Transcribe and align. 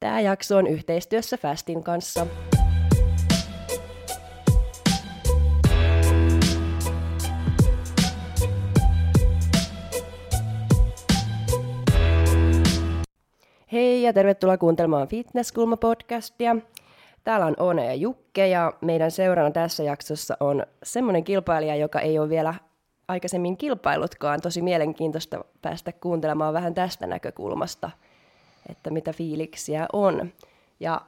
Tämä 0.00 0.20
jakso 0.20 0.56
on 0.56 0.66
yhteistyössä 0.66 1.36
Fastin 1.36 1.82
kanssa. 1.82 2.26
Hei 13.72 14.02
ja 14.02 14.12
tervetuloa 14.12 14.58
kuuntelemaan 14.58 15.08
Fitnesskulma-podcastia. 15.08 16.56
Täällä 17.24 17.46
on 17.46 17.54
Oone 17.58 17.86
ja 17.86 17.94
Jukke 17.94 18.46
ja 18.48 18.72
meidän 18.80 19.10
seurana 19.10 19.50
tässä 19.50 19.82
jaksossa 19.82 20.36
on 20.40 20.66
semmoinen 20.82 21.24
kilpailija, 21.24 21.76
joka 21.76 22.00
ei 22.00 22.18
ole 22.18 22.28
vielä 22.28 22.54
aikaisemmin 23.08 23.56
kilpailutkaan. 23.56 24.40
Tosi 24.40 24.62
mielenkiintoista 24.62 25.44
päästä 25.62 25.92
kuuntelemaan 25.92 26.54
vähän 26.54 26.74
tästä 26.74 27.06
näkökulmasta, 27.06 27.90
että 28.68 28.90
mitä 28.90 29.12
fiiliksiä 29.12 29.86
on. 29.92 30.32
Ja 30.80 31.00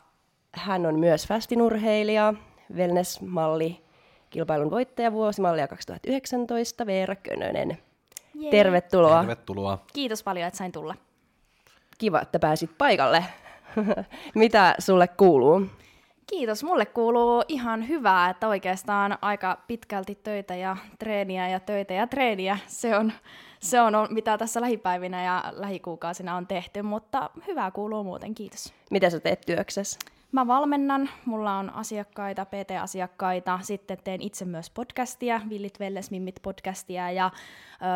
hän 0.53 0.87
on 0.87 0.99
myös 0.99 1.27
fastinurheilija, 1.27 2.35
wellness-malli, 2.75 3.85
kilpailun 4.31 4.71
voittaja 4.71 5.13
vuosimallia 5.13 5.69
2019, 5.69 6.87
Veera 6.87 7.17
Könönen. 7.17 7.79
Jee. 8.35 8.51
Tervetuloa. 8.51 9.21
Tervetuloa. 9.21 9.79
Kiitos 9.93 10.23
paljon, 10.23 10.47
että 10.47 10.59
sain 10.59 10.73
tulla. 10.73 10.95
Kiva, 11.99 12.21
että 12.21 12.39
pääsit 12.39 12.71
paikalle. 12.79 13.25
mitä 14.35 14.75
sulle 14.79 15.09
kuuluu? 15.09 15.63
Kiitos. 16.27 16.65
Mulle 16.65 16.87
kuuluu 16.87 17.45
ihan 17.49 17.89
hyvää, 17.89 18.31
että 18.31 18.49
oikeastaan 18.49 19.19
aika 19.23 19.59
pitkälti 19.67 20.15
töitä 20.15 20.55
ja 20.55 20.77
treeniä 20.99 21.49
ja 21.49 21.61
töitä 21.61 21.95
ja 21.95 22.07
treeniä. 22.07 22.59
Se 22.67 22.97
on, 22.97 23.13
se 23.61 23.81
on 23.81 23.95
mitä 24.11 24.39
tässä 24.39 24.61
lähipäivinä 24.61 25.25
ja 25.25 25.45
lähikuukausina 25.53 26.37
on 26.37 26.47
tehty, 26.47 26.83
mutta 26.83 27.31
hyvää 27.47 27.71
kuuluu 27.71 28.05
muuten. 28.05 28.35
Kiitos. 28.35 28.75
Mitä 28.91 29.11
sä 29.11 29.21
teet 29.21 29.41
työksessä? 29.47 29.99
Mä 30.33 30.47
valmennan, 30.47 31.11
mulla 31.25 31.57
on 31.59 31.71
asiakkaita, 31.71 32.45
PT-asiakkaita, 32.45 33.59
sitten 33.63 33.99
teen 34.05 34.23
itse 34.23 34.45
myös 34.45 34.71
podcastia, 34.71 35.41
Villit 35.51 35.81
Vellesmimmit 35.81 36.41
podcastia 36.43 37.11
ja 37.11 37.31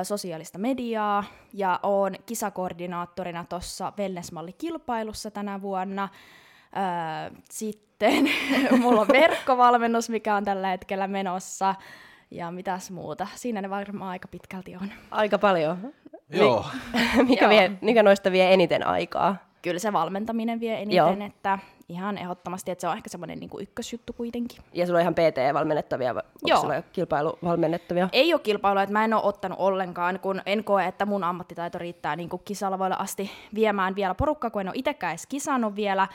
ö, 0.01 0.05
sosiaalista 0.05 0.59
mediaa, 0.59 1.25
ja 1.53 1.81
oon 1.83 2.15
kisakoordinaattorina 2.27 3.45
tuossa 3.49 3.93
Wellnessmalli-kilpailussa 3.99 5.31
tänä 5.31 5.63
vuonna. 5.63 6.09
Ö, 6.77 7.37
sitten 7.51 8.31
mulla 8.81 9.01
on 9.01 9.09
verkkovalmennus, 9.09 10.11
mikä 10.11 10.35
on 10.35 10.45
tällä 10.45 10.69
hetkellä 10.69 11.09
menossa, 11.09 11.75
ja 12.31 12.51
mitäs 12.51 12.91
muuta. 12.91 13.27
Siinä 13.35 13.63
ne 13.63 13.71
varmaan 13.71 14.11
aika 14.11 14.29
pitkälti 14.29 14.77
on. 14.77 14.93
Aika 15.11 15.39
paljon. 15.39 15.93
Joo. 16.31 16.67
mikä, 17.29 17.45
Joo. 17.45 17.51
vie, 17.51 17.73
mikä 17.81 18.03
noista 18.03 18.33
vie 18.33 18.53
eniten 18.53 18.87
aikaa? 18.87 19.37
Kyllä 19.63 19.79
se 19.79 19.93
valmentaminen 19.93 20.61
vie 20.61 20.75
eniten, 20.75 20.97
Joo. 20.97 21.17
että 21.27 21.59
ihan 21.89 22.19
ehdottomasti, 22.19 22.71
että 22.71 22.81
se 22.81 22.89
on 22.89 22.97
ehkä 22.97 23.11
semmoinen 23.11 23.41
niin 23.41 23.51
ykkösjuttu 23.61 24.13
kuitenkin. 24.13 24.63
Ja 24.73 24.87
sulla 24.87 24.99
on 24.99 25.03
ihan 25.03 25.15
PT-valmennettavia, 25.15 26.11
onko 26.11 26.23
Joo. 26.47 26.61
sulla 26.61 26.75
jo 26.75 26.83
kilpailuvalmennettavia? 26.93 28.09
Ei 28.13 28.35
ole 28.35 28.41
kilpailua, 28.41 28.83
että 28.83 28.93
mä 28.93 29.05
en 29.05 29.15
ole 29.15 29.23
ottanut 29.25 29.59
ollenkaan, 29.61 30.21
kun 30.21 30.43
en 30.47 30.65
koe, 30.65 30.87
että 30.87 31.07
mun 31.07 31.25
ammattitaito 31.25 31.79
riittää 31.79 32.17
niin 32.17 32.29
kuin 32.29 32.43
kisalavoille 32.45 32.97
asti 32.99 33.31
viemään 33.55 33.95
vielä 33.95 34.15
porukkaa, 34.15 34.51
kun 34.51 34.61
en 34.61 34.69
ole 34.69 34.77
itsekään 34.79 35.11
edes 35.11 35.27
kisannut 35.27 35.77
vielä. 35.77 36.09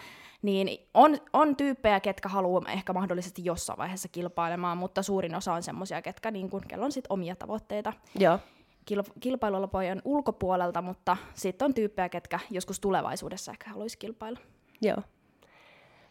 Niin 0.44 0.88
on, 0.94 1.18
on 1.34 1.56
tyyppejä, 1.56 2.00
ketkä 2.00 2.30
haluaa 2.30 2.72
ehkä 2.72 2.94
mahdollisesti 2.94 3.46
jossain 3.46 3.78
vaiheessa 3.78 4.08
kilpailemaan, 4.08 4.78
mutta 4.78 5.04
suurin 5.04 5.36
osa 5.36 5.54
on 5.54 5.64
semmoisia, 5.64 6.02
ketkä 6.02 6.32
niin 6.32 6.50
kuin, 6.50 6.64
kello 6.68 6.86
on 6.86 6.92
sit 6.92 7.06
omia 7.10 7.36
tavoitteita 7.36 7.94
Joo. 8.20 8.40
kil, 8.86 9.04
kilpailulapojen 9.20 10.02
ulkopuolelta, 10.06 10.82
mutta 10.82 11.18
sitten 11.34 11.66
on 11.66 11.74
tyyppejä, 11.74 12.10
ketkä 12.10 12.40
joskus 12.50 12.80
tulevaisuudessa 12.80 13.52
ehkä 13.52 13.70
haluaisi 13.70 13.98
kilpailla. 13.98 14.40
Joo. 14.82 14.98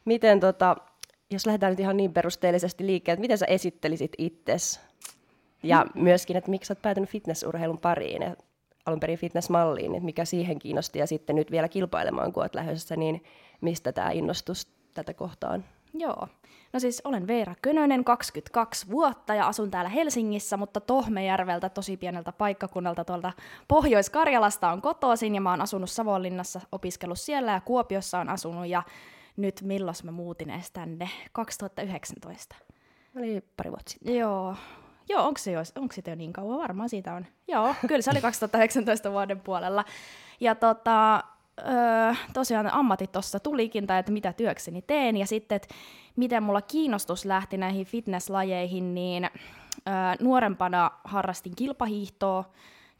Miten 0.04 0.40
tota, 0.40 0.76
jos 1.30 1.46
lähdetään 1.46 1.72
nyt 1.72 1.80
ihan 1.80 1.96
niin 1.96 2.12
perusteellisesti 2.12 2.86
liikkeelle, 2.86 3.14
että 3.14 3.20
miten 3.24 3.38
sä 3.38 3.46
esittelisit 3.46 4.12
itses? 4.18 4.80
Ja 5.62 5.84
Mm. 5.94 6.02
myöskin, 6.02 6.36
että 6.36 6.50
miksi 6.50 6.68
sä 6.68 6.72
oot 6.72 6.82
päätynyt 6.82 7.10
fitnessurheilun 7.10 7.78
pariin 7.78 8.22
ja 8.22 8.36
alun 8.86 9.00
perin 9.00 9.18
fitnessmalliin, 9.18 9.94
että 9.94 10.04
mikä 10.04 10.24
siihen 10.24 10.58
kiinnosti 10.58 10.98
ja 10.98 11.06
sitten 11.06 11.36
nyt 11.36 11.50
vielä 11.50 11.68
kilpailemaan, 11.68 12.32
kun 12.32 12.42
oot 12.42 12.54
lähdössä, 12.54 12.96
niin 12.96 13.22
mistä 13.62 13.92
tämä 13.92 14.10
innostus 14.10 14.68
tätä 14.94 15.14
kohtaan? 15.14 15.64
Joo. 15.94 16.28
No 16.72 16.80
siis 16.80 17.02
olen 17.04 17.26
Veera 17.26 17.54
Könönen, 17.62 18.04
22 18.04 18.90
vuotta 18.90 19.34
ja 19.34 19.46
asun 19.46 19.70
täällä 19.70 19.88
Helsingissä, 19.88 20.56
mutta 20.56 20.80
Tohmejärveltä 20.80 21.68
tosi 21.68 21.96
pieneltä 21.96 22.32
paikkakunnalta 22.32 23.04
tuolta 23.04 23.32
Pohjois-Karjalasta 23.68 24.72
on 24.72 24.82
kotoisin 24.82 25.34
ja 25.34 25.40
mä 25.40 25.50
oon 25.50 25.60
asunut 25.60 25.90
Savonlinnassa, 25.90 26.60
opiskellut 26.72 27.20
siellä 27.20 27.52
ja 27.52 27.60
Kuopiossa 27.60 28.18
on 28.18 28.28
asunut 28.28 28.66
ja 28.66 28.82
nyt 29.36 29.62
milloin 29.62 29.96
mä 30.04 30.10
muutin 30.10 30.50
edes 30.50 30.70
tänne? 30.70 31.08
2019. 31.32 32.56
Oli 33.16 33.42
pari 33.56 33.70
vuotta 33.70 33.90
sitten. 33.90 34.16
Joo. 34.16 34.56
Joo, 35.08 35.26
onko 35.26 35.38
se, 35.38 35.52
jo, 35.52 35.60
onko 35.76 35.94
se 35.94 36.02
jo 36.06 36.14
niin 36.14 36.32
kauan? 36.32 36.58
Varmaan 36.58 36.88
siitä 36.88 37.14
on. 37.14 37.26
Joo, 37.48 37.74
kyllä 37.88 38.02
se 38.02 38.10
oli 38.10 38.20
2019 38.20 39.12
vuoden 39.12 39.40
puolella. 39.40 39.84
Ja 40.40 40.54
tota, 40.54 41.24
öö, 41.58 42.14
tosiaan 42.32 42.74
ammatit 42.74 43.12
tuossa 43.12 43.40
tulikin, 43.40 43.86
tai 43.86 43.98
että 43.98 44.12
mitä 44.12 44.32
työkseni 44.32 44.82
teen, 44.82 45.16
ja 45.16 45.26
sitten, 45.26 45.56
että 45.56 45.74
miten 46.16 46.42
mulla 46.42 46.62
kiinnostus 46.62 47.24
lähti 47.24 47.56
näihin 47.56 47.86
fitnesslajeihin, 47.86 48.94
niin 48.94 49.24
öö, 49.24 49.92
nuorempana 50.20 50.90
harrastin 51.04 51.56
kilpahiihtoa 51.56 52.44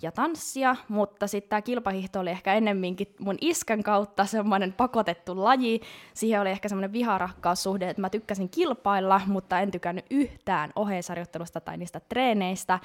ja 0.03 0.13
tanssia, 0.13 0.77
mutta 0.89 1.27
sitten 1.27 1.51
tämä 1.51 1.63
kilpahiihto 1.63 2.21
oli 2.21 2.31
ehkä 2.31 2.55
ennemminkin 2.55 3.15
mun 3.19 3.37
iskän 3.41 3.83
kautta 3.83 4.25
semmoinen 4.25 4.73
pakotettu 4.73 5.45
laji. 5.45 5.81
Siihen 6.15 6.41
oli 6.41 6.51
ehkä 6.51 6.69
semmoinen 6.69 6.93
viharakkaussuhde, 6.93 7.91
että 7.91 8.01
mä 8.01 8.11
tykkäsin 8.11 8.49
kilpailla, 8.49 9.21
mutta 9.27 9.61
en 9.61 9.71
tykännyt 9.71 10.07
yhtään 10.11 10.73
oheisarjoittelusta 10.77 11.61
tai 11.61 11.77
niistä 11.77 12.01
treeneistä. 12.01 12.79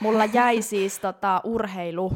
Mulla 0.00 0.24
jäi 0.24 0.62
siis 0.62 0.98
tota, 0.98 1.40
urheilu 1.44 2.12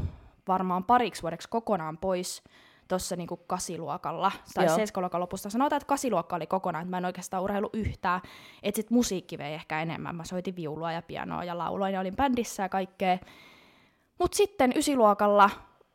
varmaan 0.49 0.85
pariksi 0.85 1.23
vuodeksi 1.23 1.49
kokonaan 1.49 1.99
pois 1.99 2.43
tuossa 2.89 3.17
niinku 3.17 3.37
kasiluokalla, 3.37 4.33
tai 4.55 4.67
Joo. 4.67 4.77
seiskaluokan 4.77 5.21
lopusta. 5.21 5.51
Sanotaan, 5.51 5.77
että 5.77 5.87
kasiluokka 5.89 6.37
oli 6.37 6.47
kokonaan, 6.47 6.83
että 6.83 6.91
mä 6.91 6.99
en 6.99 7.05
oikeastaan 7.05 7.43
urheilu 7.43 7.71
yhtään. 7.73 8.21
Että 8.63 8.77
sit 8.77 8.91
musiikki 8.91 9.39
vei 9.39 9.55
ehkä 9.55 9.83
enemmän. 9.83 10.17
Mä 10.17 10.25
soitin 10.25 10.57
viulua 10.57 10.93
ja 10.93 11.03
pianoa 11.03 11.45
ja 11.45 11.59
lauloin 11.59 11.95
ja 11.95 12.01
olin 12.01 12.17
bändissä 12.17 12.63
ja 12.63 12.69
kaikkea. 12.69 13.19
Mutta 14.19 14.37
sitten 14.37 14.73
ysiluokalla 14.77 15.51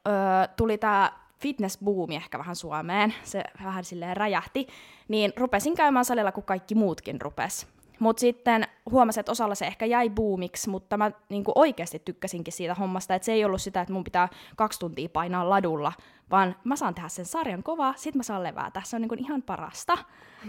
öö, 0.07 0.13
tuli 0.57 0.77
tämä 0.77 1.11
fitnessbuumi 1.39 2.15
ehkä 2.15 2.39
vähän 2.39 2.55
Suomeen, 2.55 3.13
se 3.23 3.43
vähän 3.63 3.83
silleen 3.83 4.17
räjähti, 4.17 4.67
niin 5.07 5.33
rupesin 5.37 5.75
käymään 5.75 6.05
salilla, 6.05 6.31
kun 6.31 6.43
kaikki 6.43 6.75
muutkin 6.75 7.21
rupes. 7.21 7.72
Mutta 7.99 8.19
sitten 8.19 8.67
huomasin, 8.91 9.19
että 9.19 9.31
osalla 9.31 9.55
se 9.55 9.67
ehkä 9.67 9.85
jäi 9.85 10.09
boomiksi, 10.09 10.69
mutta 10.69 10.97
mä 10.97 11.11
niinku 11.29 11.51
oikeasti 11.55 12.01
tykkäsinkin 12.05 12.53
siitä 12.53 12.73
hommasta, 12.73 13.15
että 13.15 13.25
se 13.25 13.31
ei 13.31 13.45
ollut 13.45 13.61
sitä, 13.61 13.81
että 13.81 13.93
mun 13.93 14.03
pitää 14.03 14.29
kaksi 14.55 14.79
tuntia 14.79 15.09
painaa 15.09 15.49
ladulla, 15.49 15.93
vaan 16.31 16.55
mä 16.63 16.75
saan 16.75 16.95
tehdä 16.95 17.09
sen 17.09 17.25
sarjan 17.25 17.63
kovaa, 17.63 17.93
sit 17.97 18.15
mä 18.15 18.23
saan 18.23 18.43
levätä. 18.43 18.81
Se 18.85 18.95
on 18.95 19.01
niinku 19.01 19.15
ihan 19.17 19.41
parasta. 19.41 19.97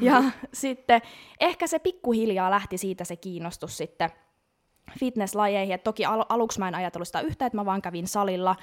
Ja 0.00 0.22
sitten 0.52 1.02
ehkä 1.40 1.66
se 1.66 1.78
pikkuhiljaa 1.78 2.50
lähti 2.50 2.78
siitä 2.78 3.04
se 3.04 3.16
kiinnostus 3.16 3.76
sitten 3.76 4.10
fitnesslajeihin. 4.98 5.74
Et 5.74 5.84
toki 5.84 6.04
al- 6.04 6.24
aluksi 6.28 6.58
mä 6.58 6.68
en 6.68 6.74
ajatellut 6.74 7.08
sitä 7.08 7.20
yhtä, 7.20 7.46
että 7.46 7.56
mä 7.56 7.64
vaan 7.64 7.82
kävin 7.82 8.08
salilla, 8.08 8.56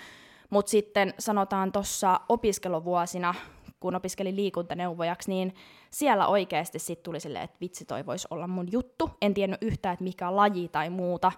mutta 0.49 0.69
sitten 0.69 1.13
sanotaan 1.19 1.71
tuossa 1.71 2.19
opiskeluvuosina, 2.29 3.35
kun 3.81 3.95
opiskelin 3.95 4.35
liikuntaneuvojaksi, 4.35 5.31
niin 5.31 5.53
siellä 5.89 6.27
oikeasti 6.27 6.79
sitten 6.79 7.03
tuli 7.03 7.19
silleen, 7.19 7.43
että 7.43 7.57
vitsi 7.61 7.85
toi 7.85 8.05
voisi 8.05 8.27
olla 8.31 8.47
mun 8.47 8.71
juttu. 8.71 9.09
En 9.21 9.33
tiennyt 9.33 9.63
yhtään, 9.63 9.93
että 9.93 10.03
mikä 10.03 10.35
laji 10.35 10.67
tai 10.67 10.89
muuta. 10.89 11.31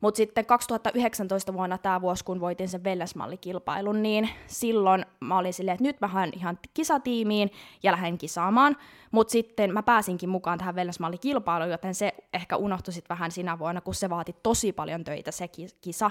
Mutta 0.00 0.16
sitten 0.16 0.46
2019 0.46 1.52
vuonna 1.52 1.78
tämä 1.78 2.00
vuosi, 2.00 2.24
kun 2.24 2.40
voitin 2.40 2.68
sen 2.68 2.84
Vellesmallikilpailun, 2.84 4.02
niin 4.02 4.28
silloin 4.46 5.06
mä 5.20 5.38
olin 5.38 5.52
silleen, 5.52 5.74
että 5.74 5.84
nyt 5.84 6.00
mä 6.00 6.06
haen 6.06 6.30
ihan 6.36 6.58
kisatiimiin 6.74 7.50
ja 7.82 7.92
lähden 7.92 8.18
kisaamaan. 8.18 8.76
Mutta 9.10 9.32
sitten 9.32 9.72
mä 9.72 9.82
pääsinkin 9.82 10.28
mukaan 10.28 10.58
tähän 10.58 10.74
Vellesmallikilpailuun, 10.74 11.70
joten 11.70 11.94
se 11.94 12.12
ehkä 12.32 12.56
unohtui 12.56 12.92
sitten 12.92 13.14
vähän 13.16 13.30
sinä 13.30 13.58
vuonna, 13.58 13.80
kun 13.80 13.94
se 13.94 14.10
vaati 14.10 14.36
tosi 14.42 14.72
paljon 14.72 15.04
töitä 15.04 15.30
se 15.30 15.48
ki- 15.48 15.76
kisa. 15.80 16.10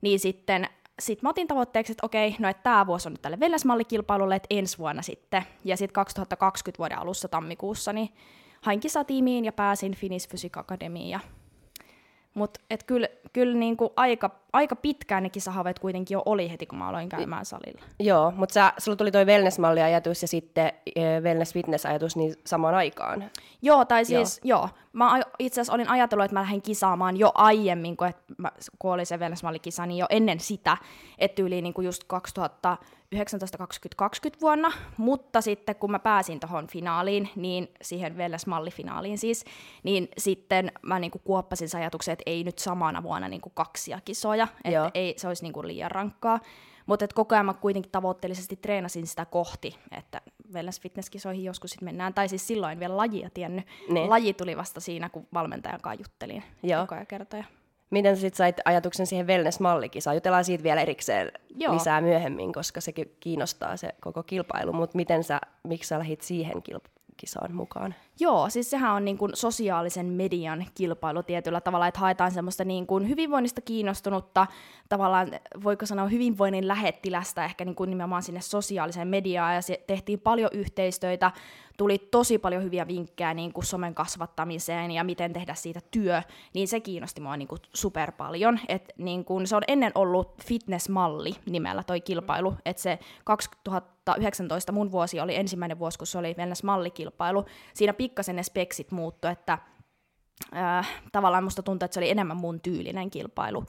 Niin 0.00 0.20
sitten 0.20 0.68
sit 1.02 1.22
mä 1.22 1.28
otin 1.28 1.46
tavoitteeksi, 1.48 1.92
että 1.92 2.06
okei, 2.06 2.36
no 2.38 2.48
että 2.48 2.62
tämä 2.62 2.86
vuosi 2.86 3.08
on 3.08 3.12
nyt 3.12 3.22
tälle 3.22 3.40
Vellesmallikilpailulle, 3.40 4.36
että 4.36 4.46
ensi 4.50 4.78
vuonna 4.78 5.02
sitten. 5.02 5.42
Ja 5.64 5.76
sitten 5.76 5.94
2020 5.94 6.78
vuoden 6.78 6.98
alussa 6.98 7.28
tammikuussa, 7.28 7.92
niin 7.92 8.08
hain 8.60 8.80
kisatiimiin 8.80 9.44
ja 9.44 9.52
pääsin 9.52 9.94
Finnish 9.94 10.28
Physique 10.28 10.60
Academyin 10.60 11.08
ja 11.08 11.20
mutta 12.34 12.60
kyllä 12.86 13.08
kyl 13.32 13.54
niinku 13.54 13.92
aika, 13.96 14.30
aika 14.52 14.76
pitkään 14.76 15.22
ne 15.22 15.30
kisahaaveet 15.30 15.78
kuitenkin 15.78 16.14
jo 16.14 16.22
oli 16.26 16.50
heti, 16.50 16.66
kun 16.66 16.78
mä 16.78 16.88
aloin 16.88 17.08
käymään 17.08 17.44
salilla. 17.44 17.82
Joo, 18.00 18.32
mutta 18.36 18.72
sulla 18.78 18.96
tuli 18.96 19.10
toi 19.10 19.24
wellness-malliajatus 19.24 20.22
ja 20.22 20.28
sitten 20.28 20.72
e, 20.96 21.20
wellness-fitness-ajatus 21.20 22.16
niin 22.16 22.34
samaan 22.46 22.74
aikaan. 22.74 23.30
Joo, 23.62 23.84
tai 23.84 24.04
siis 24.04 24.40
joo. 24.44 24.60
joo. 24.60 24.68
Mä 24.92 25.20
itse 25.38 25.60
asiassa 25.60 25.74
olin 25.74 25.88
ajatellut, 25.88 26.24
että 26.24 26.34
mä 26.34 26.40
lähden 26.40 26.62
kisaamaan 26.62 27.16
jo 27.16 27.32
aiemmin, 27.34 27.96
kun, 27.96 28.10
mä, 28.38 28.52
kun 28.78 28.92
oli 28.92 29.04
se 29.04 29.16
wellness-mallikisa, 29.16 29.86
niin 29.86 29.98
jo 29.98 30.06
ennen 30.10 30.40
sitä, 30.40 30.76
että 31.18 31.42
yli 31.42 31.62
niinku 31.62 31.80
just 31.80 32.04
2000 32.04 32.76
1920-20 33.14 33.16
vuonna, 34.40 34.72
mutta 34.96 35.40
sitten 35.40 35.76
kun 35.76 35.90
mä 35.90 35.98
pääsin 35.98 36.40
tuohon 36.40 36.66
finaaliin, 36.66 37.28
niin 37.36 37.68
siihen 37.82 38.16
Velles-mallifinaaliin 38.16 39.18
siis, 39.18 39.44
niin 39.82 40.08
sitten 40.18 40.72
mä 40.82 40.98
niinku 40.98 41.18
kuoppasin 41.18 41.68
sen 41.68 41.80
ajatuksen, 41.80 42.12
että 42.12 42.22
ei 42.26 42.44
nyt 42.44 42.58
samana 42.58 43.02
vuonna 43.02 43.28
niinku 43.28 43.50
kaksia 43.50 44.00
kisoja, 44.04 44.48
että 44.64 44.90
ei, 44.94 45.14
se 45.16 45.28
olisi 45.28 45.42
niinku 45.42 45.66
liian 45.66 45.90
rankkaa. 45.90 46.40
Mutta 46.86 47.08
koko 47.14 47.34
ajan 47.34 47.46
mä 47.46 47.54
kuitenkin 47.54 47.92
tavoitteellisesti 47.92 48.56
treenasin 48.56 49.06
sitä 49.06 49.24
kohti, 49.24 49.76
että 49.90 50.20
wellness 50.52 50.80
fitnesskisoihin 50.80 51.44
joskus 51.44 51.70
sitten 51.70 51.84
mennään. 51.84 52.14
Tai 52.14 52.28
siis 52.28 52.46
silloin 52.46 52.80
vielä 52.80 52.96
lajia 52.96 53.30
tiennyt. 53.34 53.66
Niin. 53.88 54.10
Laji 54.10 54.34
tuli 54.34 54.56
vasta 54.56 54.80
siinä, 54.80 55.08
kun 55.08 55.26
valmentajan 55.34 55.80
kanssa 55.80 56.02
juttelin. 56.02 56.42
Joo. 56.62 56.86
Kertoja. 57.08 57.44
Miten 57.92 58.16
sitten 58.16 58.36
sait 58.36 58.56
ajatuksen 58.64 59.06
siihen 59.06 59.26
wellness-mallikisaan? 59.26 60.16
Jutellaan 60.16 60.44
siitä 60.44 60.64
vielä 60.64 60.80
erikseen 60.80 61.32
Joo. 61.56 61.74
lisää 61.74 62.00
myöhemmin, 62.00 62.52
koska 62.52 62.80
se 62.80 62.92
kiinnostaa 63.20 63.76
se 63.76 63.94
koko 64.00 64.22
kilpailu. 64.22 64.72
Mutta 64.72 64.96
miten 64.96 65.24
sä, 65.24 65.40
miksi 65.62 65.88
sä 65.88 65.98
lähdit 65.98 66.22
siihen 66.22 66.62
kilp- 66.70 67.02
kisaan 67.16 67.54
mukaan? 67.54 67.94
Joo, 68.20 68.50
siis 68.50 68.70
sehän 68.70 68.92
on 68.92 69.04
niin 69.04 69.18
kuin 69.18 69.30
sosiaalisen 69.34 70.06
median 70.06 70.66
kilpailu 70.74 71.22
tietyllä 71.22 71.60
tavalla, 71.60 71.86
että 71.86 72.00
haetaan 72.00 72.30
semmoista 72.30 72.64
niin 72.64 72.86
kuin 72.86 73.08
hyvinvoinnista 73.08 73.60
kiinnostunutta, 73.60 74.46
tavallaan 74.88 75.28
voiko 75.64 75.86
sanoa 75.86 76.08
hyvinvoinnin 76.08 76.68
lähettilästä 76.68 77.44
ehkä 77.44 77.64
niin 77.64 77.74
kuin 77.74 77.90
nimenomaan 77.90 78.22
sinne 78.22 78.40
sosiaaliseen 78.40 79.08
mediaan, 79.08 79.54
ja 79.54 79.62
se 79.62 79.84
tehtiin 79.86 80.20
paljon 80.20 80.50
yhteistöitä, 80.52 81.30
tuli 81.82 81.98
tosi 81.98 82.38
paljon 82.38 82.62
hyviä 82.62 82.88
vinkkejä 82.88 83.34
niin 83.34 83.52
kuin 83.52 83.64
somen 83.64 83.94
kasvattamiseen 83.94 84.90
ja 84.90 85.04
miten 85.04 85.32
tehdä 85.32 85.54
siitä 85.54 85.80
työ, 85.90 86.22
niin 86.54 86.68
se 86.68 86.80
kiinnosti 86.80 87.20
mua 87.20 87.36
niin 87.36 87.48
kuin 87.48 87.60
super 87.74 88.12
paljon. 88.12 88.58
Et 88.68 88.92
niin 88.98 89.24
kuin 89.24 89.46
se 89.46 89.56
on 89.56 89.62
ennen 89.68 89.92
ollut 89.94 90.42
fitnessmalli 90.44 91.34
nimellä 91.46 91.82
toi 91.82 92.00
kilpailu, 92.00 92.54
että 92.64 92.82
se 92.82 92.98
2019 93.24 94.72
mun 94.72 94.92
vuosi 94.92 95.20
oli 95.20 95.36
ensimmäinen 95.36 95.78
vuosi, 95.78 95.98
kun 95.98 96.06
se 96.06 96.18
oli 96.18 96.34
wellness-mallikilpailu. 96.38 97.44
Siinä 97.74 97.92
pikkasen 97.92 98.36
ne 98.36 98.42
speksit 98.42 98.92
muuttu, 98.92 99.28
että 99.28 99.58
äh, 100.56 100.88
tavallaan 101.12 101.44
musta 101.44 101.62
tuntuu, 101.62 101.84
että 101.84 101.94
se 101.94 102.00
oli 102.00 102.10
enemmän 102.10 102.36
mun 102.36 102.60
tyylinen 102.60 103.10
kilpailu. 103.10 103.64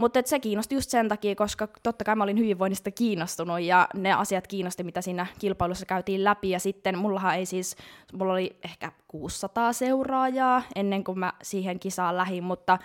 Mutta 0.00 0.22
se 0.24 0.38
kiinnosti 0.38 0.74
just 0.74 0.90
sen 0.90 1.08
takia, 1.08 1.34
koska 1.34 1.68
totta 1.82 2.04
kai 2.04 2.16
mä 2.16 2.24
olin 2.24 2.38
hyvinvoinnista 2.38 2.90
kiinnostunut 2.90 3.60
ja 3.60 3.88
ne 3.94 4.12
asiat 4.12 4.46
kiinnosti, 4.46 4.82
mitä 4.82 5.00
siinä 5.02 5.26
kilpailussa 5.38 5.86
käytiin 5.86 6.24
läpi. 6.24 6.50
Ja 6.50 6.60
sitten 6.60 6.98
mullahan 6.98 7.34
ei 7.34 7.46
siis, 7.46 7.76
mulla 8.12 8.32
oli 8.32 8.56
ehkä 8.64 8.92
600 9.08 9.72
seuraajaa 9.72 10.62
ennen 10.74 11.04
kuin 11.04 11.18
mä 11.18 11.32
siihen 11.42 11.80
kisaan 11.80 12.16
lähin, 12.16 12.44
mutta 12.44 12.78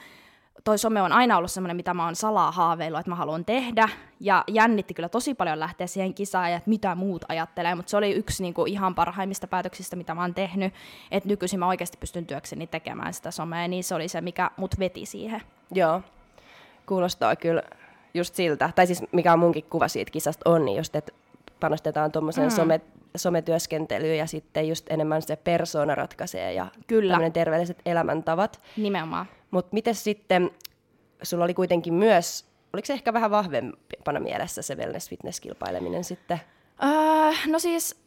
toi 0.64 0.78
some 0.78 1.02
on 1.02 1.12
aina 1.12 1.38
ollut 1.38 1.52
semmoinen, 1.52 1.76
mitä 1.76 1.94
mä 1.94 2.06
oon 2.06 2.16
salaa 2.16 2.52
haaveillut, 2.52 3.00
että 3.00 3.10
mä 3.10 3.16
haluan 3.16 3.46
tehdä. 3.46 3.90
Ja 4.20 4.44
jännitti 4.48 4.94
kyllä 4.94 5.10
tosi 5.10 5.34
paljon 5.34 5.60
lähteä 5.60 5.88
siihen 5.88 6.14
kisaan 6.14 6.52
ja 6.52 6.58
että 6.58 6.70
mitä 6.70 6.96
muut 6.96 7.26
ajattelee, 7.28 7.76
mutta 7.76 7.90
se 7.90 7.98
oli 7.98 8.12
yksi 8.12 8.44
niinku 8.44 8.66
ihan 8.66 8.96
parhaimmista 8.96 9.48
päätöksistä, 9.48 9.96
mitä 9.96 10.16
mä 10.16 10.22
oon 10.22 10.34
tehnyt. 10.34 10.74
Että 11.12 11.30
nykyisin 11.30 11.60
mä 11.60 11.68
oikeasti 11.68 11.98
pystyn 11.98 12.26
työkseni 12.26 12.68
tekemään 12.68 13.14
sitä 13.14 13.32
somea, 13.32 13.68
niin 13.68 13.84
se 13.84 13.96
oli 13.96 14.08
se, 14.08 14.22
mikä 14.22 14.52
mut 14.58 14.80
veti 14.80 15.06
siihen. 15.06 15.42
Joo, 15.74 16.02
kuulostaa 16.86 17.36
kyllä 17.36 17.64
just 18.14 18.36
siltä, 18.36 18.70
tai 18.76 18.88
siis 18.88 19.04
mikä 19.12 19.34
on 19.34 19.40
munkin 19.40 19.64
kuva 19.64 19.88
siitä 19.88 20.12
kisasta 20.12 20.50
on, 20.50 20.66
niin 20.66 20.78
just, 20.78 20.96
että 20.96 21.12
panostetaan 21.60 22.12
tuommoiseen 22.12 22.48
mm. 22.48 22.56
some, 22.56 22.82
sometyöskentelyyn 23.16 24.18
ja 24.18 24.28
sitten 24.28 24.68
just 24.68 24.86
enemmän 24.90 25.22
se 25.22 25.36
persoona 25.36 25.96
ratkaisee 25.96 26.54
ja 26.54 26.68
Kyllä. 26.88 27.30
terveelliset 27.30 27.82
elämäntavat. 27.86 28.62
Nimenomaan. 28.78 29.26
Mutta 29.52 29.74
miten 29.74 29.96
sitten, 29.96 30.52
sulla 31.24 31.44
oli 31.44 31.54
kuitenkin 31.54 31.94
myös, 31.94 32.46
oliko 32.74 32.86
se 32.86 32.94
ehkä 32.94 33.14
vähän 33.14 33.32
vahvempana 33.32 34.20
mielessä 34.20 34.62
se 34.62 34.76
wellness-fitness-kilpaileminen 34.76 36.04
sitten? 36.04 36.42
Öö, 36.84 37.32
no 37.48 37.60
siis, 37.60 38.02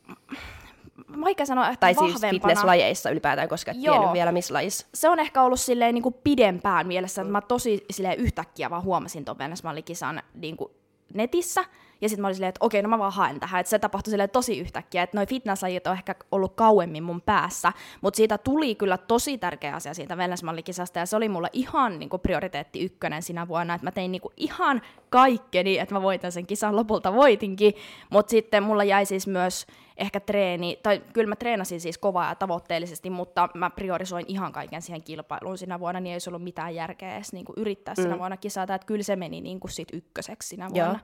vaikka 1.20 1.46
sanoa, 1.46 1.68
että 1.68 1.80
Tai 1.80 1.94
siis 1.94 2.20
fitnesslajeissa 2.30 3.10
ylipäätään, 3.10 3.48
koska 3.48 3.70
et 3.70 3.80
tiennyt 3.80 4.12
vielä 4.12 4.32
missä 4.32 4.54
lajissa. 4.54 4.86
Se 4.94 5.08
on 5.08 5.18
ehkä 5.18 5.42
ollut 5.42 5.60
silleen 5.60 5.94
niin 5.94 6.02
kuin 6.02 6.14
pidempään 6.24 6.86
mielessä, 6.86 7.22
että 7.22 7.32
mä 7.32 7.40
tosi 7.40 7.84
silleen 7.90 8.18
yhtäkkiä 8.18 8.70
vaan 8.70 8.82
huomasin 8.82 9.24
ton 9.24 9.38
Wellness-mallikisan 9.38 10.22
niin 10.34 10.56
kuin 10.56 10.70
netissä, 11.14 11.64
ja 12.00 12.08
sitten 12.08 12.22
mä 12.22 12.26
olin 12.26 12.34
silleen, 12.34 12.48
että 12.48 12.64
okei, 12.64 12.82
no 12.82 12.88
mä 12.88 12.98
vaan 12.98 13.12
haen 13.12 13.40
tähän. 13.40 13.60
Että 13.60 13.70
se 13.70 13.78
tapahtui 13.78 14.10
silleen 14.10 14.30
tosi 14.30 14.58
yhtäkkiä, 14.58 15.02
että 15.02 15.16
noi 15.16 15.26
fitnesslajit 15.26 15.86
on 15.86 15.92
ehkä 15.92 16.14
ollut 16.32 16.54
kauemmin 16.54 17.02
mun 17.02 17.20
päässä, 17.20 17.72
mutta 18.00 18.16
siitä 18.16 18.38
tuli 18.38 18.74
kyllä 18.74 18.98
tosi 18.98 19.38
tärkeä 19.38 19.74
asia 19.74 19.94
siitä 19.94 20.16
wellness-mallikisasta, 20.16 20.98
ja 20.98 21.06
se 21.06 21.16
oli 21.16 21.28
mulle 21.28 21.48
ihan 21.52 21.98
niin 21.98 22.08
kuin 22.08 22.20
prioriteetti 22.20 22.80
ykkönen 22.80 23.22
sinä 23.22 23.48
vuonna, 23.48 23.74
että 23.74 23.86
mä 23.86 23.90
tein 23.90 24.12
niin 24.12 24.22
kuin 24.22 24.34
ihan 24.36 24.82
kaikkeni, 25.10 25.78
että 25.78 25.94
mä 25.94 26.02
voitan 26.02 26.32
sen 26.32 26.46
kisan, 26.46 26.76
lopulta 26.76 27.12
voitinkin, 27.14 27.74
mutta 28.10 28.30
sitten 28.30 28.62
mulla 28.62 28.84
jäi 28.84 29.06
siis 29.06 29.26
myös 29.26 29.66
ehkä 29.96 30.20
treeni, 30.20 30.78
tai 30.82 31.02
kyllä 31.12 31.28
mä 31.28 31.36
treenasin 31.36 31.80
siis 31.80 31.98
kovaa 31.98 32.28
ja 32.28 32.34
tavoitteellisesti, 32.34 33.10
mutta 33.10 33.48
mä 33.54 33.70
priorisoin 33.70 34.24
ihan 34.28 34.52
kaiken 34.52 34.82
siihen 34.82 35.02
kilpailuun 35.02 35.58
sinä 35.58 35.80
vuonna, 35.80 36.00
niin 36.00 36.10
ei 36.10 36.14
olisi 36.14 36.30
ollut 36.30 36.42
mitään 36.42 36.74
järkeä 36.74 37.16
edes 37.16 37.32
niin 37.32 37.44
kuin 37.44 37.56
yrittää 37.58 37.94
mm. 37.98 38.02
sinä 38.02 38.18
vuonna 38.18 38.36
kisata, 38.36 38.74
että 38.74 38.86
kyllä 38.86 39.02
se 39.02 39.16
meni 39.16 39.40
niin 39.40 39.60
kuin 39.60 39.70
sit 39.70 39.88
ykköseksi 39.92 40.48
sinä 40.48 40.70
vuonna. 40.70 40.92
Joo. 40.92 40.98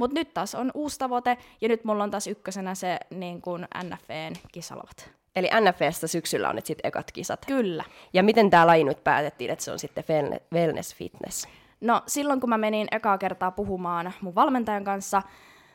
Mutta 0.00 0.14
nyt 0.14 0.34
taas 0.34 0.54
on 0.54 0.70
uusi 0.74 0.98
tavoite, 0.98 1.38
ja 1.60 1.68
nyt 1.68 1.84
mulla 1.84 2.04
on 2.04 2.10
taas 2.10 2.26
ykkösenä 2.26 2.74
se 2.74 2.98
niin 3.10 3.42
kuin 3.42 3.66
NFVn 3.84 4.32
kisalovat. 4.52 5.10
Eli 5.36 5.48
NFVssä 5.60 6.06
syksyllä 6.06 6.48
on 6.48 6.56
nyt 6.56 6.66
sitten 6.66 6.88
ekat 6.88 7.12
kisat. 7.12 7.46
Kyllä. 7.46 7.84
Ja 8.12 8.22
miten 8.22 8.50
tämä 8.50 8.66
laji 8.66 8.84
nyt 8.84 9.04
päätettiin, 9.04 9.50
että 9.50 9.64
se 9.64 9.72
on 9.72 9.78
sitten 9.78 10.04
wellness 10.52 10.94
fitness? 10.94 11.48
No 11.80 12.02
silloin 12.06 12.40
kun 12.40 12.50
mä 12.50 12.58
menin 12.58 12.88
ekaa 12.90 13.18
kertaa 13.18 13.50
puhumaan 13.50 14.12
mun 14.20 14.34
valmentajan 14.34 14.84
kanssa, 14.84 15.22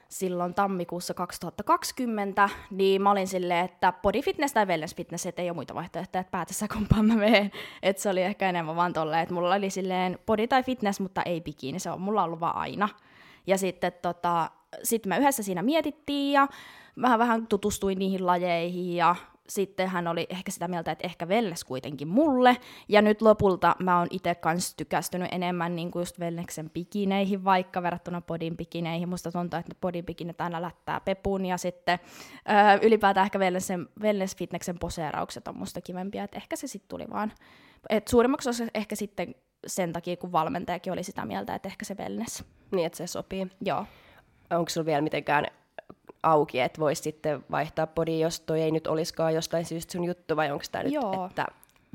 silloin 0.10 0.54
tammikuussa 0.54 1.13
2020, 1.13 2.50
niin 2.72 3.01
mä 3.01 3.12
olin 3.12 3.27
silleen, 3.27 3.66
että 3.66 3.94
body 4.01 4.22
fitness 4.22 4.54
tai 4.54 4.66
wellness 4.66 4.95
fitness, 4.95 5.25
että 5.25 5.42
ei 5.42 5.50
ole 5.50 5.56
muita 5.56 5.75
vaihtoehtoja, 5.75 6.22
että 6.22 6.31
päätössä 6.31 6.68
kumpaan 6.74 7.06
mä 7.06 7.16
menen. 7.16 7.51
Että 7.83 8.01
se 8.01 8.10
oli 8.10 8.22
ehkä 8.22 8.50
enemmän 8.50 8.75
vaan 8.75 8.94
tolleen, 8.94 9.24
että 9.24 9.36
mulla 9.36 9.56
oli 9.56 9.69
silleen 9.69 10.19
body 10.25 10.48
tai 10.48 10.63
fitness, 10.63 11.00
mutta 11.00 11.22
ei 11.22 11.42
bikini, 11.42 11.80
se 11.80 11.92
on 11.92 12.01
mulla 12.01 12.24
ollut 12.24 12.39
vaan 12.39 12.56
aina. 12.56 12.89
Ja 13.47 13.57
sitten 13.57 13.94
tota, 14.01 14.51
sit 14.83 15.06
me 15.06 15.18
yhdessä 15.18 15.44
siinä 15.44 15.62
mietittiin 15.62 16.33
ja 16.33 16.47
vähän 17.01 17.19
vähän 17.19 17.47
tutustuin 17.47 18.00
niihin 18.00 18.25
lajeihin 18.25 18.95
ja 18.95 19.15
sitten 19.50 19.88
hän 19.88 20.07
oli 20.07 20.27
ehkä 20.30 20.51
sitä 20.51 20.68
mieltä, 20.68 20.92
että 20.92 21.07
ehkä 21.07 21.25
wellness 21.25 21.63
kuitenkin 21.63 22.07
mulle. 22.07 22.57
Ja 22.89 23.01
nyt 23.01 23.21
lopulta 23.21 23.75
mä 23.80 24.00
oon 24.00 24.07
itse 24.12 24.36
kanssa 24.36 24.77
tykästynyt 24.77 25.27
enemmän 25.31 25.75
niin 25.75 25.92
kuin 25.92 26.01
just 26.01 26.19
wellnessen 26.19 26.69
pikineihin 26.69 27.44
vaikka 27.44 27.83
verrattuna 27.83 28.21
podin 28.21 28.57
pikineihin. 28.57 29.09
Musta 29.09 29.31
tuntuu, 29.31 29.59
että 29.59 29.75
podin 29.81 30.05
pikinet 30.05 30.41
aina 30.41 30.62
lättää 30.62 31.00
pepun 31.00 31.46
ja 31.46 31.58
sitten 31.58 32.00
öö, 32.50 32.88
ylipäätään 32.88 33.25
ehkä 33.25 33.39
wellnessen, 33.39 33.88
wellness 34.01 34.36
fitnessen 34.36 34.79
poseeraukset 34.79 35.48
on 35.48 35.58
musta 35.58 35.81
kivempia. 35.81 36.24
Että 36.24 36.38
ehkä 36.38 36.55
se 36.55 36.67
sitten 36.67 36.89
tuli 36.89 37.05
vaan. 37.10 37.34
Et 37.89 38.08
suurimmaksi 38.08 38.50
osa 38.50 38.63
ehkä 38.74 38.96
sitten 38.96 39.36
sen 39.67 39.93
takia, 39.93 40.17
kun 40.17 40.31
valmentajakin 40.31 40.93
oli 40.93 41.03
sitä 41.03 41.25
mieltä, 41.25 41.55
että 41.55 41.69
ehkä 41.69 41.86
se 41.86 41.95
wellness. 41.98 42.43
Niin, 42.72 42.86
että 42.86 42.98
se 42.98 43.07
sopii. 43.07 43.48
Joo. 43.62 43.86
Onko 44.50 44.69
sulla 44.69 44.86
vielä 44.86 45.01
mitenkään 45.01 45.45
auki, 46.24 46.60
että 46.60 46.81
voisi 46.81 47.01
sitten 47.01 47.45
vaihtaa 47.51 47.88
podi, 47.88 48.19
jos 48.19 48.39
toi 48.39 48.62
ei 48.62 48.72
nyt 48.72 48.88
olisikaan 48.88 49.34
jostain 49.34 49.65
syystä 49.65 49.91
sun 49.91 50.03
juttu, 50.03 50.36
vai 50.36 50.51
onko 50.51 50.65
tämä 50.72 50.84
nyt, 50.84 50.93
että 51.29 51.45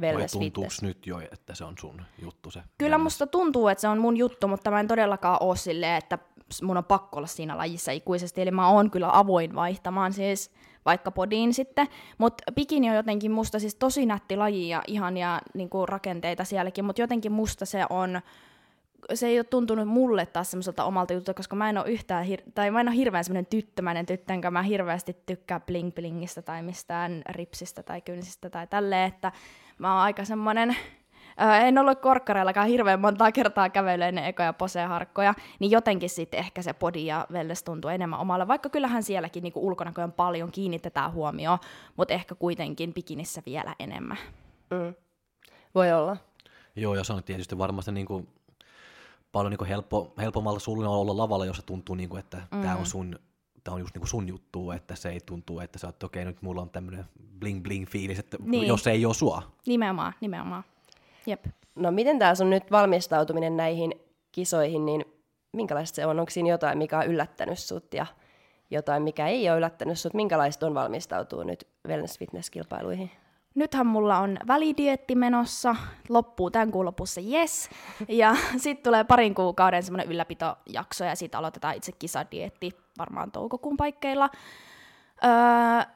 wellness 0.00 0.34
Vai 0.34 0.40
tuntuuko 0.40 0.68
nyt 0.82 1.06
jo, 1.06 1.20
että 1.20 1.54
se 1.54 1.64
on 1.64 1.74
sun 1.80 2.02
juttu 2.22 2.50
se? 2.50 2.60
Kyllä 2.78 2.90
wellness. 2.90 3.02
musta 3.02 3.26
tuntuu, 3.26 3.68
että 3.68 3.80
se 3.80 3.88
on 3.88 3.98
mun 3.98 4.16
juttu, 4.16 4.48
mutta 4.48 4.70
mä 4.70 4.80
en 4.80 4.88
todellakaan 4.88 5.38
ole 5.40 5.56
silleen, 5.56 5.96
että 5.96 6.18
mun 6.62 6.76
on 6.76 6.84
pakko 6.84 7.16
olla 7.16 7.26
siinä 7.26 7.56
lajissa 7.56 7.92
ikuisesti, 7.92 8.42
eli 8.42 8.50
mä 8.50 8.68
oon 8.68 8.90
kyllä 8.90 9.18
avoin 9.18 9.54
vaihtamaan 9.54 10.12
siis 10.12 10.50
vaikka 10.84 11.10
podiin 11.10 11.54
sitten, 11.54 11.88
mutta 12.18 12.52
bikini 12.52 12.90
on 12.90 12.96
jotenkin 12.96 13.30
musta 13.30 13.58
siis 13.58 13.74
tosi 13.74 14.06
nätti 14.06 14.36
laji 14.36 14.68
ja 14.68 14.82
ihania 14.86 15.40
niin 15.54 15.70
rakenteita 15.88 16.44
sielläkin, 16.44 16.84
mutta 16.84 17.02
jotenkin 17.02 17.32
musta 17.32 17.66
se 17.66 17.84
on 17.90 18.20
se 19.14 19.26
ei 19.26 19.38
ole 19.38 19.44
tuntunut 19.44 19.88
mulle 19.88 20.26
taas 20.26 20.50
semmoiselta 20.50 20.84
omalta 20.84 21.12
jutulta, 21.12 21.34
koska 21.34 21.56
mä 21.56 21.70
en 21.70 21.78
ole 21.78 21.90
yhtään, 21.90 22.26
hir- 22.26 22.50
tai 22.54 22.70
mä 22.70 22.80
en 22.80 22.88
ole 22.88 22.96
hirveän 22.96 23.24
semmoinen 23.24 23.46
tyttömäinen 23.46 24.06
tyttö, 24.06 24.32
enkä 24.32 24.50
mä 24.50 24.62
hirveästi 24.62 25.16
tykkää 25.26 25.60
bling 25.60 25.94
blingistä 25.94 26.42
tai 26.42 26.62
mistään 26.62 27.22
ripsistä 27.28 27.82
tai 27.82 28.00
kynsistä 28.00 28.50
tai 28.50 28.66
tälleen, 28.66 29.08
että 29.08 29.32
mä 29.78 29.94
oon 29.94 30.02
aika 30.02 30.24
semmoinen, 30.24 30.76
Öö, 31.42 31.54
en 31.54 31.78
ollut 31.78 32.00
korkkareillakaan 32.00 32.68
hirveän 32.68 33.00
montaa 33.00 33.32
kertaa 33.32 33.70
kävely 33.70 34.04
ennen 34.04 34.24
ekoja 34.24 34.52
poseharkkoja, 34.52 35.34
niin 35.58 35.70
jotenkin 35.70 36.10
sitten 36.10 36.40
ehkä 36.40 36.62
se 36.62 36.74
body 36.74 36.98
ja 36.98 37.26
wellness 37.32 37.62
tuntuu 37.62 37.90
enemmän 37.90 38.20
omalle, 38.20 38.48
vaikka 38.48 38.68
kyllähän 38.68 39.02
sielläkin 39.02 39.42
niinku 39.42 39.66
ulkonäköön 39.66 40.12
paljon 40.12 40.52
kiinnitetään 40.52 41.12
huomioon, 41.12 41.58
mutta 41.96 42.14
ehkä 42.14 42.34
kuitenkin 42.34 42.94
bikinissä 42.94 43.42
vielä 43.46 43.74
enemmän. 43.78 44.18
Mm. 44.70 44.94
Voi 45.74 45.92
olla. 45.92 46.16
Joo, 46.76 46.94
ja 46.94 47.04
se 47.04 47.12
on 47.12 47.24
tietysti 47.24 47.58
varmasti 47.58 47.92
niin 47.92 48.06
kuin 48.06 48.28
paljon 49.32 49.52
niin 49.52 49.68
helppo, 49.68 50.12
helpommalla 50.18 50.58
sulle 50.58 50.88
olla 50.88 51.16
lavalla, 51.16 51.46
jos 51.46 51.56
se 51.56 51.62
tuntuu, 51.62 51.94
niin 51.94 52.08
kuin, 52.08 52.20
että 52.20 52.42
mm. 52.50 52.60
tämä 52.60 52.76
on 52.76 52.86
sun 52.86 53.18
tämä 53.64 53.74
on 53.74 53.80
just 53.80 53.94
niinku 53.94 54.06
sun 54.06 54.28
juttu, 54.28 54.70
että 54.70 54.96
se 54.96 55.08
ei 55.08 55.20
tuntuu, 55.20 55.60
että 55.60 55.78
sä 55.78 55.86
oot, 55.86 56.02
okei, 56.02 56.22
okay, 56.22 56.32
nyt 56.32 56.42
mulla 56.42 56.62
on 56.62 56.70
tämmöinen 56.70 57.04
bling 57.38 57.62
bling 57.62 57.86
fiilis, 57.86 58.18
että 58.18 58.36
Niin. 58.40 58.68
jos 58.68 58.84
se 58.84 58.90
ei 58.90 59.06
ole 59.06 59.14
sua. 59.14 59.42
Nimenomaan, 59.66 60.12
nimenomaan. 60.20 60.64
Jep. 61.26 61.44
No 61.74 61.90
miten 61.90 62.18
tämä 62.18 62.34
sun 62.34 62.50
nyt 62.50 62.70
valmistautuminen 62.70 63.56
näihin 63.56 63.94
kisoihin, 64.32 64.86
niin 64.86 65.04
minkälaista 65.52 65.96
se 65.96 66.06
on? 66.06 66.20
Onko 66.20 66.30
siinä 66.30 66.48
jotain, 66.48 66.78
mikä 66.78 66.98
on 66.98 67.06
yllättänyt 67.06 67.58
sut 67.58 67.94
ja 67.94 68.06
jotain, 68.70 69.02
mikä 69.02 69.26
ei 69.26 69.50
ole 69.50 69.58
yllättänyt 69.58 69.98
sut? 69.98 70.14
Minkälaista 70.14 70.66
on 70.66 70.74
valmistautua 70.74 71.44
nyt 71.44 71.68
wellness 71.88 72.18
fitness-kilpailuihin? 72.18 73.10
Nythän 73.54 73.86
mulla 73.86 74.18
on 74.18 74.38
välidietti 74.46 75.14
menossa, 75.14 75.76
loppuu 76.08 76.50
tämän 76.50 76.70
kuun 76.70 76.84
lopussa, 76.84 77.20
yes. 77.20 77.70
Ja 78.08 78.36
sitten 78.56 78.84
tulee 78.84 79.04
parin 79.04 79.34
kuukauden 79.34 79.82
semmoinen 79.82 80.08
ylläpitojakso 80.08 81.04
ja 81.04 81.16
sitten 81.16 81.38
aloitetaan 81.38 81.76
itse 81.76 81.92
kisadietti 81.92 82.70
varmaan 82.98 83.32
toukokuun 83.32 83.76
paikkeilla. 83.76 84.30
Öö, 85.24 85.30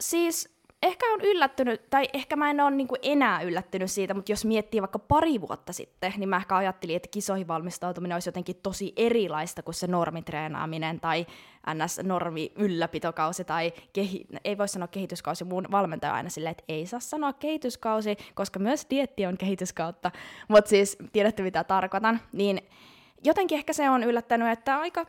siis 0.01 0.54
ehkä 0.85 1.07
on 1.13 1.21
yllättynyt, 1.21 1.91
tai 1.91 2.09
ehkä 2.13 2.37
mä 2.37 2.51
en 2.51 2.61
ole 2.61 2.71
niinku 2.71 2.97
enää 3.03 3.43
yllättynyt 3.43 3.91
siitä, 3.91 4.15
mutta 4.15 4.33
jos 4.33 4.45
miettii 4.45 4.81
vaikka 4.81 4.99
pari 4.99 5.41
vuotta 5.41 5.73
sitten, 5.73 6.13
niin 6.17 6.29
mä 6.29 6.37
ehkä 6.37 6.57
ajattelin, 6.57 6.97
että 6.97 7.09
kisoihin 7.13 7.49
valmistautuminen 7.49 8.15
olisi 8.15 8.29
jotenkin 8.29 8.57
tosi 8.63 8.93
erilaista 8.97 9.63
kuin 9.63 9.75
se 9.75 9.87
normitreenaaminen 9.87 11.01
tai 11.01 11.27
ns-normi 11.75 12.53
ylläpitokausi 12.57 13.45
tai 13.45 13.73
kehi- 13.93 14.27
ei 14.45 14.59
voi 14.59 14.69
sanoa 14.69 14.89
kehityskausi, 14.89 15.45
mun 15.45 15.67
valmentaja 15.71 16.15
aina 16.15 16.31
silleen, 16.31 16.51
että 16.51 16.65
ei 16.69 16.87
saa 16.87 17.01
sanoa 17.01 17.33
kehityskausi, 17.33 18.17
koska 18.35 18.59
myös 18.59 18.87
dietti 18.91 19.27
on 19.27 19.39
kehityskautta, 19.39 20.11
mutta 20.49 20.69
siis 20.69 20.97
tiedätte 21.13 21.43
mitä 21.43 21.65
tarkoitan, 21.65 22.21
niin 22.33 22.61
jotenkin 23.25 23.59
ehkä 23.59 23.73
se 23.73 23.91
on 23.91 24.05
yllättänyt, 24.05 24.49
että 24.49 24.79
aika 24.79 25.07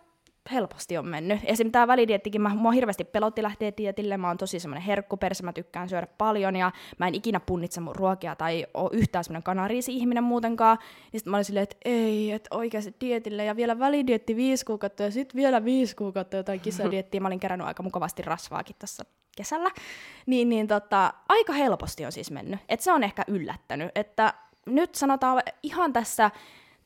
helposti 0.51 0.97
on 0.97 1.07
mennyt. 1.07 1.39
Esim. 1.43 1.71
tämä 1.71 1.87
välidiettikin, 1.87 2.41
mä, 2.41 2.49
mua 2.49 2.71
hirveästi 2.71 3.03
pelotti 3.03 3.43
lähteä 3.43 3.71
dietille, 3.77 4.17
mä 4.17 4.27
oon 4.27 4.37
tosi 4.37 4.59
semmoinen 4.59 4.83
herkkuperse, 4.83 5.43
mä 5.43 5.53
tykkään 5.53 5.89
syödä 5.89 6.07
paljon 6.17 6.55
ja 6.55 6.71
mä 6.97 7.07
en 7.07 7.15
ikinä 7.15 7.39
punnitse 7.39 7.81
mun 7.81 7.95
ruokia 7.95 8.35
tai 8.35 8.65
oo 8.73 8.89
yhtään 8.93 9.23
semmoinen 9.23 9.43
kanariisi-ihminen 9.43 10.23
muutenkaan. 10.23 10.77
Niin 11.11 11.19
sit 11.19 11.27
mä 11.27 11.37
olin 11.37 11.45
silleen, 11.45 11.63
että 11.63 11.77
ei, 11.85 12.31
että 12.31 12.55
oikeasti 12.55 12.95
dietille 13.01 13.45
ja 13.45 13.55
vielä 13.55 13.79
välidietti 13.79 14.35
viisi 14.35 14.65
kuukautta 14.65 15.03
ja 15.03 15.11
sitten 15.11 15.37
vielä 15.37 15.65
viisi 15.65 15.95
kuukautta 15.95 16.37
jotain 16.37 16.59
kisadiettiä. 16.59 17.21
Mä 17.21 17.27
olin 17.27 17.39
kerännyt 17.39 17.67
aika 17.67 17.83
mukavasti 17.83 18.21
rasvaakin 18.21 18.75
tässä 18.79 19.03
kesällä. 19.37 19.71
Niin, 20.25 20.49
niin 20.49 20.67
tota, 20.67 21.13
aika 21.29 21.53
helposti 21.53 22.05
on 22.05 22.11
siis 22.11 22.31
mennyt. 22.31 22.59
Et 22.69 22.79
se 22.79 22.91
on 22.91 23.03
ehkä 23.03 23.23
yllättänyt, 23.27 23.91
että 23.95 24.33
nyt 24.65 24.95
sanotaan 24.95 25.43
ihan 25.63 25.93
tässä 25.93 26.31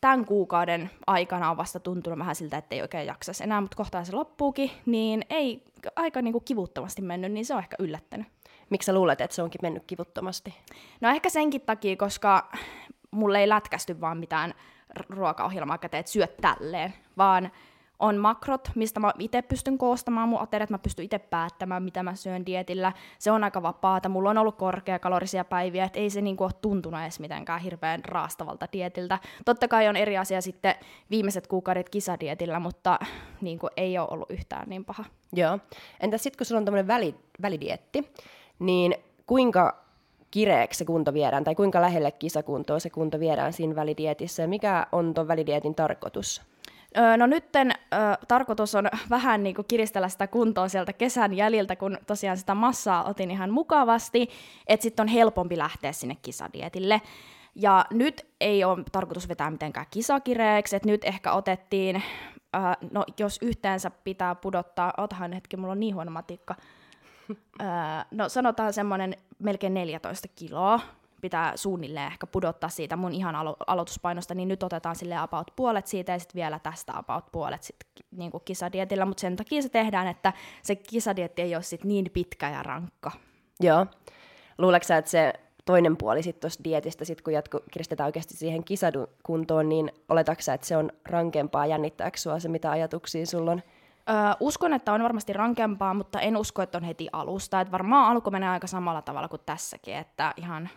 tämän 0.02 0.26
kuukauden 0.26 0.90
aikana 1.08 1.52
on 1.52 1.58
vasta 1.58 1.80
tuntunut 1.80 2.20
vähän 2.20 2.36
siltä, 2.36 2.58
että 2.58 2.76
ei 2.76 2.82
oikein 2.82 3.08
jaksas 3.08 3.42
enää, 3.42 3.62
mutta 3.62 3.78
kohtaan 3.78 4.06
se 4.06 4.16
loppuukin, 4.16 4.72
niin 4.86 5.26
ei 5.30 5.64
aika 5.96 6.22
niinku 6.22 6.40
kivuttomasti 6.40 7.02
mennyt, 7.02 7.32
niin 7.32 7.46
se 7.46 7.54
on 7.54 7.60
ehkä 7.60 7.76
yllättänyt. 7.80 8.28
Miksi 8.70 8.86
sä 8.86 8.94
luulet, 8.94 9.22
että 9.22 9.36
se 9.36 9.44
onkin 9.44 9.60
mennyt 9.62 9.84
kivuttomasti? 9.88 10.56
No 11.02 11.10
ehkä 11.10 11.30
senkin 11.30 11.62
takia, 11.62 11.96
koska 11.96 12.52
mulle 13.12 13.40
ei 13.40 13.50
lätkästy 13.50 14.02
vaan 14.02 14.18
mitään 14.18 14.54
ruokaohjelmaa 15.10 15.78
käteen, 15.78 16.00
että 16.00 16.12
syöt 16.12 16.38
tälleen, 16.38 16.94
vaan 17.18 17.52
on 18.00 18.18
makrot, 18.18 18.72
mistä 18.76 19.00
mä 19.00 19.14
itse 19.20 19.42
pystyn 19.42 19.78
koostamaan 19.78 20.30
mun 20.30 20.42
ateriat, 20.42 20.70
mä 20.70 20.78
pystyn 20.78 21.06
itse 21.06 21.20
päättämään, 21.20 21.84
mitä 21.84 22.04
mä 22.04 22.16
syön 22.16 22.46
dietillä. 22.46 22.94
Se 23.20 23.32
on 23.32 23.44
aika 23.44 23.62
vapaata, 23.62 24.10
mulla 24.10 24.30
on 24.30 24.38
ollut 24.38 24.56
korkeakalorisia 24.56 25.46
päiviä, 25.46 25.86
että 25.86 26.00
ei 26.00 26.10
se 26.10 26.22
niinku 26.22 26.44
ole 26.44 26.52
tuntunut 26.62 27.02
edes 27.02 27.20
mitenkään 27.20 27.62
hirveän 27.62 28.06
raastavalta 28.06 28.68
dietiltä. 28.74 29.20
Totta 29.46 29.68
kai 29.68 29.88
on 29.88 29.96
eri 29.96 30.18
asia 30.18 30.42
sitten 30.42 30.76
viimeiset 31.10 31.48
kuukaudet 31.48 31.90
kisadietillä, 31.90 32.60
mutta 32.60 33.00
niinku 33.42 33.68
ei 33.78 33.98
ole 33.98 34.08
ollut 34.12 34.32
yhtään 34.32 34.70
niin 34.70 34.86
paha. 34.86 35.06
Joo. 35.34 35.60
Entäs 36.00 36.24
sitten, 36.24 36.38
kun 36.38 36.46
sulla 36.46 36.60
on 36.60 36.66
tämmöinen 36.66 36.88
väli, 36.88 37.16
välidietti, 37.42 38.12
niin 38.60 38.96
kuinka 39.26 39.86
kireeksi 40.32 40.78
se 40.78 40.86
kunto 40.86 41.14
viedään, 41.14 41.44
tai 41.44 41.56
kuinka 41.56 41.82
lähelle 41.82 42.12
kisakuntoa 42.12 42.80
se 42.80 42.90
kunto 42.90 43.20
viedään 43.20 43.54
siinä 43.54 43.76
välidietissä, 43.76 44.44
ja 44.44 44.48
mikä 44.48 44.88
on 44.92 45.14
tuon 45.14 45.28
välidietin 45.28 45.76
tarkoitus? 45.76 46.42
No 47.18 47.26
nytten 47.28 47.72
öö, 47.94 48.00
tarkoitus 48.28 48.76
on 48.76 48.90
vähän 49.10 49.44
niin 49.44 49.56
kuin 49.56 49.66
kiristellä 49.68 50.10
sitä 50.10 50.28
kuntoa 50.28 50.68
sieltä 50.68 50.94
kesän 50.94 51.34
jäljiltä, 51.34 51.76
kun 51.76 51.98
tosiaan 52.08 52.38
sitä 52.38 52.56
massaa 52.56 53.04
otin 53.04 53.32
ihan 53.32 53.50
mukavasti, 53.50 54.30
että 54.68 54.84
sitten 54.84 55.04
on 55.04 55.08
helpompi 55.08 55.58
lähteä 55.58 55.92
sinne 55.92 56.18
kisadietille. 56.22 57.02
Ja 57.56 57.86
nyt 57.92 58.26
ei 58.42 58.64
ole 58.64 58.84
tarkoitus 58.92 59.30
vetää 59.30 59.52
mitenkään 59.52 59.86
kisakireeksi, 59.92 60.76
että 60.76 60.90
nyt 60.90 61.06
ehkä 61.06 61.32
otettiin, 61.32 61.96
öö, 62.56 62.62
no 62.92 63.06
jos 63.20 63.40
yhteensä 63.42 63.92
pitää 63.92 64.36
pudottaa, 64.36 64.94
otahan 64.98 65.34
hetki, 65.34 65.58
mulla 65.58 65.72
on 65.72 65.80
niin 65.80 65.96
huono 65.96 66.12
matikka, 66.12 66.56
öö, 67.62 67.68
no 68.12 68.30
sanotaan 68.30 68.74
semmoinen 68.74 69.14
melkein 69.40 69.74
14 69.74 70.28
kiloa, 70.36 70.80
pitää 71.22 71.58
suunnilleen 71.58 72.08
ehkä 72.08 72.28
pudottaa 72.28 72.70
siitä 72.70 72.96
mun 72.96 73.14
ihan 73.14 73.36
alo- 73.36 73.56
aloituspainosta, 73.68 74.36
niin 74.36 74.48
nyt 74.48 74.64
otetaan 74.64 74.96
sille 74.96 75.18
about 75.18 75.52
puolet 75.56 75.88
siitä 75.88 76.12
ja 76.12 76.20
sitten 76.20 76.40
vielä 76.40 76.60
tästä 76.60 76.98
about 76.98 77.32
puolet 77.32 77.64
sit, 77.64 77.76
niin 78.12 78.32
kuin 78.32 78.42
kisadietillä, 78.46 79.06
mutta 79.06 79.22
sen 79.22 79.36
takia 79.36 79.62
se 79.62 79.70
tehdään, 79.70 80.08
että 80.08 80.34
se 80.64 80.76
kisadietti 80.76 81.42
ei 81.42 81.56
ole 81.56 81.64
sit 81.64 81.84
niin 81.84 82.10
pitkä 82.14 82.50
ja 82.50 82.64
rankka. 82.64 83.12
Joo. 83.60 83.86
Luuleeko 84.58 84.84
sä, 84.84 84.98
että 84.98 85.12
se 85.12 85.34
toinen 85.66 85.98
puoli 85.98 86.24
sitten 86.24 86.42
tuosta 86.42 86.64
dietistä, 86.64 87.06
sit 87.06 87.22
kun 87.22 87.34
jatku, 87.34 87.60
kiristetään 87.72 88.06
oikeasti 88.06 88.34
siihen 88.34 88.64
kisakuntoon, 88.64 89.70
niin 89.70 89.92
oletatko 90.10 90.42
sä, 90.42 90.54
että 90.54 90.68
se 90.68 90.78
on 90.78 90.92
rankempaa, 91.06 91.66
jännittääkö 91.66 92.18
sua 92.18 92.40
se, 92.40 92.50
mitä 92.50 92.72
ajatuksia 92.72 93.26
sulla 93.26 93.52
on? 93.52 93.62
Öö, 94.10 94.16
uskon, 94.40 94.74
että 94.74 94.94
on 94.94 95.04
varmasti 95.04 95.34
rankempaa, 95.34 95.94
mutta 95.94 96.20
en 96.20 96.38
usko, 96.38 96.62
että 96.62 96.78
on 96.78 96.84
heti 96.84 97.08
alusta. 97.14 97.62
Et 97.62 97.72
varmaan 97.72 98.12
alku 98.12 98.32
menee 98.32 98.50
aika 98.50 98.68
samalla 98.68 99.02
tavalla 99.02 99.28
kuin 99.28 99.42
tässäkin, 99.46 99.96
että 99.96 100.34
ihan 100.38 100.70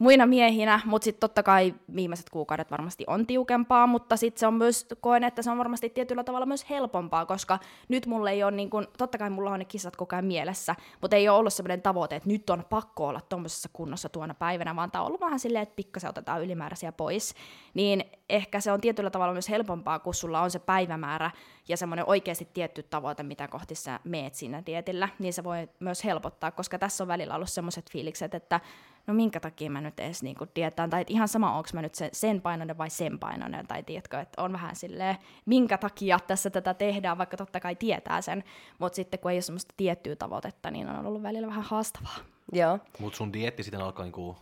muina 0.00 0.26
miehinä, 0.26 0.80
mutta 0.84 1.04
sitten 1.04 1.20
totta 1.20 1.42
kai 1.42 1.74
viimeiset 1.94 2.30
kuukaudet 2.30 2.70
varmasti 2.70 3.04
on 3.06 3.26
tiukempaa, 3.26 3.86
mutta 3.86 4.16
sitten 4.16 4.40
se 4.40 4.46
on 4.46 4.54
myös, 4.54 4.86
koen, 5.00 5.24
että 5.24 5.42
se 5.42 5.50
on 5.50 5.58
varmasti 5.58 5.90
tietyllä 5.90 6.24
tavalla 6.24 6.46
myös 6.46 6.70
helpompaa, 6.70 7.26
koska 7.26 7.58
nyt 7.88 8.06
mulle 8.06 8.30
ei 8.30 8.42
ole, 8.42 8.50
niin 8.50 8.70
kun, 8.70 8.88
totta 8.98 9.18
kai 9.18 9.30
mulla 9.30 9.50
on 9.50 9.58
ne 9.58 9.64
kisat 9.64 9.96
koko 9.96 10.16
ajan 10.16 10.24
mielessä, 10.24 10.74
mutta 11.00 11.16
ei 11.16 11.28
ole 11.28 11.38
ollut 11.38 11.52
sellainen 11.52 11.82
tavoite, 11.82 12.16
että 12.16 12.28
nyt 12.28 12.50
on 12.50 12.64
pakko 12.70 13.06
olla 13.06 13.20
tuommoisessa 13.20 13.68
kunnossa 13.72 14.08
tuona 14.08 14.34
päivänä, 14.34 14.76
vaan 14.76 14.90
tämä 14.90 15.02
on 15.02 15.06
ollut 15.06 15.20
vähän 15.20 15.38
silleen, 15.38 15.62
että 15.62 15.76
pikkasen 15.76 16.10
otetaan 16.10 16.42
ylimääräisiä 16.42 16.92
pois, 16.92 17.34
niin 17.74 18.04
ehkä 18.28 18.60
se 18.60 18.72
on 18.72 18.80
tietyllä 18.80 19.10
tavalla 19.10 19.32
myös 19.32 19.48
helpompaa, 19.48 19.98
kun 19.98 20.14
sulla 20.14 20.40
on 20.40 20.50
se 20.50 20.58
päivämäärä 20.58 21.30
ja 21.68 21.76
semmoinen 21.76 22.08
oikeasti 22.08 22.48
tietty 22.54 22.82
tavoite, 22.82 23.22
mitä 23.22 23.48
kohti 23.48 23.74
sä 23.74 24.00
meet 24.04 24.34
siinä 24.34 24.62
dietillä, 24.66 25.08
niin 25.18 25.32
se 25.32 25.44
voi 25.44 25.68
myös 25.80 26.04
helpottaa, 26.04 26.50
koska 26.50 26.78
tässä 26.78 27.04
on 27.04 27.08
välillä 27.08 27.34
ollut 27.34 27.50
semmoiset 27.50 27.90
fiilikset, 27.90 28.34
että 28.34 28.60
no 29.06 29.14
minkä 29.14 29.40
takia 29.40 29.70
mä 29.70 29.80
nyt 29.80 30.00
edes 30.00 30.22
niinku 30.22 30.46
diettaan, 30.56 30.90
tai 30.90 31.04
ihan 31.08 31.28
sama, 31.28 31.56
onko 31.56 31.68
mä 31.72 31.82
nyt 31.82 31.94
sen, 31.94 32.10
sen 32.12 32.40
painoinen 32.40 32.78
vai 32.78 32.90
sen 32.90 33.18
painoinen, 33.18 33.66
tai 33.66 33.82
tiedätkö, 33.82 34.20
että 34.20 34.42
on 34.42 34.52
vähän 34.52 34.76
silleen, 34.76 35.16
minkä 35.46 35.78
takia 35.78 36.18
tässä 36.26 36.50
tätä 36.50 36.74
tehdään, 36.74 37.18
vaikka 37.18 37.36
totta 37.36 37.60
kai 37.60 37.76
tietää 37.76 38.20
sen, 38.20 38.44
mutta 38.78 38.96
sitten 38.96 39.20
kun 39.20 39.30
ei 39.30 39.34
ole 39.34 39.42
semmoista 39.42 39.74
tiettyä 39.76 40.16
tavoitetta, 40.16 40.70
niin 40.70 40.88
on 40.88 41.06
ollut 41.06 41.22
välillä 41.22 41.46
vähän 41.48 41.64
haastavaa. 41.64 42.16
Joo. 42.52 42.78
Mutta 42.98 43.16
sun 43.16 43.32
dietti 43.32 43.62
sitten 43.62 43.80
alkaa 43.80 44.04
niinku 44.04 44.36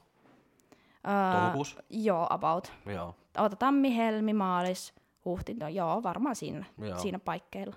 Öö, 1.09 1.41
toukokuussa? 1.41 1.83
joo, 1.91 2.27
about. 2.31 2.73
Joo. 2.87 3.15
Ota 3.38 3.57
tammi, 3.57 3.97
helmi, 3.97 4.33
maalis, 4.33 4.95
huhti, 5.25 5.55
no 5.55 5.69
joo, 5.69 6.03
varmaan 6.03 6.37
siinä, 6.37 6.65
Joo. 6.79 6.99
siinä 6.99 7.19
paikkeilla. 7.19 7.77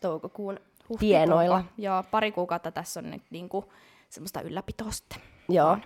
Toukokuun 0.00 0.60
Huhti, 0.88 1.06
tienoilla. 1.06 1.64
Joo, 1.78 2.02
pari 2.10 2.32
kuukautta 2.32 2.70
tässä 2.72 3.00
on 3.00 3.10
nyt 3.10 3.22
niinku 3.30 3.72
semmoista 4.08 4.40
ylläpitoa 4.40 4.90
sitten. 4.90 5.18
Joo. 5.48 5.78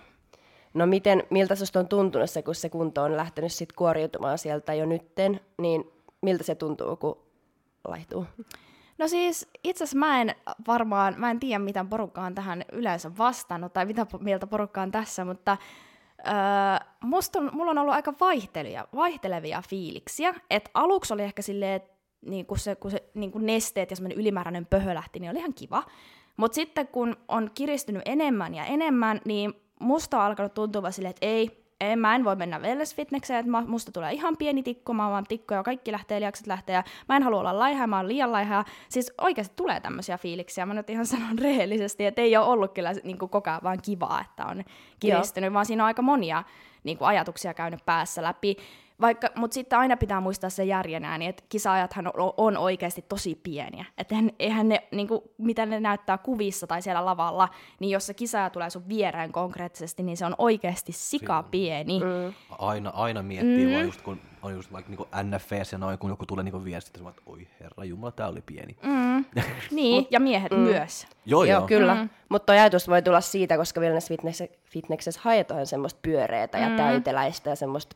No 0.77 0.85
miten, 0.85 1.23
miltä 1.29 1.55
susta 1.55 1.79
on 1.79 1.87
tuntunut 1.87 2.29
se, 2.29 2.41
kun 2.41 2.55
se 2.55 2.69
kunto 2.69 3.03
on 3.03 3.17
lähtenyt 3.17 3.51
sit 3.51 3.73
kuoriutumaan 3.73 4.37
sieltä 4.37 4.73
jo 4.73 4.85
nytten, 4.85 5.39
niin 5.57 5.83
miltä 6.21 6.43
se 6.43 6.55
tuntuu, 6.55 6.95
kun 6.95 7.17
laihtuu? 7.87 8.25
No 8.97 9.07
siis 9.07 9.47
itse 9.63 9.83
asiassa 9.83 9.97
mä 9.97 10.21
en 10.21 10.35
varmaan, 10.67 11.13
mä 11.17 11.31
en 11.31 11.39
tiedä 11.39 11.59
mitä 11.59 11.85
porukka 11.89 12.21
on 12.21 12.35
tähän 12.35 12.65
yleensä 12.71 13.11
vastannut 13.17 13.73
tai 13.73 13.85
mitä 13.85 14.05
mieltä 14.19 14.47
porukka 14.47 14.81
on 14.81 14.91
tässä, 14.91 15.25
mutta 15.25 15.57
öö, 16.27 16.87
on, 17.37 17.49
mulla 17.53 17.71
on 17.71 17.77
ollut 17.77 17.93
aika 17.93 18.13
vaihtelevia, 18.19 18.87
vaihtelevia 18.95 19.63
fiiliksiä. 19.69 20.33
Et 20.49 20.69
aluksi 20.73 21.13
oli 21.13 21.23
ehkä 21.23 21.41
silleen, 21.41 21.73
että 21.73 21.97
niin 22.25 22.45
kun 22.45 22.59
se, 22.59 22.75
kun 22.75 22.91
se 22.91 23.03
niin 23.13 23.31
kun 23.31 23.45
nesteet 23.45 23.89
ja 23.89 23.95
semmoinen 23.95 24.19
ylimääräinen 24.19 24.65
pöhö 24.65 24.93
lähti, 24.93 25.19
niin 25.19 25.31
oli 25.31 25.39
ihan 25.39 25.53
kiva. 25.53 25.83
Mutta 26.37 26.55
sitten 26.55 26.87
kun 26.87 27.17
on 27.27 27.51
kiristynyt 27.53 28.01
enemmän 28.05 28.55
ja 28.55 28.65
enemmän, 28.65 29.21
niin 29.25 29.53
musta 29.79 30.17
on 30.17 30.23
alkanut 30.23 30.53
tuntua 30.53 30.91
silleen, 30.91 31.09
että 31.09 31.25
ei, 31.25 31.67
ei, 31.81 31.95
mä 31.95 32.15
en 32.15 32.23
voi 32.23 32.35
mennä 32.35 32.59
wellness 32.59 32.95
fitnesseen, 32.95 33.39
että 33.39 33.61
musta 33.67 33.91
tulee 33.91 34.13
ihan 34.13 34.37
pieni 34.37 34.63
tikku, 34.63 34.93
mä 34.93 35.09
vaan 35.09 35.25
tikku 35.27 35.53
ja 35.53 35.63
kaikki 35.63 35.91
lähtee, 35.91 36.19
liakset 36.19 36.47
lähtee 36.47 36.75
ja 36.75 36.83
mä 37.09 37.15
en 37.15 37.23
halua 37.23 37.39
olla 37.39 37.59
laiha, 37.59 37.87
mä 37.87 37.97
oon 37.97 38.07
liian 38.07 38.31
laiha. 38.31 38.65
Siis 38.89 39.13
oikeasti 39.21 39.55
tulee 39.55 39.79
tämmöisiä 39.79 40.17
fiiliksiä, 40.17 40.65
mä 40.65 40.73
nyt 40.73 40.89
ihan 40.89 41.05
sanon 41.05 41.39
rehellisesti, 41.43 42.05
että 42.05 42.21
ei 42.21 42.37
ole 42.37 42.45
ollut 42.45 42.73
kyllä 42.73 42.93
niin 43.03 43.17
kuin 43.17 43.29
koko 43.29 43.49
ajan 43.49 43.63
vaan 43.63 43.81
kivaa, 43.81 44.21
että 44.21 44.45
on 44.45 44.63
kiristynyt, 44.99 45.53
vaan 45.53 45.65
siinä 45.65 45.83
on 45.83 45.87
aika 45.87 46.01
monia 46.01 46.43
niin 46.83 46.97
kuin 46.97 47.07
ajatuksia 47.07 47.53
käynyt 47.53 47.85
päässä 47.85 48.23
läpi. 48.23 48.57
Vaikka, 49.01 49.29
mutta 49.35 49.53
sitten 49.53 49.79
aina 49.79 49.97
pitää 49.97 50.21
muistaa 50.21 50.49
se 50.49 50.63
järjen 50.63 51.05
ääni, 51.05 51.27
että 51.27 51.43
kisaajathan 51.49 52.07
on, 52.07 52.33
on 52.37 52.57
oikeasti 52.57 53.05
tosi 53.09 53.39
pieniä. 53.43 53.85
Että 53.97 54.15
eihän, 54.39 54.69
ne, 54.69 54.83
niin 54.91 55.07
kuin, 55.07 55.21
mitä 55.37 55.65
ne 55.65 55.79
näyttää 55.79 56.17
kuvissa 56.17 56.67
tai 56.67 56.81
siellä 56.81 57.05
lavalla, 57.05 57.49
niin 57.79 57.89
jos 57.89 58.05
se 58.05 58.13
kisaaja 58.13 58.49
tulee 58.49 58.69
sun 58.69 58.89
viereen 58.89 59.31
konkreettisesti, 59.31 60.03
niin 60.03 60.17
se 60.17 60.25
on 60.25 60.35
oikeasti 60.37 60.91
sika 60.91 61.43
pieni. 61.43 61.99
Mm. 61.99 62.33
Aina, 62.59 62.89
aina 62.89 63.21
miettii 63.23 63.65
mm. 63.65 63.73
vaan 63.73 63.85
just 63.85 64.01
kun 64.01 64.19
on 64.47 64.53
just 64.53 64.71
vaikka 64.71 64.89
niinku 64.89 65.07
NFS 65.23 65.71
ja 65.71 65.77
noin, 65.77 65.97
kun 65.97 66.09
joku 66.09 66.25
tulee 66.25 66.43
niinku 66.43 66.63
viesti, 66.63 66.99
että 66.99 67.21
oi 67.25 67.47
herra 67.59 67.83
jumala, 67.83 68.11
tää 68.11 68.27
oli 68.27 68.41
pieni. 68.41 68.77
Mm. 68.83 69.25
niin, 69.71 70.07
ja 70.11 70.19
miehet 70.19 70.51
mm. 70.51 70.57
myös. 70.57 71.07
Joo, 71.25 71.43
joo. 71.43 71.59
joo 71.59 71.67
kyllä. 71.67 71.95
Mm. 71.95 72.09
Mutta 72.29 72.53
ajatus 72.53 72.87
voi 72.87 73.01
tulla 73.01 73.21
siitä, 73.21 73.57
koska 73.57 73.81
wellness 73.81 74.09
fitnessessä 74.65 75.21
haetaan 75.23 75.65
semmoista 75.65 75.99
pyöreitä 76.01 76.57
ja 76.57 76.69
mm. 76.69 76.75
täyteläistä 76.75 77.49
ja 77.49 77.55
semmoista 77.55 77.95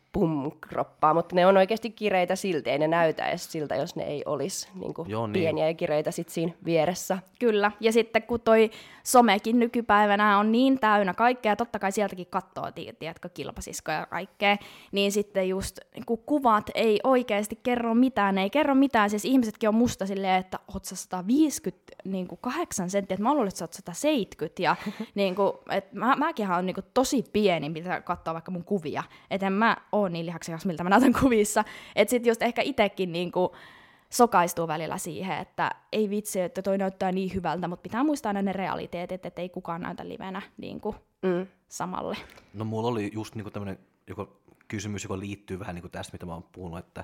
pum-kroppaa, 1.01 1.13
mutta 1.13 1.35
ne 1.35 1.45
on 1.45 1.57
oikeasti 1.57 1.89
kireitä 1.89 2.35
silti, 2.35 2.69
ei 2.69 2.79
ne 2.79 2.87
näytä 2.87 3.25
edes 3.25 3.51
siltä, 3.51 3.75
jos 3.75 3.95
ne 3.95 4.03
ei 4.03 4.23
olisi 4.25 4.67
niin 4.73 4.93
joo, 5.07 5.27
niin. 5.27 5.33
pieniä 5.33 5.67
ja 5.67 5.73
kireitä 5.73 6.11
sit 6.11 6.29
siinä 6.29 6.53
vieressä. 6.65 7.17
Kyllä, 7.39 7.71
ja 7.79 7.91
sitten 7.91 8.23
kun 8.23 8.41
toi 8.41 8.71
somekin 9.03 9.59
nykypäivänä 9.59 10.37
on 10.37 10.51
niin 10.51 10.79
täynnä 10.79 11.13
kaikkea, 11.13 11.55
totta 11.55 11.79
kai 11.79 11.91
sieltäkin 11.91 12.27
katsoo, 12.29 12.71
tiedätkö, 12.99 13.29
kilpasiskoja 13.29 13.97
ja 13.97 14.05
kaikkea, 14.05 14.57
niin 14.91 15.11
sitten 15.11 15.49
just 15.49 15.79
kun 16.05 16.17
kuvat 16.17 16.69
ei 16.75 16.99
oikeasti 17.03 17.59
kerro 17.63 17.93
mitään, 17.93 18.35
ne 18.35 18.43
ei 18.43 18.49
kerro 18.49 18.75
mitään, 18.75 19.09
siis 19.09 19.25
ihmisetkin 19.25 19.69
on 19.69 19.75
musta 19.75 20.05
silleen, 20.05 20.39
että 20.39 20.59
oot 20.73 20.85
sä 20.85 20.95
158 20.95 22.89
senttiä, 22.89 23.15
että 23.15 23.23
mä 23.23 23.33
luulen, 23.33 23.47
että 23.47 23.57
sä 23.57 23.65
oot 23.65 23.73
170, 23.73 24.63
ja 24.63 24.75
niin 25.15 25.35
kuin, 25.35 25.51
että 25.71 25.99
mä, 25.99 26.15
mäkin 26.15 26.51
on 26.51 26.65
niin 26.65 26.75
kuin 26.75 26.85
tosi 26.93 27.23
pieni, 27.33 27.69
mitä 27.69 28.01
katsoo 28.01 28.33
vaikka 28.33 28.51
mun 28.51 28.63
kuvia, 28.63 29.03
että 29.31 29.47
en 29.47 29.53
mä 29.53 29.77
oo 29.91 30.07
niin 30.07 30.25
lihaksikas, 30.25 30.65
miltä 30.65 30.80
mä 30.83 30.89
näytän 30.89 31.13
kuvissa, 31.21 31.63
että 31.95 32.09
sit 32.09 32.25
just 32.25 32.41
ehkä 32.41 32.61
itekin 32.61 33.11
niin 33.11 33.31
kuin, 33.31 33.49
sokaistuu 34.11 34.67
välillä 34.67 34.97
siihen, 34.97 35.37
että 35.37 35.71
ei 35.91 36.09
vitsi, 36.09 36.41
että 36.41 36.61
toi 36.61 36.77
näyttää 36.77 37.11
niin 37.11 37.33
hyvältä, 37.33 37.67
mutta 37.67 37.83
pitää 37.83 38.03
muistaa 38.03 38.29
aina 38.29 38.41
ne 38.41 38.53
realiteetit, 38.53 39.25
että 39.25 39.41
ei 39.41 39.49
kukaan 39.49 39.81
näytä 39.81 40.07
livenä 40.07 40.41
niin 40.57 40.81
kuin 40.81 40.95
mm. 41.21 41.47
samalle. 41.67 42.17
No 42.53 42.65
mulla 42.65 42.87
oli 42.87 43.11
just 43.13 43.35
niin 43.35 43.51
tämmöinen 43.51 43.79
joka 44.07 44.27
kysymys, 44.67 45.03
joka 45.03 45.19
liittyy 45.19 45.59
vähän 45.59 45.75
niin 45.75 45.83
kuin 45.83 45.91
tästä, 45.91 46.13
mitä 46.13 46.25
mä 46.25 46.33
oon 46.33 46.45
puhunut, 46.51 46.79
että 46.79 47.03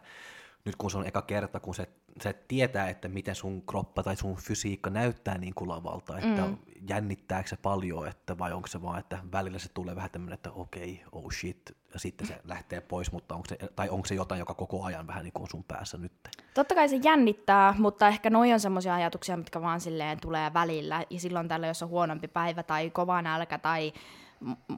nyt 0.67 0.75
kun 0.75 0.91
se 0.91 0.97
on 0.97 1.07
eka 1.07 1.21
kerta, 1.21 1.59
kun 1.59 1.75
se, 1.75 1.89
se 2.21 2.33
tietää, 2.47 2.89
että 2.89 3.07
miten 3.07 3.36
sun 3.36 3.62
kroppa 3.62 4.03
tai 4.03 4.15
sun 4.15 4.36
fysiikka 4.36 4.89
näyttää 4.89 5.38
niin 5.38 5.53
kuin 5.53 5.69
lavalta, 5.69 6.17
että 6.17 6.45
mm. 6.45 6.57
jännittääkö 6.89 7.50
se 7.50 7.57
paljon, 7.57 8.07
että 8.07 8.38
vai 8.38 8.53
onko 8.53 8.67
se 8.67 8.81
vaan, 8.81 9.00
että 9.00 9.19
välillä 9.31 9.59
se 9.59 9.69
tulee 9.74 9.95
vähän 9.95 10.12
tämmöinen, 10.12 10.33
että 10.33 10.51
okei, 10.51 11.03
okay, 11.07 11.24
oh 11.24 11.31
shit, 11.31 11.77
ja 11.93 12.00
sitten 12.00 12.27
se 12.27 12.41
lähtee 12.43 12.81
pois, 12.81 13.12
mutta 13.12 13.36
onko 13.36 13.47
se, 13.50 13.57
tai 13.75 13.89
onko 13.89 14.05
se 14.05 14.15
jotain, 14.15 14.39
joka 14.39 14.53
koko 14.53 14.83
ajan 14.83 15.07
vähän 15.07 15.24
niin 15.24 15.33
kuin 15.33 15.43
on 15.43 15.50
sun 15.50 15.63
päässä 15.63 15.97
nyt? 15.97 16.12
Totta 16.53 16.75
kai 16.75 16.89
se 16.89 17.00
jännittää, 17.03 17.75
mutta 17.77 18.07
ehkä 18.07 18.29
noi 18.29 18.53
on 18.53 18.59
semmoisia 18.59 18.95
ajatuksia, 18.95 19.38
mitkä 19.38 19.62
vaan 19.62 19.81
silleen 19.81 20.19
tulee 20.19 20.53
välillä, 20.53 21.05
ja 21.09 21.19
silloin 21.19 21.47
tällä, 21.47 21.67
jos 21.67 21.83
on 21.83 21.89
huonompi 21.89 22.27
päivä 22.27 22.63
tai 22.63 22.89
kova 22.89 23.21
nälkä 23.21 23.57
tai 23.57 23.93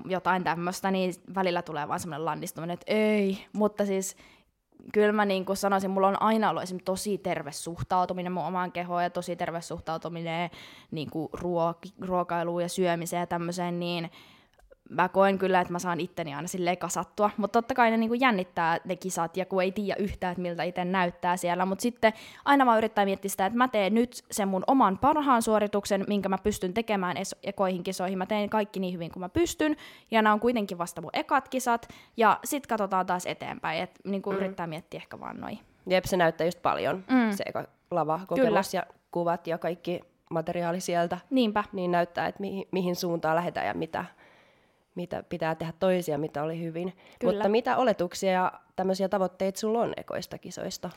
jotain 0.05 0.43
tämmöistä, 0.43 0.91
niin 0.91 1.13
välillä 1.35 1.61
tulee 1.61 1.87
vaan 1.87 1.99
semmoinen 1.99 2.25
landistuminen, 2.25 2.73
että 2.73 2.93
ei, 2.93 3.45
mutta 3.53 3.85
siis 3.85 4.15
kyllä 4.93 5.11
mä 5.11 5.25
niin 5.25 5.45
kuin 5.45 5.57
sanoisin, 5.57 5.91
mulla 5.91 6.07
on 6.07 6.21
aina 6.21 6.49
ollut 6.49 6.63
esimerkiksi 6.63 6.85
tosi 6.85 7.17
terve 7.17 7.51
suhtautuminen 7.51 8.31
mun 8.31 8.45
omaan 8.45 8.71
kehoon 8.71 9.03
ja 9.03 9.09
tosi 9.09 9.35
terve 9.35 9.61
suhtautuminen 9.61 10.49
niin 10.91 11.09
kuin 11.09 11.29
ruok- 11.37 12.07
ruokailuun 12.07 12.61
ja 12.61 12.69
syömiseen 12.69 13.19
ja 13.19 13.27
tämmöiseen, 13.27 13.79
niin 13.79 14.11
mä 14.89 15.09
koen 15.09 15.37
kyllä, 15.37 15.61
että 15.61 15.73
mä 15.73 15.79
saan 15.79 15.99
itteni 15.99 16.33
aina 16.33 16.47
silleen 16.47 16.77
kasattua, 16.77 17.29
mutta 17.37 17.61
totta 17.61 17.73
kai 17.73 17.91
ne 17.91 17.97
niinku 17.97 18.13
jännittää 18.13 18.77
ne 18.85 18.95
kisat, 18.95 19.37
ja 19.37 19.45
kun 19.45 19.63
ei 19.63 19.71
tiedä 19.71 19.95
yhtään, 19.99 20.31
että 20.31 20.41
miltä 20.41 20.63
itse 20.63 20.85
näyttää 20.85 21.37
siellä, 21.37 21.65
mutta 21.65 21.81
sitten 21.81 22.13
aina 22.45 22.65
mä 22.65 22.77
yrittää 22.77 23.05
miettiä 23.05 23.29
sitä, 23.29 23.45
että 23.45 23.57
mä 23.57 23.67
teen 23.67 23.93
nyt 23.93 24.23
sen 24.31 24.47
mun 24.47 24.63
oman 24.67 24.97
parhaan 24.97 25.41
suorituksen, 25.41 26.05
minkä 26.07 26.29
mä 26.29 26.37
pystyn 26.37 26.73
tekemään 26.73 27.17
ekoihin 27.43 27.83
kisoihin, 27.83 28.17
mä 28.17 28.25
teen 28.25 28.49
kaikki 28.49 28.79
niin 28.79 28.93
hyvin 28.93 29.11
kuin 29.11 29.21
mä 29.21 29.29
pystyn, 29.29 29.75
ja 30.11 30.21
nämä 30.21 30.33
on 30.33 30.39
kuitenkin 30.39 30.77
vasta 30.77 31.01
mun 31.01 31.11
ekat 31.13 31.49
kisat, 31.49 31.87
ja 32.17 32.39
sit 32.43 32.67
katsotaan 32.67 33.05
taas 33.05 33.25
eteenpäin, 33.25 33.83
että 33.83 33.99
niinku 34.05 34.31
mm. 34.31 34.37
yrittää 34.37 34.67
miettiä 34.67 34.97
ehkä 34.97 35.19
vaan 35.19 35.37
noin. 35.37 35.59
Jep, 35.87 36.05
se 36.05 36.17
näyttää 36.17 36.47
just 36.47 36.61
paljon, 36.61 37.03
mm. 37.09 37.31
se 37.31 37.43
eka 37.47 37.65
lava 37.91 38.19
kokemus 38.27 38.73
ja 38.73 38.83
kuvat 39.11 39.47
ja 39.47 39.57
kaikki 39.57 40.01
materiaali 40.29 40.79
sieltä. 40.79 41.17
Niinpä. 41.29 41.63
Niin 41.73 41.91
näyttää, 41.91 42.27
että 42.27 42.41
mihin, 42.41 42.67
mihin 42.71 42.95
suuntaan 42.95 43.35
lähdetään 43.35 43.67
ja 43.67 43.73
mitä, 43.73 44.05
mitä 44.95 45.23
pitää 45.23 45.55
tehdä 45.55 45.73
toisia, 45.79 46.17
mitä 46.17 46.43
oli 46.43 46.61
hyvin. 46.61 46.93
Kyllä. 47.19 47.33
Mutta 47.33 47.49
mitä 47.49 47.77
oletuksia 47.77 48.31
ja 48.31 48.51
tämmöisiä 48.75 49.09
tavoitteita 49.09 49.59
sulla 49.59 49.81
on 49.81 49.93
ekoista 49.97 50.37
kisoista? 50.37 50.89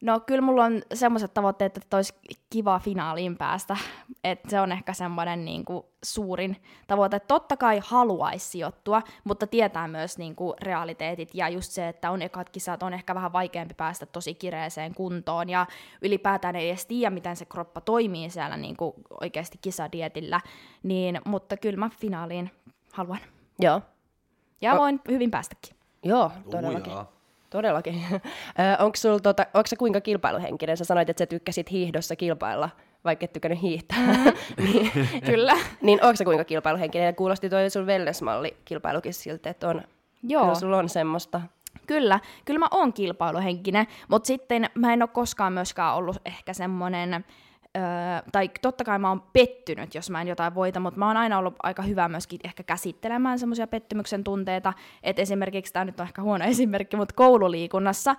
No 0.00 0.20
kyllä 0.20 0.40
mulla 0.40 0.64
on 0.64 0.82
semmoiset 0.94 1.34
tavoitteet, 1.34 1.76
että 1.76 1.96
olisi 1.96 2.14
kiva 2.50 2.78
finaaliin 2.78 3.36
päästä. 3.36 3.76
että 4.24 4.50
se 4.50 4.60
on 4.60 4.72
ehkä 4.72 4.92
semmoinen 4.92 5.44
niin 5.44 5.64
kuin, 5.64 5.84
suurin 6.04 6.56
tavoite. 6.86 7.20
Totta 7.20 7.56
kai 7.56 7.80
haluaisi 7.84 8.48
sijoittua, 8.48 9.02
mutta 9.24 9.46
tietää 9.46 9.88
myös 9.88 10.18
niin 10.18 10.36
kuin, 10.36 10.54
realiteetit 10.62 11.34
ja 11.34 11.48
just 11.48 11.72
se, 11.72 11.88
että 11.88 12.10
on 12.10 12.22
ekat 12.22 12.50
kisat, 12.50 12.82
on 12.82 12.94
ehkä 12.94 13.14
vähän 13.14 13.32
vaikeampi 13.32 13.74
päästä 13.74 14.06
tosi 14.06 14.34
kireeseen 14.34 14.94
kuntoon 14.94 15.48
ja 15.48 15.66
ylipäätään 16.02 16.56
ei 16.56 16.68
edes 16.68 16.86
tiedä, 16.86 17.10
miten 17.10 17.36
se 17.36 17.44
kroppa 17.44 17.80
toimii 17.80 18.30
siellä 18.30 18.56
niin 18.56 18.76
kuin, 18.76 18.92
oikeasti 19.20 19.58
kisadietillä. 19.62 20.40
Niin, 20.82 21.20
mutta 21.24 21.56
kyllä 21.56 21.78
mä 21.78 21.90
finaaliin 22.00 22.50
haluan. 22.98 23.18
Joo. 23.58 23.82
Ja 24.60 24.74
o- 24.74 24.78
voin 24.78 25.00
hyvin 25.08 25.30
päästäkin. 25.30 25.76
Joo, 26.04 26.32
todellakin. 26.50 26.92
Ujaa. 26.92 27.12
Todellakin. 27.50 28.04
onko 28.84 28.96
sul, 28.96 29.18
tota, 29.18 29.46
onko 29.54 29.66
se 29.66 29.76
kuinka 29.76 30.00
kilpailuhenkinen? 30.00 30.76
Sä 30.76 30.84
sanoit, 30.84 31.10
että 31.10 31.20
sä 31.20 31.26
tykkäsit 31.26 31.70
hiihdossa 31.70 32.16
kilpailla, 32.16 32.70
vaikka 33.04 33.24
et 33.24 33.32
tykännyt 33.32 33.62
hiihtää. 33.62 33.98
Mm. 33.98 34.24
niin, 34.64 34.90
Kyllä. 35.26 35.56
niin 35.82 36.04
onko 36.04 36.16
se 36.16 36.24
kuinka 36.24 36.44
kilpailuhenkinen? 36.44 37.06
Ja 37.06 37.12
kuulosti 37.12 37.50
toi 37.50 37.70
sun 37.70 37.86
wellness-malli 37.86 38.56
kilpailukin 38.64 39.14
siltä, 39.14 39.50
että 39.50 39.68
on, 39.68 39.82
Joo. 40.22 40.42
Kyllä 40.42 40.54
sulla 40.54 40.78
on 40.78 40.88
semmoista. 40.88 41.40
Kyllä, 41.86 42.20
kyllä 42.44 42.58
mä 42.58 42.66
oon 42.70 42.92
kilpailuhenkinen, 42.92 43.86
mutta 44.08 44.26
sitten 44.26 44.70
mä 44.74 44.92
en 44.92 45.02
ole 45.02 45.08
koskaan 45.12 45.52
myöskään 45.52 45.94
ollut 45.94 46.16
ehkä 46.24 46.52
semmoinen 46.52 47.24
Öö, 47.76 47.82
tai 48.32 48.50
totta 48.62 48.84
kai 48.84 48.98
mä 48.98 49.08
oon 49.08 49.22
pettynyt, 49.32 49.94
jos 49.94 50.10
mä 50.10 50.20
en 50.20 50.28
jotain 50.28 50.54
voita, 50.54 50.80
mutta 50.80 50.98
mä 50.98 51.06
oon 51.06 51.16
aina 51.16 51.38
ollut 51.38 51.54
aika 51.62 51.82
hyvä 51.82 52.08
myöskin 52.08 52.40
ehkä 52.44 52.62
käsittelemään 52.62 53.38
semmoisia 53.38 53.66
pettymyksen 53.66 54.24
tunteita. 54.24 54.72
Että 55.02 55.22
esimerkiksi, 55.22 55.72
tämä 55.72 55.84
nyt 55.84 56.00
on 56.00 56.06
ehkä 56.06 56.22
huono 56.22 56.44
esimerkki, 56.54 56.96
mutta 56.96 57.14
koululiikunnassa, 57.14 58.16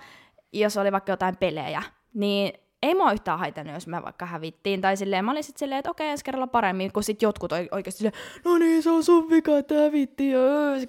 jos 0.53 0.77
oli 0.77 0.91
vaikka 0.91 1.11
jotain 1.11 1.37
pelejä, 1.37 1.83
niin 2.13 2.53
ei 2.83 2.95
mua 2.95 3.11
yhtään 3.11 3.39
haitannut, 3.39 3.73
jos 3.73 3.87
me 3.87 4.03
vaikka 4.03 4.25
hävittiin. 4.25 4.81
Tai 4.81 4.97
silleen, 4.97 5.25
mä 5.25 5.31
olin 5.31 5.43
sitten 5.43 5.59
silleen, 5.59 5.79
että 5.79 5.91
okei, 5.91 6.09
ensi 6.09 6.23
kerralla 6.23 6.47
paremmin, 6.47 6.93
kun 6.93 7.03
sitten 7.03 7.27
jotkut 7.27 7.51
oikeasti 7.51 7.97
silleen, 7.97 8.23
no 8.45 8.57
niin, 8.57 8.83
se 8.83 8.89
on 8.89 9.03
sun 9.03 9.29
vika, 9.29 9.57
että 9.57 9.75
hävittiin. 9.75 10.35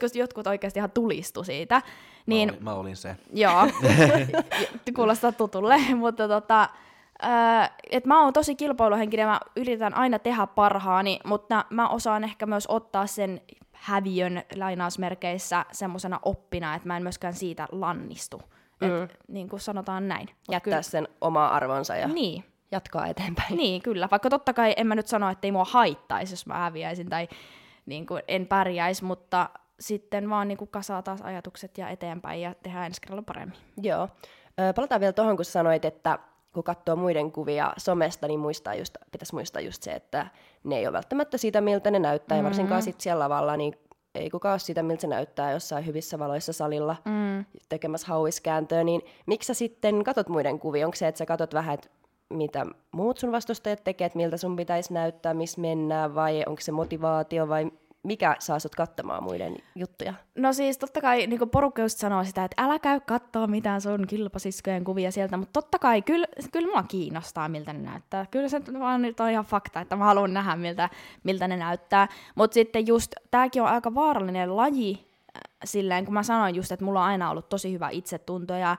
Kun 0.00 0.08
jotkut 0.14 0.46
oikeasti 0.46 0.78
ihan 0.78 0.90
tulistu 0.90 1.44
siitä. 1.44 1.82
Niin, 2.26 2.48
mä, 2.48 2.52
olin, 2.52 2.64
mä 2.64 2.74
olin 2.74 2.96
se. 2.96 3.16
Joo, 3.32 3.66
kuulostaa 4.96 5.32
tutulle, 5.32 5.78
mutta 5.94 6.28
tota, 6.28 6.68
Öö, 7.24 7.30
että 7.90 8.08
mä 8.08 8.22
oon 8.22 8.32
tosi 8.32 8.54
kilpailuhenkinen, 8.54 9.28
mä 9.28 9.40
yritän 9.56 9.94
aina 9.94 10.18
tehdä 10.18 10.46
parhaani, 10.46 11.20
mutta 11.24 11.64
mä 11.70 11.88
osaan 11.88 12.24
ehkä 12.24 12.46
myös 12.46 12.66
ottaa 12.66 13.06
sen 13.06 13.40
häviön 13.72 14.42
lainausmerkeissä 14.56 15.64
semmoisena 15.72 16.20
oppina, 16.22 16.74
että 16.74 16.88
mä 16.88 16.96
en 16.96 17.02
myöskään 17.02 17.34
siitä 17.34 17.68
lannistu. 17.72 18.42
Mm. 18.80 19.02
Et, 19.02 19.16
niin 19.28 19.48
kuin 19.48 19.60
sanotaan 19.60 20.08
näin. 20.08 20.28
Jättää 20.28 20.60
kyllä, 20.60 20.82
sen 20.82 21.08
omaa 21.20 21.54
arvonsa 21.54 21.96
ja 21.96 22.08
niin. 22.08 22.44
jatkaa 22.72 23.06
eteenpäin. 23.06 23.56
Niin, 23.56 23.82
kyllä. 23.82 24.08
Vaikka 24.10 24.30
totta 24.30 24.52
kai 24.52 24.74
en 24.76 24.86
mä 24.86 24.94
nyt 24.94 25.06
sano, 25.06 25.30
että 25.30 25.46
ei 25.46 25.52
mua 25.52 25.64
haittaisi, 25.64 26.32
jos 26.32 26.46
mä 26.46 26.54
häviäisin 26.54 27.08
tai 27.08 27.28
niin 27.86 28.06
kuin 28.06 28.22
en 28.28 28.46
pärjäisi, 28.46 29.04
mutta 29.04 29.50
sitten 29.80 30.30
vaan 30.30 30.48
niin 30.48 30.58
kuin 30.58 30.70
kasaa 30.70 31.02
taas 31.02 31.22
ajatukset 31.22 31.78
ja 31.78 31.88
eteenpäin 31.88 32.40
ja 32.40 32.54
tehdään 32.62 32.86
ensi 32.86 33.00
kerralla 33.00 33.22
paremmin. 33.22 33.58
Joo. 33.82 34.08
Palataan 34.76 35.00
vielä 35.00 35.12
tuohon, 35.12 35.36
kun 35.36 35.44
sanoit, 35.44 35.84
että 35.84 36.18
kun 36.52 36.64
katsoo 36.64 36.96
muiden 36.96 37.32
kuvia 37.32 37.72
somesta, 37.76 38.26
niin 38.26 38.40
muistaa 38.40 38.74
just, 38.74 38.96
pitäisi 39.12 39.34
muistaa 39.34 39.62
just 39.62 39.82
se, 39.82 39.92
että 39.92 40.26
ne 40.64 40.78
ei 40.78 40.86
ole 40.86 40.92
välttämättä 40.92 41.38
siitä, 41.38 41.60
miltä 41.60 41.90
ne 41.90 41.98
näyttää, 41.98 42.36
mm-hmm. 42.36 42.44
ja 42.44 42.50
varsinkaan 42.50 42.82
sit 42.82 43.00
siellä 43.00 43.24
lavalla, 43.24 43.56
niin 43.56 43.74
ei 44.14 44.30
kukaan 44.30 44.52
ole 44.52 44.58
sitä, 44.58 44.82
miltä 44.82 45.00
se 45.00 45.06
näyttää 45.06 45.52
jossain 45.52 45.86
hyvissä 45.86 46.18
valoissa 46.18 46.52
salilla 46.52 46.96
mm. 47.04 47.44
tekemässä 47.68 48.06
hauiskääntöä, 48.06 48.84
niin 48.84 49.02
miksi 49.26 49.46
sä 49.46 49.54
sitten 49.54 50.04
katot 50.04 50.28
muiden 50.28 50.58
kuvia? 50.58 50.86
Onko 50.86 50.96
se, 50.96 51.08
että 51.08 51.18
sä 51.18 51.26
katot 51.26 51.54
vähän, 51.54 51.74
että 51.74 51.88
mitä 52.30 52.66
muut 52.92 53.18
sun 53.18 53.32
vastustajat 53.32 53.84
tekee, 53.84 54.06
että 54.06 54.16
miltä 54.16 54.36
sun 54.36 54.56
pitäisi 54.56 54.92
näyttää, 54.92 55.34
missä 55.34 55.60
mennään, 55.60 56.14
vai 56.14 56.44
onko 56.46 56.60
se 56.60 56.72
motivaatio, 56.72 57.48
vai 57.48 57.70
mikä 58.02 58.36
saa 58.38 58.58
sut 58.58 58.74
katsomaan 58.74 59.22
muiden 59.22 59.56
juttuja? 59.74 60.14
No 60.34 60.52
siis 60.52 60.78
totta 60.78 61.00
kai 61.00 61.26
niin 61.26 61.50
porukka 61.50 61.82
just 61.82 61.98
sanoo 61.98 62.24
sitä, 62.24 62.44
että 62.44 62.62
älä 62.62 62.78
käy 62.78 63.00
katsoa 63.00 63.46
mitään 63.46 63.80
sun 63.80 64.06
kilpasiskojen 64.06 64.84
kuvia 64.84 65.10
sieltä, 65.10 65.36
mutta 65.36 65.62
totta 65.62 65.78
kai 65.78 66.02
kyllä, 66.02 66.26
kyllä 66.52 66.72
mua 66.72 66.82
kiinnostaa, 66.82 67.48
miltä 67.48 67.72
ne 67.72 67.78
näyttää. 67.78 68.26
Kyllä 68.30 68.48
se 68.48 68.60
vaan 68.78 69.02
nyt 69.02 69.20
on 69.20 69.30
ihan 69.30 69.44
fakta, 69.44 69.80
että 69.80 69.96
mä 69.96 70.04
haluan 70.04 70.34
nähdä, 70.34 70.56
miltä, 70.56 70.88
miltä 71.24 71.48
ne 71.48 71.56
näyttää. 71.56 72.08
Mutta 72.34 72.54
sitten 72.54 72.86
just, 72.86 73.12
tääkin 73.30 73.62
on 73.62 73.68
aika 73.68 73.94
vaarallinen 73.94 74.56
laji, 74.56 75.10
silleen, 75.64 76.04
kun 76.04 76.14
mä 76.14 76.22
sanoin 76.22 76.54
just, 76.54 76.72
että 76.72 76.84
mulla 76.84 77.00
on 77.00 77.06
aina 77.06 77.30
ollut 77.30 77.48
tosi 77.48 77.72
hyvä 77.72 77.88
itsetunto 77.90 78.54
ja 78.54 78.76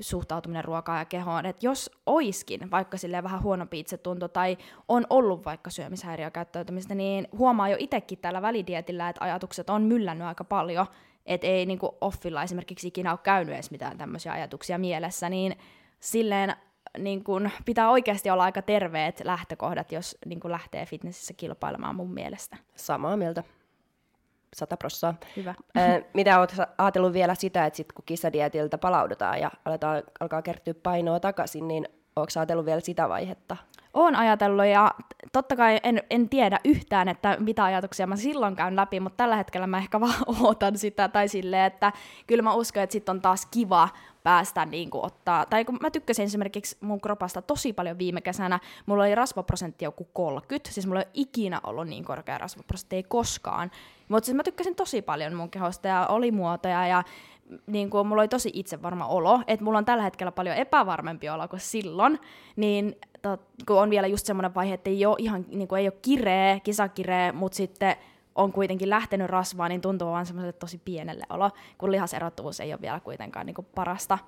suhtautuminen 0.00 0.64
ruokaan 0.64 0.98
ja 0.98 1.04
kehoon, 1.04 1.46
että 1.46 1.66
jos 1.66 1.90
oiskin 2.06 2.70
vaikka 2.70 2.96
sille 2.96 3.22
vähän 3.22 3.42
huonompi 3.42 3.80
itsetunto 3.80 4.28
tai 4.28 4.58
on 4.88 5.06
ollut 5.10 5.44
vaikka 5.44 5.70
syömishäiriökäyttäytymistä, 5.70 6.94
niin 6.94 7.28
huomaa 7.38 7.68
jo 7.68 7.76
itsekin 7.78 8.18
tällä 8.18 8.42
välidietillä, 8.42 9.08
että 9.08 9.24
ajatukset 9.24 9.70
on 9.70 9.82
myllännyt 9.82 10.26
aika 10.26 10.44
paljon, 10.44 10.86
että 11.26 11.46
ei 11.46 11.66
niin 11.66 11.78
offilla 12.00 12.42
esimerkiksi 12.42 12.88
ikinä 12.88 13.10
ole 13.10 13.18
käynyt 13.22 13.54
edes 13.54 13.70
mitään 13.70 13.98
tämmöisiä 13.98 14.32
ajatuksia 14.32 14.78
mielessä, 14.78 15.28
niin 15.28 15.56
silleen 16.00 16.56
niin 16.98 17.24
kun, 17.24 17.50
pitää 17.64 17.90
oikeasti 17.90 18.30
olla 18.30 18.44
aika 18.44 18.62
terveet 18.62 19.20
lähtökohdat, 19.24 19.92
jos 19.92 20.16
niin 20.26 20.40
kun 20.40 20.50
lähtee 20.50 20.86
fitnessissä 20.86 21.34
kilpailemaan 21.36 21.96
mun 21.96 22.14
mielestä. 22.14 22.56
Samaa 22.74 23.16
mieltä. 23.16 23.42
Sata 24.54 24.76
prossaa. 24.76 25.14
Hyvä. 25.36 25.54
mitä 26.14 26.38
olet 26.38 26.56
ajatellut 26.78 27.12
vielä 27.12 27.34
sitä, 27.34 27.66
että 27.66 27.76
sit 27.76 27.92
kun 27.92 28.04
kisadietiltä 28.06 28.78
palaudutaan 28.78 29.40
ja 29.40 29.50
aletaan, 29.64 30.02
alkaa 30.20 30.42
kertyä 30.42 30.74
painoa 30.82 31.20
takaisin, 31.20 31.68
niin 31.68 31.88
onko 32.16 32.30
ajatellut 32.36 32.66
vielä 32.66 32.80
sitä 32.80 33.08
vaihetta? 33.08 33.56
Oon 33.94 34.16
ajatellut 34.16 34.66
ja 34.66 34.90
totta 35.32 35.56
kai 35.56 35.80
en, 35.82 36.02
en 36.10 36.28
tiedä 36.28 36.60
yhtään, 36.64 37.08
että 37.08 37.36
mitä 37.40 37.64
ajatuksia 37.64 38.06
mä 38.06 38.16
silloin 38.16 38.56
käyn 38.56 38.76
läpi, 38.76 39.00
mutta 39.00 39.16
tällä 39.16 39.36
hetkellä 39.36 39.66
mä 39.66 39.78
ehkä 39.78 40.00
vaan 40.00 40.24
ootan 40.40 40.78
sitä 40.78 41.08
tai 41.08 41.28
silleen, 41.28 41.64
että 41.64 41.92
kyllä 42.26 42.42
mä 42.42 42.54
uskon, 42.54 42.82
että 42.82 42.92
sit 42.92 43.08
on 43.08 43.20
taas 43.20 43.46
kiva 43.46 43.88
päästä 44.22 44.66
niin 44.66 44.90
kuin 44.90 45.04
ottaa, 45.04 45.46
tai 45.46 45.64
kun 45.64 45.78
mä 45.80 45.90
tykkäsin 45.90 46.24
esimerkiksi 46.24 46.76
mun 46.80 47.00
kropasta 47.00 47.42
tosi 47.42 47.72
paljon 47.72 47.98
viime 47.98 48.20
kesänä, 48.20 48.60
mulla 48.86 49.02
oli 49.04 49.14
rasvaprosentti 49.14 49.84
joku 49.84 50.08
30, 50.12 50.70
siis 50.72 50.86
mulla 50.86 51.00
ei 51.00 51.06
ole 51.06 51.10
ikinä 51.14 51.60
ollut 51.64 51.88
niin 51.88 52.04
korkea 52.04 52.38
rasvaprosentti, 52.38 52.96
ei 52.96 53.02
koskaan, 53.02 53.70
mutta 54.08 54.26
siis 54.26 54.36
mä 54.36 54.42
tykkäsin 54.42 54.74
tosi 54.74 55.02
paljon 55.02 55.34
mun 55.34 55.50
kehosta 55.50 55.88
ja 55.88 56.06
oli 56.06 56.30
muotoja 56.30 56.86
ja 56.86 57.02
niin 57.66 57.90
kuin 57.90 58.06
mulla 58.06 58.22
oli 58.22 58.28
tosi 58.28 58.50
itsevarma 58.54 59.06
olo, 59.06 59.40
että 59.46 59.64
mulla 59.64 59.78
on 59.78 59.84
tällä 59.84 60.02
hetkellä 60.02 60.32
paljon 60.32 60.56
epävarmempi 60.56 61.28
olo 61.28 61.48
kuin 61.48 61.60
silloin, 61.60 62.20
niin 62.56 62.96
tot, 63.22 63.40
kun 63.66 63.80
on 63.80 63.90
vielä 63.90 64.06
just 64.06 64.26
semmoinen 64.26 64.54
vaihe, 64.54 64.74
että 64.74 64.90
ei 64.90 65.06
ole 65.06 65.16
ihan, 65.18 65.46
niin 65.48 65.68
kuin 65.68 65.80
ei 65.80 65.88
ole 65.88 65.98
kireä, 66.02 66.60
kisakireä, 66.60 67.32
mutta 67.32 67.56
sitten 67.56 67.96
on 68.34 68.52
kuitenkin 68.52 68.90
lähtenyt 68.90 69.26
rasvaan, 69.26 69.70
niin 69.70 69.80
tuntuu 69.80 70.10
vaan 70.10 70.26
semmoiselle 70.26 70.52
tosi 70.52 70.80
pienelle 70.84 71.24
olo, 71.30 71.50
kun 71.78 71.92
lihaserottuvuus 71.92 72.60
ei 72.60 72.72
ole 72.72 72.80
vielä 72.80 73.00
kuitenkaan 73.00 73.46
niin 73.46 73.54
kuin 73.54 73.66
parasta. 73.74 74.18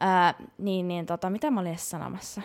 Ää, 0.00 0.34
niin, 0.58 0.88
niin 0.88 1.06
tota, 1.06 1.30
mitä 1.30 1.50
mä 1.50 1.60
olin 1.60 1.70
edes 1.70 1.90
sanomassa? 1.90 2.42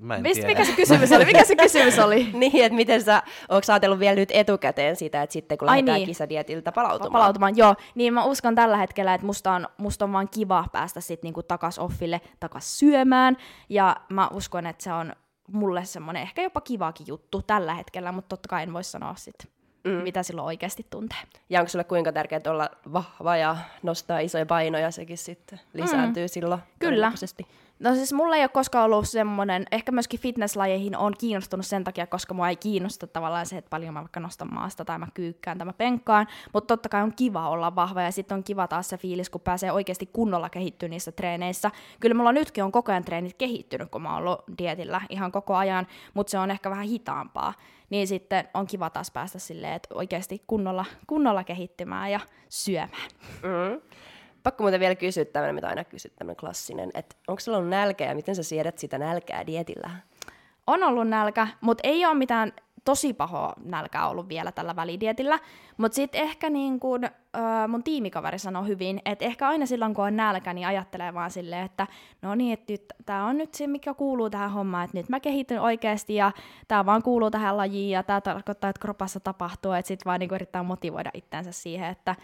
Mä 0.00 0.16
en 0.16 0.22
Mist, 0.22 0.34
tiedä. 0.34 0.48
mikä 0.48 0.64
se 0.64 0.72
kysymys 0.72 1.12
oli? 1.12 1.24
Mikä 1.24 1.44
se 1.44 1.56
kysymys 1.56 1.98
oli? 1.98 2.30
niin, 2.32 2.64
että 2.64 2.76
miten 2.76 3.02
sä, 3.02 3.22
onko 3.48 3.64
ajatellut 3.68 3.98
vielä 3.98 4.14
nyt 4.14 4.28
etukäteen 4.32 4.96
sitä, 4.96 5.22
että 5.22 5.32
sitten 5.32 5.58
kun 5.58 5.68
Ai 5.68 5.76
lähdetään 5.76 5.96
niin. 5.96 6.06
kisadietiltä 6.06 6.72
palautumaan? 6.72 7.12
palautumaan. 7.12 7.56
Joo, 7.56 7.74
niin 7.94 8.14
mä 8.14 8.24
uskon 8.24 8.54
tällä 8.54 8.76
hetkellä, 8.76 9.14
että 9.14 9.26
musta 9.26 9.52
on, 9.52 9.68
musta 9.78 10.04
on 10.04 10.12
vaan 10.12 10.28
kiva 10.28 10.64
päästä 10.72 11.00
sitten 11.00 11.28
niinku 11.28 11.42
takas 11.42 11.78
offille, 11.78 12.20
takas 12.40 12.78
syömään. 12.78 13.36
Ja 13.68 13.96
mä 14.08 14.28
uskon, 14.28 14.66
että 14.66 14.84
se 14.84 14.92
on 14.92 15.12
mulle 15.52 15.84
semmoinen 15.84 16.22
ehkä 16.22 16.42
jopa 16.42 16.60
kivakin 16.60 17.06
juttu 17.06 17.42
tällä 17.42 17.74
hetkellä, 17.74 18.12
mutta 18.12 18.28
totta 18.28 18.48
kai 18.48 18.62
en 18.62 18.72
voi 18.72 18.84
sanoa 18.84 19.14
sitten, 19.14 19.50
mm. 19.84 19.90
mitä 19.90 20.22
silloin 20.22 20.46
oikeasti 20.46 20.86
tuntee. 20.90 21.18
Ja 21.50 21.60
onko 21.60 21.68
sulle 21.68 21.84
kuinka 21.84 22.12
tärkeää 22.12 22.40
olla 22.46 22.70
vahva 22.92 23.36
ja 23.36 23.56
nostaa 23.82 24.18
isoja 24.18 24.46
painoja, 24.46 24.90
sekin 24.90 25.18
sitten 25.18 25.60
lisääntyy 25.72 26.24
mm. 26.24 26.28
silloin 26.28 26.60
Kyllä. 26.78 27.12
No 27.78 27.94
siis 27.94 28.12
mulla 28.12 28.36
ei 28.36 28.42
ole 28.42 28.48
koskaan 28.48 28.84
ollut 28.84 29.08
semmoinen, 29.08 29.66
ehkä 29.72 29.92
myöskin 29.92 30.20
fitnesslajeihin 30.20 30.96
on 30.96 31.14
kiinnostunut 31.18 31.66
sen 31.66 31.84
takia, 31.84 32.06
koska 32.06 32.34
mua 32.34 32.48
ei 32.48 32.56
kiinnosta 32.56 33.06
tavallaan 33.06 33.46
se, 33.46 33.56
että 33.58 33.70
paljon 33.70 33.94
mä 33.94 34.00
vaikka 34.00 34.20
nostan 34.20 34.54
maasta 34.54 34.84
tai 34.84 34.98
mä 34.98 35.06
kyykkään 35.14 35.58
tai 35.58 35.64
mä 35.64 35.72
penkkaan, 35.72 36.26
mutta 36.52 36.76
totta 36.76 36.88
kai 36.88 37.02
on 37.02 37.12
kiva 37.16 37.48
olla 37.48 37.74
vahva 37.74 38.02
ja 38.02 38.12
sitten 38.12 38.36
on 38.36 38.44
kiva 38.44 38.68
taas 38.68 38.88
se 38.88 38.98
fiilis, 38.98 39.30
kun 39.30 39.40
pääsee 39.40 39.72
oikeasti 39.72 40.06
kunnolla 40.06 40.50
kehittyä 40.50 40.88
niissä 40.88 41.12
treeneissä. 41.12 41.70
Kyllä 42.00 42.14
mulla 42.14 42.32
nytkin 42.32 42.64
on 42.64 42.72
koko 42.72 42.92
ajan 42.92 43.04
treenit 43.04 43.34
kehittynyt, 43.34 43.90
kun 43.90 44.02
mä 44.02 44.08
oon 44.14 44.18
ollut 44.18 44.44
dietillä 44.58 45.00
ihan 45.08 45.32
koko 45.32 45.56
ajan, 45.56 45.86
mutta 46.14 46.30
se 46.30 46.38
on 46.38 46.50
ehkä 46.50 46.70
vähän 46.70 46.86
hitaampaa. 46.86 47.54
Niin 47.90 48.06
sitten 48.06 48.48
on 48.54 48.66
kiva 48.66 48.90
taas 48.90 49.10
päästä 49.10 49.38
silleen, 49.38 49.72
että 49.72 49.94
oikeasti 49.94 50.42
kunnolla, 50.46 50.84
kunnolla 51.06 51.44
kehittymään 51.44 52.10
ja 52.10 52.20
syömään. 52.48 53.10
Mm. 53.42 53.80
Pakko 54.48 54.64
muuten 54.64 54.80
vielä 54.80 54.94
kysyä 54.94 55.24
tämmöinen, 55.24 55.54
mitä 55.54 55.68
aina 55.68 55.84
kysyt, 55.84 56.16
tämmöinen 56.16 56.36
klassinen, 56.36 56.90
että 56.94 57.16
onko 57.28 57.40
sulla 57.40 57.58
ollut 57.58 57.70
nälkä 57.70 58.04
ja 58.04 58.14
miten 58.14 58.34
sä 58.34 58.42
siedät 58.42 58.78
sitä 58.78 58.98
nälkää 58.98 59.46
dietillä? 59.46 59.90
On 60.66 60.82
ollut 60.82 61.08
nälkä, 61.08 61.48
mutta 61.60 61.88
ei 61.88 62.06
ole 62.06 62.14
mitään 62.14 62.52
tosi 62.84 63.14
pahoa 63.14 63.52
nälkää 63.64 64.08
ollut 64.08 64.28
vielä 64.28 64.52
tällä 64.52 64.76
välidietillä. 64.76 65.38
Mutta 65.76 65.96
sitten 65.96 66.20
ehkä 66.20 66.50
niin 66.50 66.80
kun, 66.80 67.04
ö, 67.04 67.10
mun 67.68 67.82
tiimikaveri 67.82 68.38
sanoi 68.38 68.66
hyvin, 68.66 69.00
että 69.04 69.24
ehkä 69.24 69.48
aina 69.48 69.66
silloin 69.66 69.94
kun 69.94 70.04
on 70.04 70.16
nälkä, 70.16 70.52
niin 70.52 70.66
ajattelee 70.66 71.14
vaan 71.14 71.30
silleen, 71.30 71.64
että 71.64 71.86
no 72.22 72.34
niin, 72.34 72.52
että 72.52 72.72
nyt 72.72 72.84
tämä 73.06 73.26
on 73.26 73.38
nyt 73.38 73.54
se, 73.54 73.66
mikä 73.66 73.94
kuuluu 73.94 74.30
tähän 74.30 74.50
hommaan, 74.50 74.84
että 74.84 74.96
nyt 74.96 75.08
mä 75.08 75.20
kehityn 75.20 75.60
oikeasti 75.60 76.14
ja 76.14 76.32
tämä 76.68 76.86
vaan 76.86 77.02
kuuluu 77.02 77.30
tähän 77.30 77.56
lajiin 77.56 77.90
ja 77.90 78.02
tämä 78.02 78.20
tarkoittaa, 78.20 78.70
että 78.70 78.80
kropassa 78.80 79.20
tapahtuu, 79.20 79.72
että 79.72 79.88
sitten 79.88 80.04
vaan 80.04 80.20
niin 80.20 80.34
yrittää 80.34 80.62
motivoida 80.62 81.10
itseänsä 81.14 81.52
siihen, 81.52 81.90
että 81.90 82.16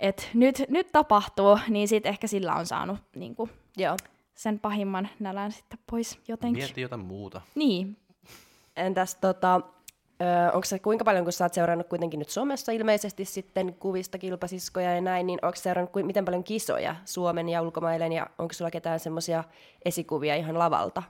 et 0.00 0.30
nyt, 0.34 0.62
nyt 0.68 0.92
tapahtuu, 0.92 1.58
niin 1.68 1.88
sitten 1.88 2.10
ehkä 2.10 2.26
sillä 2.26 2.54
on 2.54 2.66
saanut 2.66 2.98
niin 3.16 3.34
kuin, 3.34 3.50
Joo. 3.76 3.96
sen 4.34 4.58
pahimman 4.58 5.08
nälän 5.18 5.52
sitten 5.52 5.78
pois 5.90 6.18
jotenkin. 6.28 6.64
Mieti 6.64 6.80
jotain 6.80 7.00
muuta. 7.00 7.40
Niin, 7.54 7.96
Entäs 8.76 9.14
tota, 9.14 9.60
onko 10.52 10.64
se 10.64 10.78
kuinka 10.78 11.04
paljon, 11.04 11.24
kun 11.24 11.32
sä 11.32 11.44
oot 11.44 11.54
seurannut 11.54 11.88
kuitenkin 11.88 12.18
nyt 12.18 12.28
somessa 12.28 12.72
ilmeisesti 12.72 13.24
sitten 13.24 13.74
kuvista, 13.74 14.18
kilpasiskoja 14.18 14.94
ja 14.94 15.00
näin, 15.00 15.26
niin 15.26 15.38
onko 15.42 15.56
seurannut 15.56 15.92
kuin, 15.92 16.06
miten 16.06 16.24
paljon 16.24 16.44
kisoja 16.44 16.96
Suomen 17.04 17.48
ja 17.48 17.62
ulkomaille, 17.62 18.06
ja 18.06 18.26
onko 18.38 18.54
sulla 18.54 18.70
ketään 18.70 19.00
semmoisia 19.00 19.44
esikuvia 19.84 20.36
ihan 20.36 20.58
lavalta? 20.58 21.02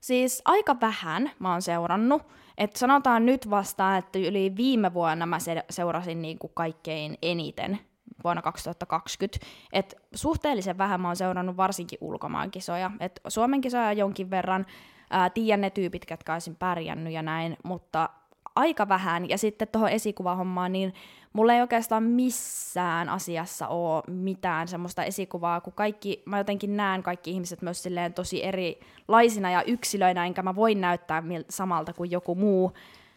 Siis 0.00 0.42
aika 0.44 0.76
vähän 0.80 1.30
mä 1.38 1.52
oon 1.52 1.62
seurannut. 1.62 2.22
Et 2.58 2.76
sanotaan 2.76 3.26
nyt 3.26 3.50
vasta, 3.50 3.96
että 3.96 4.18
yli 4.18 4.52
viime 4.56 4.94
vuonna 4.94 5.26
mä 5.26 5.38
se- 5.38 5.64
seurasin 5.70 6.22
niinku 6.22 6.48
kaikkein 6.48 7.18
eniten 7.22 7.78
vuonna 8.26 8.42
2020. 8.42 9.46
Et 9.72 9.94
suhteellisen 10.14 10.78
vähän 10.78 11.00
mä 11.00 11.08
oon 11.08 11.16
seurannut 11.16 11.56
varsinkin 11.56 11.98
ulkomaan 12.00 12.50
kisoja. 12.50 12.90
Et 13.00 13.20
Suomen 13.28 13.60
kisoja 13.60 13.92
jonkin 13.92 14.30
verran, 14.30 14.66
ää, 15.10 15.30
tiedän 15.30 15.60
ne 15.60 15.70
tyypit, 15.70 16.06
ketkä 16.06 16.32
olisin 16.32 16.56
pärjännyt 16.56 17.12
ja 17.12 17.22
näin, 17.22 17.56
mutta 17.62 18.08
aika 18.56 18.88
vähän. 18.88 19.28
Ja 19.28 19.38
sitten 19.38 19.68
tuohon 19.68 19.90
esikuvahommaan, 19.90 20.72
niin 20.72 20.94
mulla 21.32 21.54
ei 21.54 21.60
oikeastaan 21.60 22.02
missään 22.02 23.08
asiassa 23.08 23.68
ole 23.68 24.02
mitään 24.06 24.68
semmoista 24.68 25.04
esikuvaa, 25.04 25.60
kun 25.60 25.72
kaikki, 25.72 26.22
mä 26.26 26.38
jotenkin 26.38 26.76
näen 26.76 27.02
kaikki 27.02 27.30
ihmiset 27.30 27.62
myös 27.62 27.82
silleen 27.82 28.14
tosi 28.14 28.44
erilaisina 28.44 29.50
ja 29.50 29.62
yksilöinä, 29.62 30.26
enkä 30.26 30.42
mä 30.42 30.54
voi 30.54 30.74
näyttää 30.74 31.22
samalta 31.48 31.92
kuin 31.92 32.10
joku 32.10 32.34
muu. 32.34 32.72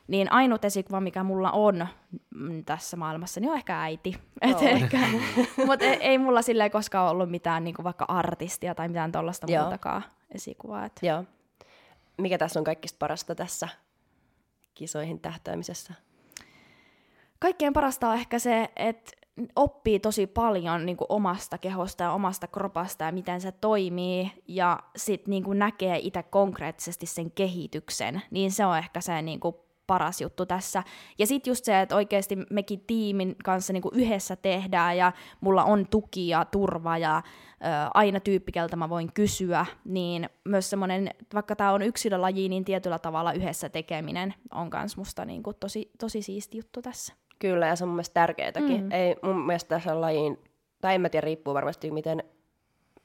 Niin 0.10 0.32
ainut 0.32 0.66
esikuva, 0.66 1.02
mikä 1.02 1.24
mulla 1.24 1.52
on 1.52 1.88
mm, 2.36 2.66
tässä 2.66 2.98
maailmassa, 2.98 3.40
niin 3.40 3.52
on 3.52 3.58
ehkä 3.58 3.82
äiti. 3.82 4.16
Et 4.42 4.62
Joo. 4.62 4.72
ehkä, 4.72 5.00
mutta 5.68 5.86
ei, 5.86 5.98
ei 6.02 6.18
mulla 6.18 6.42
silleen 6.42 6.72
koskaan 6.72 7.12
ollut 7.12 7.32
mitään 7.32 7.64
niin 7.64 7.76
vaikka 7.84 8.06
artistia 8.08 8.76
tai 8.76 8.88
mitään 8.88 9.12
tuollaista 9.12 9.48
muutakaan 9.48 10.04
esikuvaa. 10.36 10.86
Et 10.86 11.00
Joo. 11.02 11.24
Mikä 12.18 12.38
tässä 12.38 12.60
on 12.60 12.64
kaikista 12.64 12.98
parasta 13.00 13.36
tässä 13.36 13.68
kisoihin 14.74 15.20
tähtäämisessä? 15.20 15.94
kaikkein 17.40 17.74
parasta 17.74 18.10
on 18.10 18.16
ehkä 18.16 18.40
se, 18.40 18.70
että 18.76 19.12
oppii 19.56 20.00
tosi 20.00 20.28
paljon 20.28 20.86
niin 20.86 20.98
kuin 20.98 21.06
omasta 21.10 21.58
kehosta 21.58 22.04
ja 22.04 22.12
omasta 22.12 22.48
kropasta 22.48 23.04
ja 23.04 23.12
miten 23.12 23.42
se 23.42 23.52
toimii 23.52 24.32
ja 24.48 24.80
sitten 24.96 25.32
niin 25.32 25.60
näkee 25.60 26.00
itse 26.02 26.24
konkreettisesti 26.24 27.06
sen 27.06 27.32
kehityksen, 27.32 28.22
niin 28.32 28.52
se 28.52 28.66
on 28.66 28.78
ehkä 28.78 29.02
se 29.02 29.22
niin 29.22 29.40
kuin 29.40 29.56
paras 29.90 30.22
juttu 30.22 30.46
tässä. 30.46 30.84
Ja 31.18 31.28
sitten 31.28 31.52
just 31.52 31.66
se, 31.66 31.82
että 31.82 31.96
oikeasti 31.96 32.38
mekin 32.50 32.84
tiimin 32.88 33.36
kanssa 33.44 33.74
niin 33.74 33.82
kuin 33.82 33.96
yhdessä 33.96 34.36
tehdään 34.36 34.98
ja 34.98 35.12
mulla 35.42 35.64
on 35.64 35.88
tuki 35.88 36.28
ja 36.28 36.46
turva 36.46 36.98
ja 36.98 37.18
ö, 37.18 37.66
aina 37.94 38.20
tyyppi, 38.20 38.52
keltä 38.52 38.76
mä 38.76 38.90
voin 38.90 39.14
kysyä, 39.14 39.66
niin 39.86 40.30
myös 40.46 40.70
semmoinen, 40.70 41.10
vaikka 41.34 41.56
tämä 41.56 41.72
on 41.72 41.82
yksilölaji, 41.82 42.50
niin 42.50 42.66
tietyllä 42.66 43.00
tavalla 43.00 43.34
yhdessä 43.34 43.70
tekeminen 43.70 44.34
on 44.52 44.70
myös 44.74 44.98
musta 44.98 45.26
niin 45.26 45.44
kuin 45.44 45.56
tosi, 45.60 45.92
tosi 46.00 46.22
siisti 46.22 46.58
juttu 46.58 46.82
tässä. 46.82 47.14
Kyllä, 47.40 47.68
ja 47.68 47.76
se 47.76 47.84
on 47.84 47.88
mun 47.88 47.96
mielestä 47.96 48.14
tärkeätäkin. 48.14 48.82
Mm. 48.82 48.86
Mm. 48.86 48.92
Ei 48.92 49.16
mun 49.24 49.46
mielestä 49.46 49.70
tässä 49.70 50.02
lajiin, 50.02 50.38
tai 50.82 50.96
en 50.96 51.02
mä 51.02 51.10
tiedä, 51.10 51.26
riippuu 51.26 51.54
varmasti 51.54 51.92
miten, 51.92 52.24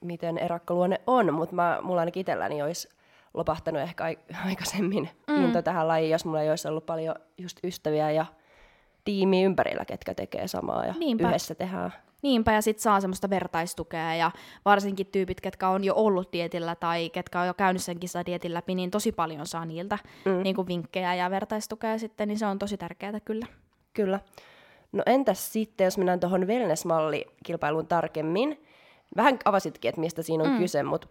miten 0.01 0.37
erakkaluonne 0.37 1.01
on, 1.07 1.33
mutta 1.33 1.55
mä, 1.55 1.79
mulla 1.83 1.99
ainakin 1.99 2.21
itselläni 2.21 2.61
olisi 2.61 2.89
lopahtanut 3.35 3.81
ehkä 3.81 4.03
ai- 4.03 4.17
aikaisemmin 4.47 5.09
mm. 5.27 5.45
into 5.45 5.61
tähän 5.61 5.87
lajiin, 5.87 6.11
jos 6.11 6.25
mulla 6.25 6.41
ei 6.41 6.49
olisi 6.49 6.67
ollut 6.67 6.85
paljon 6.85 7.15
just 7.37 7.59
ystäviä 7.63 8.11
ja 8.11 8.25
tiimi 9.05 9.43
ympärillä, 9.43 9.85
ketkä 9.85 10.13
tekee 10.13 10.47
samaa 10.47 10.85
ja 10.85 10.93
Niinpä. 10.99 11.27
yhdessä 11.27 11.55
tehdään. 11.55 11.93
Niinpä, 12.21 12.53
ja 12.53 12.61
sitten 12.61 12.81
saa 12.81 13.01
semmoista 13.01 13.29
vertaistukea, 13.29 14.15
ja 14.15 14.31
varsinkin 14.65 15.07
tyypit, 15.07 15.41
ketkä 15.41 15.69
on 15.69 15.83
jo 15.83 15.95
ollut 15.95 16.33
dietillä 16.33 16.75
tai 16.75 17.09
ketkä 17.09 17.39
on 17.39 17.47
jo 17.47 17.53
käynyt 17.53 17.83
sen 17.83 17.99
kisadietin 17.99 18.53
läpi, 18.53 18.75
niin 18.75 18.91
tosi 18.91 19.11
paljon 19.11 19.47
saa 19.47 19.65
niiltä 19.65 19.97
mm. 20.25 20.43
niin 20.43 20.55
kuin 20.55 20.67
vinkkejä 20.67 21.15
ja 21.15 21.31
vertaistukea 21.31 21.97
sitten, 21.97 22.27
niin 22.27 22.39
se 22.39 22.45
on 22.45 22.59
tosi 22.59 22.77
tärkeää 22.77 23.19
kyllä. 23.19 23.45
Kyllä. 23.93 24.19
No 24.91 25.03
entäs 25.05 25.53
sitten, 25.53 25.85
jos 25.85 25.97
mennään 25.97 26.19
tuohon 26.19 26.47
wellness-mallikilpailuun 26.47 27.87
tarkemmin. 27.87 28.63
Vähän 29.15 29.39
avasitkin, 29.45 29.89
että 29.89 30.01
mistä 30.01 30.21
siinä 30.21 30.43
on 30.43 30.49
mm. 30.49 30.57
kyse, 30.57 30.83
mutta 30.83 31.07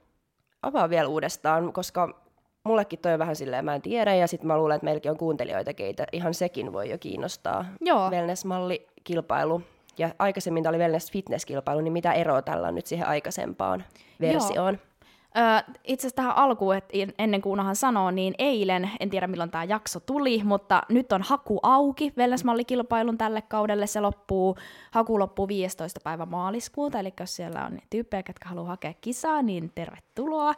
avaa 0.66 0.90
vielä 0.90 1.08
uudestaan, 1.08 1.72
koska 1.72 2.20
mullekin 2.64 2.98
toi 2.98 3.12
on 3.12 3.18
vähän 3.18 3.36
silleen, 3.36 3.64
mä 3.64 3.74
en 3.74 3.82
tiedä, 3.82 4.14
ja 4.14 4.26
sitten 4.26 4.46
mä 4.46 4.58
luulen, 4.58 4.76
että 4.76 4.84
meilläkin 4.84 5.10
on 5.10 5.16
kuuntelijoita, 5.16 5.74
keitä 5.74 6.06
ihan 6.12 6.34
sekin 6.34 6.72
voi 6.72 6.90
jo 6.90 6.98
kiinnostaa. 6.98 7.64
Joo. 7.80 8.10
Wellness-mallikilpailu. 8.10 9.62
Ja 9.98 10.10
aikaisemmin 10.18 10.62
tämä 10.62 10.70
oli 10.70 10.78
wellness-fitness-kilpailu, 10.78 11.80
niin 11.80 11.92
mitä 11.92 12.12
eroa 12.12 12.42
tällä 12.42 12.68
on 12.68 12.74
nyt 12.74 12.86
siihen 12.86 13.06
aikaisempaan 13.06 13.84
versioon? 14.20 14.74
Joo. 14.74 14.93
Öö, 15.36 15.74
itse 15.84 16.06
asiassa 16.06 16.16
tähän 16.16 16.36
alkuun, 16.36 16.76
että 16.76 16.92
ennen 17.18 17.42
kuin 17.42 17.52
unohan 17.52 17.76
sanoo, 17.76 18.10
niin 18.10 18.34
eilen, 18.38 18.90
en 19.00 19.10
tiedä 19.10 19.26
milloin 19.26 19.50
tämä 19.50 19.64
jakso 19.64 20.00
tuli, 20.00 20.42
mutta 20.44 20.82
nyt 20.88 21.12
on 21.12 21.22
haku 21.22 21.60
auki 21.62 22.12
wellness-mallikilpailun 22.18 23.18
tälle 23.18 23.42
kaudelle. 23.42 23.86
Se 23.86 24.00
loppuu, 24.00 24.56
haku 24.90 25.18
loppuu 25.18 25.48
15. 25.48 26.00
päivä 26.04 26.26
maaliskuuta, 26.26 26.98
eli 26.98 27.12
jos 27.20 27.36
siellä 27.36 27.64
on 27.64 27.78
tyyppejä, 27.90 28.22
jotka 28.28 28.48
haluaa 28.48 28.66
hakea 28.66 28.94
kisaa, 29.00 29.42
niin 29.42 29.72
tervetuloa. 29.74 30.54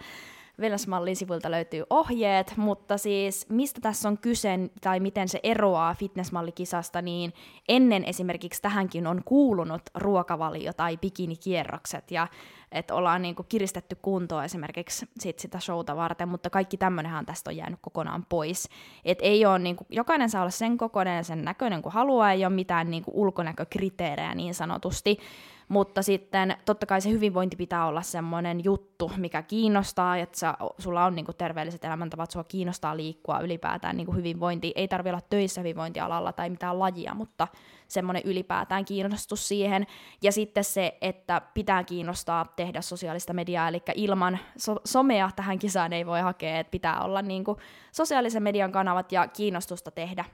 Wellness-mallin 0.61 1.17
sivuilta 1.17 1.51
löytyy 1.51 1.85
ohjeet, 1.91 2.53
mutta 2.57 2.99
siis 2.99 3.47
mistä 3.49 3.81
tässä 3.81 4.09
on 4.09 4.19
kyse 4.19 4.59
tai 4.81 5.01
miten 5.01 5.29
se 5.29 5.41
eroaa 5.43 5.95
fitnessmallikisasta, 5.95 7.03
niin 7.03 7.33
ennen 7.69 8.05
esimerkiksi 8.05 8.63
tähänkin 8.63 9.07
on 9.07 9.23
kuulunut 9.25 9.83
ruokavalio 9.95 10.73
tai 10.73 10.97
bikinikierrokset 10.97 12.11
ja 12.11 12.29
että 12.73 12.95
ollaan 12.95 13.23
niinku 13.23 13.43
kiristetty 13.43 13.97
kuntoa 14.03 14.45
esimerkiksi 14.45 15.09
sit 15.19 15.39
sitä 15.39 15.61
showta 15.61 15.97
varten, 15.97 16.29
mutta 16.29 16.51
kaikki 16.51 16.77
tämmöinenhän 16.77 17.27
tästä 17.27 17.51
on 17.51 17.57
jäänyt 17.57 17.79
kokonaan 17.83 18.27
pois. 18.29 18.69
Et 19.05 19.19
ei 19.23 19.47
ole, 19.47 19.59
niinku, 19.59 19.87
jokainen 19.91 20.31
saa 20.31 20.43
olla 20.43 20.51
sen 20.51 20.79
kokoinen 20.79 21.17
ja 21.17 21.23
sen 21.23 21.45
näköinen 21.45 21.83
kuin 21.83 21.93
haluaa, 21.93 22.33
ei 22.33 22.45
ole 22.45 22.55
mitään 22.55 22.91
niinku 22.91 23.11
ulkonäkökriteerejä 23.15 24.35
niin 24.35 24.55
sanotusti, 24.55 25.19
mutta 25.69 26.03
sitten 26.03 26.57
totta 26.65 26.87
kai 26.87 27.01
se 27.01 27.11
hyvinvointi 27.11 27.57
pitää 27.57 27.87
olla 27.87 28.03
semmoinen 28.03 28.65
juttu, 28.65 29.11
mikä 29.17 29.43
kiinnostaa, 29.43 30.17
että 30.17 30.39
sä, 30.39 30.55
sulla 30.79 31.05
on 31.05 31.15
niinku 31.15 31.33
terveelliset 31.33 31.85
elämäntavat, 31.85 32.31
sua 32.31 32.45
kiinnostaa 32.45 32.97
liikkua 32.97 33.41
ylipäätään 33.41 33.97
niinku 33.97 34.13
hyvinvointi. 34.13 34.73
Ei 34.75 34.89
tarvitse 34.89 35.13
olla 35.15 35.27
töissä 35.31 35.61
hyvinvointialalla 35.61 36.33
tai 36.33 36.51
mitään 36.51 36.79
lajia, 36.79 37.15
mutta 37.15 37.49
semmoinen 37.89 38.23
ylipäätään 38.25 38.85
kiinnostus 38.85 39.49
siihen. 39.49 39.87
Ja 40.23 40.33
sitten 40.33 40.65
se, 40.65 40.99
että 41.01 41.43
pitää 41.55 41.85
kiinnostaa 41.85 42.45
tehdä 42.57 42.81
sosiaalista 42.81 43.33
mediaa, 43.33 43.69
eli 43.69 43.83
ilman 43.95 44.39
so- 44.57 44.81
somea 44.85 45.31
tähän 45.37 45.59
kisaan 45.59 45.93
ei 45.93 46.07
voi 46.07 46.21
hakea, 46.21 46.59
että 46.59 46.71
pitää 46.71 47.01
olla 47.01 47.23
niinku 47.23 47.57
sosiaalisen 47.93 48.43
median 48.43 48.73
kanavat 48.73 49.13
ja 49.13 49.29
kiinnostusta 49.29 49.91
tehdä 49.91 50.25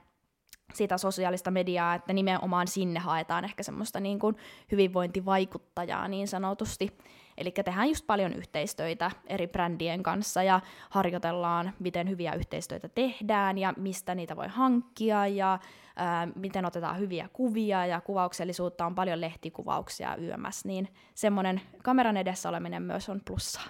sitä 0.73 0.97
sosiaalista 0.97 1.51
mediaa, 1.51 1.95
että 1.95 2.13
nimenomaan 2.13 2.67
sinne 2.67 2.99
haetaan 2.99 3.45
ehkä 3.45 3.63
semmoista 3.63 3.99
niin 3.99 4.19
kuin 4.19 4.35
hyvinvointivaikuttajaa 4.71 6.07
niin 6.07 6.27
sanotusti. 6.27 6.97
Eli 7.37 7.51
tehdään 7.51 7.87
just 7.87 8.07
paljon 8.07 8.33
yhteistyötä 8.33 9.11
eri 9.27 9.47
brändien 9.47 10.03
kanssa 10.03 10.43
ja 10.43 10.59
harjoitellaan, 10.89 11.73
miten 11.79 12.09
hyviä 12.09 12.33
yhteistyötä 12.33 12.89
tehdään 12.89 13.57
ja 13.57 13.73
mistä 13.77 14.15
niitä 14.15 14.35
voi 14.35 14.47
hankkia 14.47 15.27
ja 15.27 15.59
ää, 15.95 16.27
miten 16.35 16.65
otetaan 16.65 16.99
hyviä 16.99 17.29
kuvia 17.33 17.85
ja 17.85 18.01
kuvauksellisuutta 18.01 18.85
on 18.85 18.95
paljon 18.95 19.21
lehtikuvauksia 19.21 20.15
YMS, 20.15 20.65
niin 20.65 20.87
semmoinen 21.13 21.61
kameran 21.83 22.17
edessä 22.17 22.49
oleminen 22.49 22.83
myös 22.83 23.09
on 23.09 23.21
plussaa. 23.25 23.67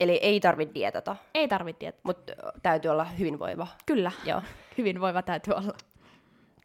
Eli 0.00 0.12
ei 0.12 0.40
tarvitse 0.40 0.74
dietata. 0.74 1.16
Ei 1.34 1.48
tarvitse 1.48 1.80
dietata. 1.80 2.00
Mutta 2.04 2.32
täytyy 2.62 2.90
olla 2.90 3.04
hyvinvoiva. 3.04 3.66
Kyllä, 3.86 4.12
Joo. 4.24 4.42
hyvinvoiva 4.78 5.22
täytyy 5.22 5.54
olla. 5.54 5.72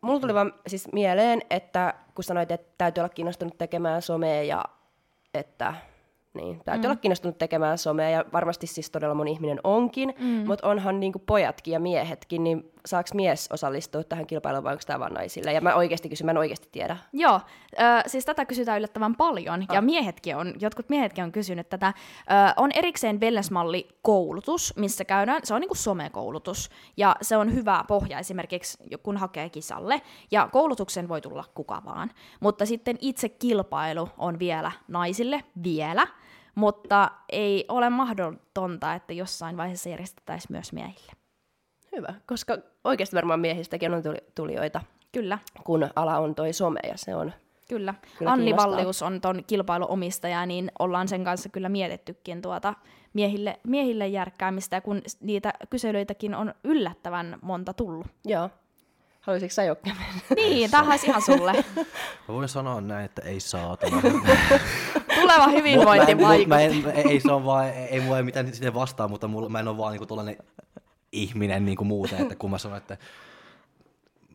Mulla 0.01 0.19
tuli 0.19 0.33
vaan 0.33 0.53
siis 0.67 0.91
mieleen, 0.93 1.41
että 1.49 1.93
kun 2.15 2.23
sanoit, 2.23 2.51
että 2.51 2.73
täytyy 2.77 3.01
olla 3.01 3.09
kiinnostunut 3.09 3.57
tekemään 3.57 4.01
somea 4.01 4.43
ja 4.43 4.65
että 5.33 5.73
niin, 6.33 6.61
täytyy 6.65 6.87
mm. 6.87 6.91
olla 6.91 7.01
kiinnostunut 7.01 7.37
tekemään 7.37 7.77
somea 7.77 8.09
ja 8.09 8.25
varmasti 8.33 8.67
siis 8.67 8.91
todella 8.91 9.15
moni 9.15 9.31
ihminen 9.31 9.59
onkin, 9.63 10.13
mm. 10.19 10.25
mutta 10.25 10.67
onhan 10.67 10.99
niinku 10.99 11.19
pojatkin 11.19 11.71
ja 11.71 11.79
miehetkin, 11.79 12.43
niin 12.43 12.71
saako 12.85 13.09
mies 13.13 13.49
osallistua 13.51 14.03
tähän 14.03 14.27
kilpailuun 14.27 14.63
vai 14.63 14.73
onko 14.73 14.83
tämä 14.87 14.99
vain 14.99 15.13
naisille? 15.13 15.53
Ja 15.53 15.61
mä 15.61 15.75
oikeasti 15.75 16.09
kysyn, 16.09 16.25
mä 16.25 16.31
en 16.31 16.37
oikeasti 16.37 16.67
tiedä. 16.71 16.97
Joo, 17.13 17.41
äh, 17.81 18.03
siis 18.07 18.25
tätä 18.25 18.45
kysytään 18.45 18.77
yllättävän 18.77 19.15
paljon 19.15 19.61
ah. 19.69 19.75
ja 19.75 19.81
miehetkin 19.81 20.35
on, 20.35 20.53
jotkut 20.59 20.89
miehetkin 20.89 21.23
on 21.23 21.31
kysynyt 21.31 21.69
tätä. 21.69 21.87
Äh, 21.87 21.95
on 22.57 22.71
erikseen 22.75 23.19
Wellness-malli 23.19 23.87
koulutus, 24.01 24.73
missä 24.77 25.05
käydään, 25.05 25.41
se 25.43 25.53
on 25.53 25.61
niinku 25.61 25.75
somekoulutus 25.75 26.69
ja 26.97 27.15
se 27.21 27.37
on 27.37 27.53
hyvä 27.53 27.83
pohja 27.87 28.19
esimerkiksi 28.19 28.77
kun 29.03 29.17
hakee 29.17 29.49
kisalle 29.49 30.01
ja 30.31 30.49
koulutuksen 30.51 31.09
voi 31.09 31.21
tulla 31.21 31.43
kuka 31.55 31.81
vaan. 31.85 32.11
Mutta 32.39 32.65
sitten 32.65 32.97
itse 33.01 33.29
kilpailu 33.29 34.09
on 34.17 34.39
vielä 34.39 34.71
naisille, 34.87 35.43
vielä 35.63 36.07
mutta 36.55 37.11
ei 37.29 37.65
ole 37.67 37.89
mahdotonta, 37.89 38.93
että 38.93 39.13
jossain 39.13 39.57
vaiheessa 39.57 39.89
järjestettäisiin 39.89 40.51
myös 40.51 40.73
miehille. 40.73 41.11
Hyvä, 41.95 42.13
koska 42.25 42.57
oikeasti 42.83 43.15
varmaan 43.15 43.39
miehistäkin 43.39 43.93
on 43.93 44.03
tulijoita. 44.35 44.81
Kyllä. 45.11 45.37
Kun 45.63 45.89
ala 45.95 46.17
on 46.17 46.35
toi 46.35 46.53
some 46.53 46.79
ja 46.83 46.93
se 46.97 47.15
on 47.15 47.33
Kyllä. 47.69 47.93
kyllä 48.17 48.31
Anni 48.31 48.55
Vallius 48.55 49.01
on 49.01 49.21
ton 49.21 49.43
kilpailuomistaja, 49.47 50.45
niin 50.45 50.71
ollaan 50.79 51.07
sen 51.07 51.23
kanssa 51.23 51.49
kyllä 51.49 51.69
mietittykin 51.69 52.41
tuota 52.41 52.73
miehille, 53.13 53.59
miehille 53.67 54.07
järkkäämistä, 54.07 54.81
kun 54.81 55.01
niitä 55.19 55.53
kyselyitäkin 55.69 56.35
on 56.35 56.53
yllättävän 56.63 57.37
monta 57.41 57.73
tullut. 57.73 58.07
Joo. 58.25 58.49
Haluaisitko 59.21 59.53
sä 59.53 59.63
Jokke 59.63 59.91
Niin, 60.35 60.71
tämä 60.71 60.95
ihan 61.05 61.21
sulle. 61.21 61.53
Mä 62.27 62.33
voin 62.33 62.49
sanoa 62.49 62.81
näin, 62.81 63.05
että 63.05 63.21
ei 63.21 63.39
saa. 63.39 63.77
Tuleva 65.21 65.47
hyvinvointi 65.47 66.15
mä, 66.15 66.35
en, 66.35 66.49
mä 66.49 66.61
en, 66.61 66.83
ei 67.09 67.19
se 67.19 67.31
on 67.31 67.45
vaan, 67.45 67.67
ei, 67.67 67.73
ei 67.73 67.99
mulla 67.99 68.17
ei 68.17 68.23
mitään 68.23 68.53
sitten 68.53 68.73
vastaa, 68.73 69.07
mutta 69.07 69.27
mulla, 69.27 69.49
mä 69.49 69.59
en 69.59 69.67
ole 69.67 69.77
vaan 69.77 69.91
niinku 69.91 70.05
tuollainen 70.05 70.37
ihminen 71.11 71.65
niinku 71.65 71.83
muuten, 71.83 72.21
että 72.21 72.35
kun 72.35 72.51
mä 72.51 72.57
sanon, 72.57 72.77
että 72.77 72.97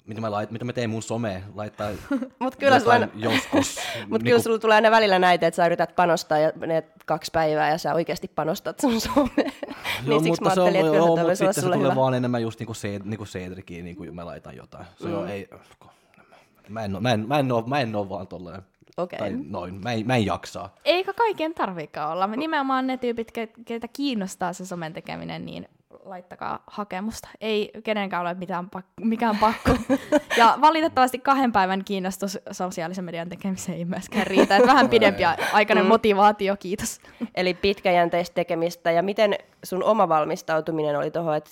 mitä 0.06 0.20
mä, 0.20 0.30
lait, 0.30 0.50
mitä 0.50 0.64
mä 0.64 0.72
teen 0.72 0.90
mun 0.90 1.02
some, 1.02 1.42
laittaa 1.54 1.90
Mut 2.38 2.56
kyllä 2.56 2.80
sulla, 2.80 3.08
joskus. 3.14 3.76
Mut 4.00 4.10
niinku... 4.10 4.18
kyllä 4.24 4.38
sulla 4.38 4.58
tulee 4.58 4.74
aina 4.74 4.90
välillä 4.90 5.18
näitä, 5.18 5.46
että 5.46 5.56
sä 5.56 5.66
yrität 5.66 5.96
panostaa 5.96 6.38
ja 6.38 6.52
ne 6.66 6.84
kaksi 7.06 7.30
päivää 7.34 7.70
ja 7.70 7.78
sä 7.78 7.94
oikeasti 7.94 8.28
panostat 8.28 8.80
sun 8.80 9.00
someen. 9.00 9.52
niin 10.06 10.22
siksi 10.22 10.42
mä 10.42 10.48
ajattelin, 10.48 10.76
että 10.76 10.92
kyllä 10.92 11.16
tämä 11.16 11.34
sitten 11.34 11.54
se 11.54 11.62
tulee 11.62 11.78
hyvä. 11.78 11.96
vaan 11.96 12.14
enemmän 12.14 12.42
just 12.42 12.60
niinku, 12.60 12.74
se, 12.74 13.00
niinku 13.04 13.24
Cedriciin, 13.24 13.84
niinku 13.84 14.04
mä 14.04 14.26
laitan 14.26 14.56
jotain. 14.56 14.86
Se 14.96 15.08
mm. 15.08 15.14
on, 15.14 15.28
ei, 15.28 15.48
mä 16.68 16.84
en, 16.84 17.02
mä 17.02 17.12
en, 17.12 17.28
mä 17.28 17.38
en, 17.38 17.52
ole, 17.52 17.64
mä 17.66 17.80
en 17.80 17.96
ole 17.96 18.08
vaan 18.08 18.26
tolleen. 18.26 18.62
Okay. 18.96 19.18
Tai 19.18 19.32
noin, 19.48 19.74
mä 19.74 19.92
en, 19.92 20.06
mä 20.06 20.16
en 20.16 20.26
jaksaa. 20.26 20.74
Eikä 20.84 21.12
kaiken 21.12 21.54
tarvikaan 21.54 22.12
olla. 22.12 22.26
Nimenomaan 22.26 22.86
ne 22.86 22.96
tyypit, 22.96 23.32
keitä 23.64 23.88
kiinnostaa 23.92 24.52
se 24.52 24.66
somen 24.66 24.92
tekeminen, 24.92 25.46
niin 25.46 25.68
laittakaa 26.08 26.62
hakemusta. 26.66 27.28
Ei 27.40 27.70
kenenkään 27.84 28.22
ole 28.22 28.34
mitään 28.34 28.70
pak- 28.70 28.86
mikään 29.00 29.36
pakko. 29.38 29.70
ja 30.36 30.58
valitettavasti 30.60 31.18
kahden 31.18 31.52
päivän 31.52 31.84
kiinnostus 31.84 32.38
sosiaalisen 32.50 33.04
median 33.04 33.28
tekemiseen 33.28 33.78
ei 33.78 33.84
myöskään 33.84 34.26
riitä. 34.26 34.56
Et 34.56 34.66
vähän 34.66 34.88
pidempi 34.88 35.22
aikainen 35.52 35.84
mm. 35.84 35.88
motivaatio, 35.88 36.56
kiitos. 36.56 37.00
Eli 37.34 37.54
pitkäjänteistä 37.54 38.34
tekemistä. 38.34 38.90
Ja 38.90 39.02
miten 39.02 39.34
sun 39.64 39.84
oma 39.84 40.08
valmistautuminen 40.08 40.98
oli 40.98 41.10
tuohon, 41.10 41.36
että 41.36 41.50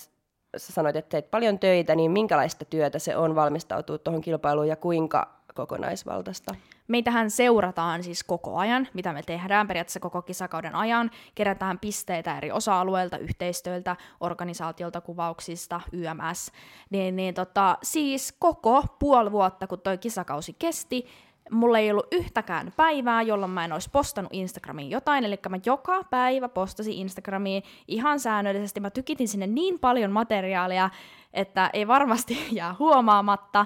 sä 0.57 0.73
sanoit, 0.73 0.95
että 0.95 1.09
teet 1.09 1.31
paljon 1.31 1.59
töitä, 1.59 1.95
niin 1.95 2.11
minkälaista 2.11 2.65
työtä 2.65 2.99
se 2.99 3.17
on 3.17 3.35
valmistautua 3.35 3.97
tuohon 3.97 4.21
kilpailuun 4.21 4.67
ja 4.67 4.75
kuinka 4.75 5.35
kokonaisvaltaista? 5.53 6.55
Meitähän 6.87 7.31
seurataan 7.31 8.03
siis 8.03 8.23
koko 8.23 8.57
ajan, 8.57 8.87
mitä 8.93 9.13
me 9.13 9.23
tehdään 9.23 9.67
periaatteessa 9.67 9.99
koko 9.99 10.21
kisakauden 10.21 10.75
ajan. 10.75 11.11
Kerätään 11.35 11.79
pisteitä 11.79 12.37
eri 12.37 12.51
osa-alueilta, 12.51 13.17
yhteistyöltä, 13.17 13.95
organisaatiolta, 14.19 15.01
kuvauksista, 15.01 15.81
YMS. 15.91 16.51
Niin, 16.89 17.15
niin 17.15 17.33
tota, 17.33 17.77
siis 17.83 18.35
koko 18.39 18.83
puoli 18.99 19.31
vuotta, 19.31 19.67
kun 19.67 19.81
toi 19.81 19.97
kisakausi 19.97 20.55
kesti, 20.59 21.07
mulla 21.51 21.79
ei 21.79 21.91
ollut 21.91 22.07
yhtäkään 22.11 22.73
päivää, 22.77 23.21
jolloin 23.21 23.51
mä 23.51 23.65
en 23.65 23.73
olisi 23.73 23.89
postannut 23.91 24.33
Instagramiin 24.33 24.89
jotain, 24.89 25.23
eli 25.25 25.39
mä 25.49 25.59
joka 25.65 26.03
päivä 26.03 26.49
postasin 26.49 26.93
Instagramiin 26.93 27.63
ihan 27.87 28.19
säännöllisesti. 28.19 28.79
Mä 28.79 28.89
tykitin 28.89 29.27
sinne 29.27 29.47
niin 29.47 29.79
paljon 29.79 30.11
materiaalia, 30.11 30.89
että 31.33 31.69
ei 31.73 31.87
varmasti 31.87 32.37
jää 32.51 32.75
huomaamatta. 32.79 33.65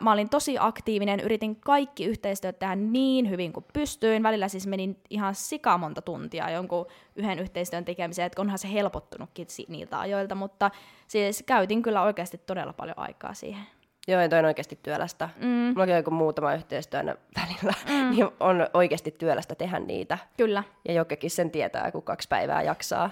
Mä 0.00 0.12
olin 0.12 0.28
tosi 0.28 0.56
aktiivinen, 0.60 1.20
yritin 1.20 1.56
kaikki 1.56 2.04
yhteistyöt 2.04 2.58
tehdä 2.58 2.76
niin 2.76 3.30
hyvin 3.30 3.52
kuin 3.52 3.66
pystyin. 3.72 4.22
Välillä 4.22 4.48
siis 4.48 4.66
menin 4.66 5.00
ihan 5.10 5.34
sikamonta 5.34 6.02
tuntia 6.02 6.50
jonkun 6.50 6.86
yhden 7.16 7.38
yhteistyön 7.38 7.84
tekemiseen, 7.84 8.26
että 8.26 8.40
onhan 8.40 8.58
se 8.58 8.72
helpottunutkin 8.72 9.46
niiltä 9.68 10.00
ajoilta, 10.00 10.34
mutta 10.34 10.70
siis 11.06 11.44
käytin 11.46 11.82
kyllä 11.82 12.02
oikeasti 12.02 12.38
todella 12.38 12.72
paljon 12.72 12.98
aikaa 12.98 13.34
siihen. 13.34 13.66
Joo, 14.08 14.20
ja 14.20 14.28
toi 14.28 14.38
on 14.38 14.44
oikeasti 14.44 14.78
työlästä. 14.82 15.28
Mm. 15.40 15.46
Mulla 15.46 15.82
on 15.82 15.88
joku 15.88 16.10
muutama 16.10 16.54
yhteistyö 16.54 17.00
aina 17.00 17.14
välillä, 17.40 17.74
mm. 17.88 18.10
niin 18.10 18.28
on 18.40 18.66
oikeasti 18.74 19.10
työlästä 19.10 19.54
tehdä 19.54 19.78
niitä. 19.78 20.18
Kyllä. 20.36 20.62
Ja 20.88 20.94
jokekin 20.94 21.30
sen 21.30 21.50
tietää, 21.50 21.92
kun 21.92 22.02
kaksi 22.02 22.28
päivää 22.28 22.62
jaksaa. 22.62 23.10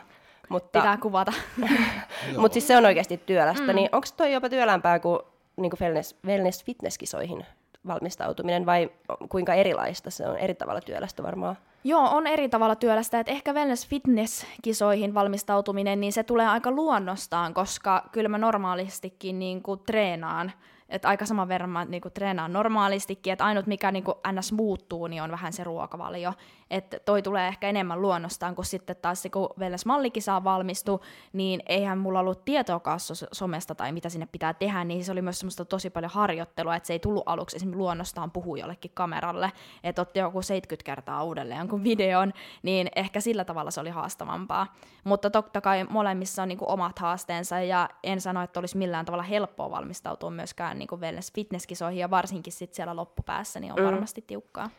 Mutta, 0.48 0.80
Pitää 0.80 0.96
kuvata. 0.96 1.32
Mutta 2.38 2.52
siis 2.52 2.66
se 2.66 2.76
on 2.76 2.86
oikeasti 2.86 3.16
työlästä. 3.26 3.66
Mm. 3.66 3.74
Niin 3.74 3.88
onko 3.92 4.06
toi 4.16 4.32
jopa 4.32 4.48
työlämpää 4.48 4.98
kuin, 4.98 5.18
niin 5.56 5.70
kuin 5.70 5.80
wellness, 5.80 6.16
wellness 6.26 6.64
fitnesskisoihin 6.64 7.46
valmistautuminen 7.86 8.66
vai 8.66 8.90
kuinka 9.28 9.54
erilaista 9.54 10.10
se 10.10 10.28
on? 10.28 10.38
Eri 10.38 10.54
tavalla 10.54 10.80
työlästä 10.80 11.22
varmaan. 11.22 11.56
Joo, 11.84 12.08
on 12.10 12.26
eri 12.26 12.48
tavalla 12.48 12.76
työlästä, 12.76 13.20
että 13.20 13.32
ehkä 13.32 13.52
wellness 13.52 13.88
fitness-kisoihin 13.88 15.14
valmistautuminen, 15.14 16.00
niin 16.00 16.12
se 16.12 16.22
tulee 16.22 16.48
aika 16.48 16.70
luonnostaan, 16.70 17.54
koska 17.54 18.08
kyllä 18.12 18.28
mä 18.28 18.38
normaalistikin 18.38 19.38
niin 19.38 19.62
kuin 19.62 19.80
treenaan 19.86 20.52
että 20.92 21.08
aika 21.08 21.26
saman 21.26 21.48
verran 21.48 21.70
mä 21.70 21.84
niinku 21.84 22.10
treenaan 22.10 22.52
normaalistikin, 22.52 23.32
että 23.32 23.44
ainut 23.44 23.66
mikä 23.66 23.92
niinku 23.92 24.14
ns. 24.32 24.52
muuttuu, 24.52 25.06
niin 25.06 25.22
on 25.22 25.30
vähän 25.30 25.52
se 25.52 25.64
ruokavalio. 25.64 26.32
Että 26.70 26.98
toi 26.98 27.22
tulee 27.22 27.48
ehkä 27.48 27.68
enemmän 27.68 28.02
luonnostaan, 28.02 28.54
kun 28.54 28.64
sitten 28.64 28.96
taas 29.02 29.22
se, 29.22 29.30
kun 29.30 29.48
Wellness 29.58 29.86
Mallikisaa 29.86 30.44
valmistu, 30.44 31.02
niin 31.32 31.62
eihän 31.66 31.98
mulla 31.98 32.20
ollut 32.20 32.44
tietoakaan 32.44 32.98
somesta 33.32 33.74
tai 33.74 33.92
mitä 33.92 34.08
sinne 34.08 34.26
pitää 34.32 34.54
tehdä, 34.54 34.84
niin 34.84 35.04
se 35.04 35.12
oli 35.12 35.22
myös 35.22 35.38
semmoista 35.38 35.64
tosi 35.64 35.90
paljon 35.90 36.12
harjoittelua, 36.12 36.76
että 36.76 36.86
se 36.86 36.92
ei 36.92 36.98
tullut 36.98 37.22
aluksi 37.26 37.56
esimerkiksi 37.56 37.78
luonnostaan 37.78 38.30
puhua 38.30 38.58
jollekin 38.58 38.90
kameralle, 38.94 39.52
että 39.84 40.02
otti 40.02 40.18
joku 40.18 40.42
70 40.42 40.84
kertaa 40.84 41.24
uudelleen 41.24 41.58
jonkun 41.58 41.84
videon, 41.84 42.32
niin 42.62 42.88
ehkä 42.96 43.20
sillä 43.20 43.44
tavalla 43.44 43.70
se 43.70 43.80
oli 43.80 43.90
haastavampaa. 43.90 44.74
Mutta 45.04 45.30
totta 45.30 45.60
kai 45.60 45.84
molemmissa 45.84 46.42
on 46.42 46.48
niinku 46.48 46.64
omat 46.68 46.98
haasteensa, 46.98 47.60
ja 47.60 47.88
en 48.02 48.20
sano, 48.20 48.42
että 48.42 48.60
olisi 48.60 48.76
millään 48.76 49.04
tavalla 49.04 49.22
helppoa 49.22 49.70
valmistautua 49.70 50.30
myöskään 50.30 50.81
niin 50.90 51.00
wellness 51.00 51.32
fitnesskisoihin 51.32 52.00
ja 52.00 52.10
varsinkin 52.10 52.52
sit 52.52 52.74
siellä 52.74 52.96
loppupäässä 52.96 53.60
niin 53.60 53.72
on 53.72 53.78
mm. 53.78 53.84
varmasti 53.84 54.24
tiukkaa. 54.26 54.70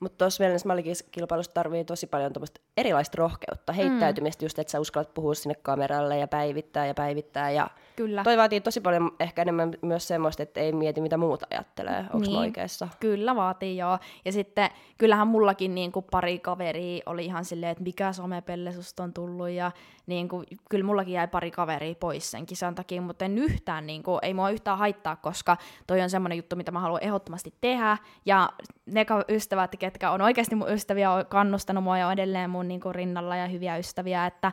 Mutta 0.00 0.18
tuossa 0.18 0.44
wellness 0.44 0.64
kilpailussa 1.10 1.54
tarvii 1.54 1.84
tosi 1.84 2.06
paljon 2.06 2.32
erilaista 2.76 3.16
rohkeutta, 3.18 3.72
heittäytymistä 3.72 4.42
mm. 4.42 4.44
just, 4.44 4.58
että 4.58 4.70
sä 4.70 4.80
uskallat 4.80 5.14
puhua 5.14 5.34
sinne 5.34 5.54
kameralle 5.54 6.18
ja 6.18 6.28
päivittää 6.28 6.86
ja 6.86 6.94
päivittää. 6.94 7.50
Ja 7.50 7.70
Kyllä. 7.96 8.24
Toi 8.24 8.36
vaatii 8.36 8.60
tosi 8.60 8.80
paljon 8.80 9.10
ehkä 9.20 9.42
enemmän 9.42 9.72
myös 9.82 10.08
semmoista, 10.08 10.42
että 10.42 10.60
ei 10.60 10.72
mieti 10.72 11.00
mitä 11.00 11.16
muuta 11.16 11.46
ajattelee. 11.50 11.98
Onko 12.12 12.26
niin. 12.26 12.38
oikeassa? 12.38 12.88
Kyllä 13.00 13.36
vaatii 13.36 13.76
joo. 13.76 13.98
Ja 14.24 14.32
sitten 14.32 14.70
kyllähän 14.98 15.28
mullakin 15.28 15.74
niin 15.74 15.92
kuin 15.92 16.06
pari 16.10 16.38
kaveria 16.38 17.02
oli 17.06 17.24
ihan 17.24 17.44
silleen, 17.44 17.72
että 17.72 17.84
mikä 17.84 18.12
somepelle 18.12 18.72
susta 18.72 19.02
on 19.02 19.12
tullut. 19.12 19.48
Ja 19.48 19.72
niin 20.06 20.28
kuin, 20.28 20.46
kyllä 20.70 20.84
mullakin 20.84 21.14
jäi 21.14 21.28
pari 21.28 21.50
kaveria 21.50 21.94
pois 21.94 22.30
sen 22.30 22.46
kisan 22.46 22.74
takia, 22.74 23.02
mutta 23.02 23.24
en 23.24 23.38
yhtään, 23.38 23.86
niin 23.86 24.02
kuin, 24.02 24.18
ei 24.22 24.34
mua 24.34 24.50
yhtään 24.50 24.78
haittaa, 24.78 25.16
koska 25.16 25.56
toi 25.86 26.00
on 26.00 26.10
semmoinen 26.10 26.36
juttu, 26.36 26.56
mitä 26.56 26.72
mä 26.72 26.80
haluan 26.80 27.04
ehdottomasti 27.04 27.54
tehdä. 27.60 27.98
Ja 28.26 28.48
ne 28.86 29.06
ystävät, 29.28 29.76
ketkä 29.78 30.10
on 30.10 30.20
oikeasti 30.20 30.54
mun 30.54 30.72
ystäviä, 30.72 31.12
on 31.12 31.26
kannustanut 31.26 31.84
mua 31.84 31.98
ja 31.98 32.06
on 32.06 32.12
edelleen 32.12 32.50
mun 32.50 32.68
niin 32.68 32.80
kuin, 32.80 32.94
rinnalla 32.94 33.36
ja 33.36 33.46
hyviä 33.46 33.76
ystäviä, 33.76 34.26
että 34.26 34.52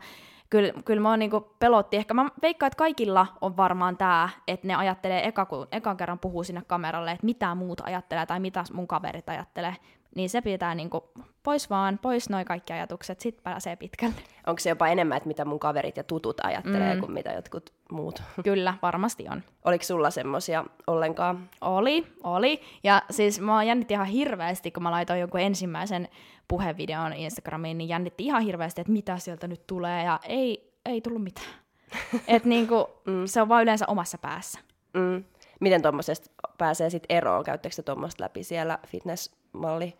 kyllä, 0.49 0.73
kyllä 0.85 1.01
mä 1.01 1.17
niinku 1.17 1.55
pelotti. 1.59 1.97
Ehkä 1.97 2.13
mä 2.13 2.29
veikkaan, 2.41 2.67
että 2.67 2.77
kaikilla 2.77 3.27
on 3.41 3.57
varmaan 3.57 3.97
tämä, 3.97 4.29
että 4.47 4.67
ne 4.67 4.75
ajattelee 4.75 5.27
eka, 5.27 5.45
kun 5.45 5.67
ekan 5.71 5.97
kerran 5.97 6.19
puhuu 6.19 6.43
sinne 6.43 6.61
kameralle, 6.67 7.11
että 7.11 7.25
mitä 7.25 7.55
muut 7.55 7.81
ajattelee 7.81 8.25
tai 8.25 8.39
mitä 8.39 8.63
mun 8.73 8.87
kaverit 8.87 9.29
ajattelee. 9.29 9.75
Niin 10.15 10.29
se 10.29 10.41
pitää 10.41 10.75
niinku 10.75 11.11
pois 11.43 11.69
vaan, 11.69 11.99
pois 12.01 12.29
noin 12.29 12.45
kaikki 12.45 12.73
ajatukset, 12.73 13.19
sit 13.19 13.43
pääsee 13.43 13.75
pitkälle. 13.75 14.15
Onko 14.47 14.59
se 14.59 14.69
jopa 14.69 14.87
enemmän, 14.87 15.17
että 15.17 15.27
mitä 15.27 15.45
mun 15.45 15.59
kaverit 15.59 15.97
ja 15.97 16.03
tutut 16.03 16.37
ajattelee 16.43 16.93
mm. 16.93 16.99
kuin 16.99 17.11
mitä 17.11 17.31
jotkut 17.31 17.73
muut? 17.91 18.23
Kyllä, 18.43 18.73
varmasti 18.81 19.25
on. 19.31 19.43
Oliko 19.65 19.83
sulla 19.83 20.09
semmosia 20.09 20.65
ollenkaan? 20.87 21.49
Oli, 21.61 22.07
oli. 22.23 22.61
Ja 22.83 23.01
siis 23.09 23.41
mä 23.41 23.63
jännitin 23.63 23.95
ihan 23.95 24.07
hirveästi, 24.07 24.71
kun 24.71 24.83
mä 24.83 24.91
laitoin 24.91 25.19
jonkun 25.19 25.39
ensimmäisen 25.39 26.07
puhevideon 26.49 27.13
Instagramiin, 27.13 27.77
niin 27.77 27.89
jännitti 27.89 28.25
ihan 28.25 28.41
hirveästi, 28.41 28.81
että 28.81 28.93
mitä 28.93 29.17
sieltä 29.17 29.47
nyt 29.47 29.67
tulee, 29.67 30.03
ja 30.03 30.19
ei, 30.27 30.73
ei 30.85 31.01
tullut 31.01 31.23
mitään. 31.23 31.53
Et 32.27 32.45
niinku, 32.45 32.89
mm. 33.05 33.25
se 33.25 33.41
on 33.41 33.49
vaan 33.49 33.63
yleensä 33.63 33.85
omassa 33.87 34.17
päässä. 34.17 34.59
Mm. 34.93 35.23
Miten 35.59 35.81
tuommoisesta 35.81 36.29
pääsee 36.57 36.89
sitten 36.89 37.17
eroon? 37.17 37.43
Käyttekö 37.43 37.75
te 37.75 37.81
tuommoista 37.81 38.23
läpi 38.23 38.43
siellä 38.43 38.79
fitnessmalli 38.87 39.93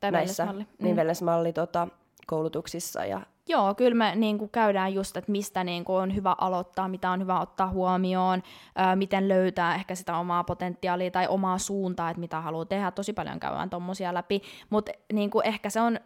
tai 0.00 0.10
näissä, 0.10 0.44
niin 0.44 0.56
mm. 0.78 0.84
niin 0.84 0.96
wellnessmalli 0.96 1.52
tota, 1.52 1.88
koulutuksissa 2.26 3.04
ja 3.04 3.20
Joo, 3.48 3.74
kyllä 3.74 3.94
me 3.94 4.14
niin 4.14 4.38
kuin 4.38 4.50
käydään 4.50 4.94
just, 4.94 5.16
että 5.16 5.32
mistä 5.32 5.64
niin 5.64 5.84
kuin 5.84 5.96
on 5.96 6.14
hyvä 6.14 6.34
aloittaa, 6.38 6.88
mitä 6.88 7.10
on 7.10 7.20
hyvä 7.20 7.40
ottaa 7.40 7.68
huomioon, 7.68 8.42
ää, 8.76 8.96
miten 8.96 9.28
löytää 9.28 9.74
ehkä 9.74 9.94
sitä 9.94 10.18
omaa 10.18 10.44
potentiaalia 10.44 11.10
tai 11.10 11.28
omaa 11.28 11.58
suuntaa, 11.58 12.10
että 12.10 12.20
mitä 12.20 12.40
haluaa 12.40 12.64
tehdä. 12.64 12.90
Tosi 12.90 13.12
paljon 13.12 13.40
käydään 13.40 13.70
tuommoisia 13.70 14.14
läpi, 14.14 14.42
mutta 14.70 14.92
niin 15.12 15.30
kuin 15.30 15.46
ehkä 15.46 15.70
se 15.70 15.80
on, 15.80 16.00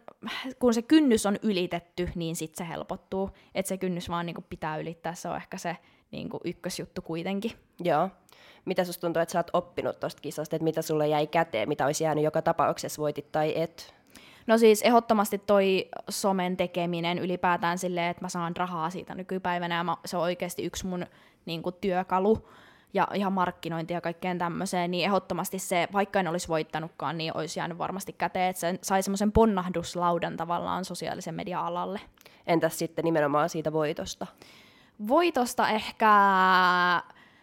kun 0.59 0.73
se 0.73 0.81
kynnys 0.81 1.25
on 1.25 1.37
ylitetty, 1.41 2.09
niin 2.15 2.35
sitten 2.35 2.65
se 2.65 2.69
helpottuu. 2.69 3.29
Että 3.55 3.69
se 3.69 3.77
kynnys 3.77 4.09
vaan 4.09 4.25
niin 4.25 4.35
kuin 4.35 4.45
pitää 4.49 4.77
ylittää, 4.77 5.13
se 5.13 5.29
on 5.29 5.35
ehkä 5.35 5.57
se 5.57 5.77
niin 6.11 6.29
kuin 6.29 6.41
ykkösjuttu 6.45 7.01
kuitenkin. 7.01 7.51
Joo. 7.83 8.09
Mitä 8.65 8.83
susta 8.83 9.01
tuntuu, 9.01 9.21
että 9.21 9.33
sä 9.33 9.39
oot 9.39 9.49
oppinut 9.53 9.99
tuosta 9.99 10.21
kisasta, 10.21 10.55
että 10.55 10.63
mitä 10.63 10.81
sulle 10.81 11.07
jäi 11.07 11.27
käteen, 11.27 11.69
mitä 11.69 11.85
olisi 11.85 12.03
jäänyt 12.03 12.23
joka 12.23 12.41
tapauksessa, 12.41 13.01
voitit 13.01 13.31
tai 13.31 13.61
et? 13.61 13.96
No 14.47 14.57
siis 14.57 14.81
ehdottomasti 14.81 15.37
toi 15.37 15.89
somen 16.09 16.57
tekeminen 16.57 17.19
ylipäätään 17.19 17.77
silleen, 17.77 18.11
että 18.11 18.25
mä 18.25 18.29
saan 18.29 18.57
rahaa 18.57 18.89
siitä 18.89 19.15
nykypäivänä 19.15 19.75
ja 19.75 19.83
mä, 19.83 19.97
se 20.05 20.17
on 20.17 20.23
oikeasti 20.23 20.63
yksi 20.63 20.87
mun 20.87 21.05
niin 21.45 21.63
kuin, 21.63 21.75
työkalu 21.81 22.49
ja 22.93 23.07
ihan 23.13 23.33
markkinointi 23.33 23.93
ja 23.93 24.01
kaikkeen 24.01 24.37
tämmöiseen, 24.37 24.91
niin 24.91 25.05
ehdottomasti 25.05 25.59
se, 25.59 25.87
vaikka 25.93 26.19
en 26.19 26.27
olisi 26.27 26.47
voittanutkaan, 26.47 27.17
niin 27.17 27.37
olisi 27.37 27.59
jäänyt 27.59 27.77
varmasti 27.77 28.13
käteen, 28.13 28.49
että 28.49 28.59
se 28.59 28.79
sai 28.81 29.03
semmoisen 29.03 29.31
ponnahduslaudan 29.31 30.37
tavallaan 30.37 30.85
sosiaalisen 30.85 31.35
median 31.35 31.65
alalle. 31.65 31.99
Entäs 32.47 32.79
sitten 32.79 33.05
nimenomaan 33.05 33.49
siitä 33.49 33.73
voitosta? 33.73 34.27
Voitosta 35.07 35.69
ehkä... 35.69 36.09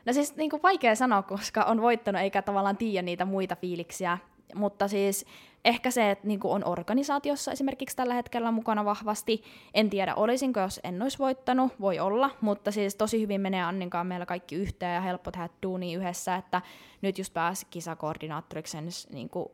No 0.07 0.13
siis 0.13 0.37
niin 0.37 0.51
kuin 0.51 0.63
vaikea 0.63 0.95
sanoa, 0.95 1.23
koska 1.23 1.65
on 1.65 1.83
voittanut 1.83 2.23
eikä 2.23 2.43
tavallaan 2.43 2.77
tiedä 2.77 3.03
niitä 3.03 3.25
muita 3.25 3.57
fiiliksiä, 3.57 4.19
mutta 4.55 4.89
siis 4.89 5.27
ehkä 5.65 5.91
se, 5.91 6.11
että 6.11 6.27
niin 6.27 6.41
on 6.45 6.67
organisaatiossa 6.67 7.53
esimerkiksi 7.53 7.97
tällä 7.97 8.15
hetkellä 8.15 8.51
mukana 8.51 8.85
vahvasti. 8.85 9.43
En 9.75 9.91
tiedä, 9.91 10.15
olisinko, 10.15 10.61
jos 10.61 10.81
en 10.85 11.03
olisi 11.03 11.19
voittanut, 11.19 11.73
voi 11.81 11.99
olla, 11.99 12.31
mutta 12.41 12.71
siis 12.71 12.95
tosi 12.95 13.21
hyvin 13.21 13.41
menee 13.41 13.63
Anninkaan 13.63 14.07
meillä 14.07 14.27
kaikki 14.27 14.57
yhteen 14.57 14.95
ja 14.95 15.01
helppo 15.01 15.31
tehdä 15.31 15.49
duunia 15.63 15.99
yhdessä, 15.99 16.37
että 16.37 16.63
nyt 17.03 17.19
just 17.19 17.35
pääsi 17.35 17.67
kisakoordinaattoriksi 17.71 18.79
niin 19.13 19.31
kuin 19.31 19.49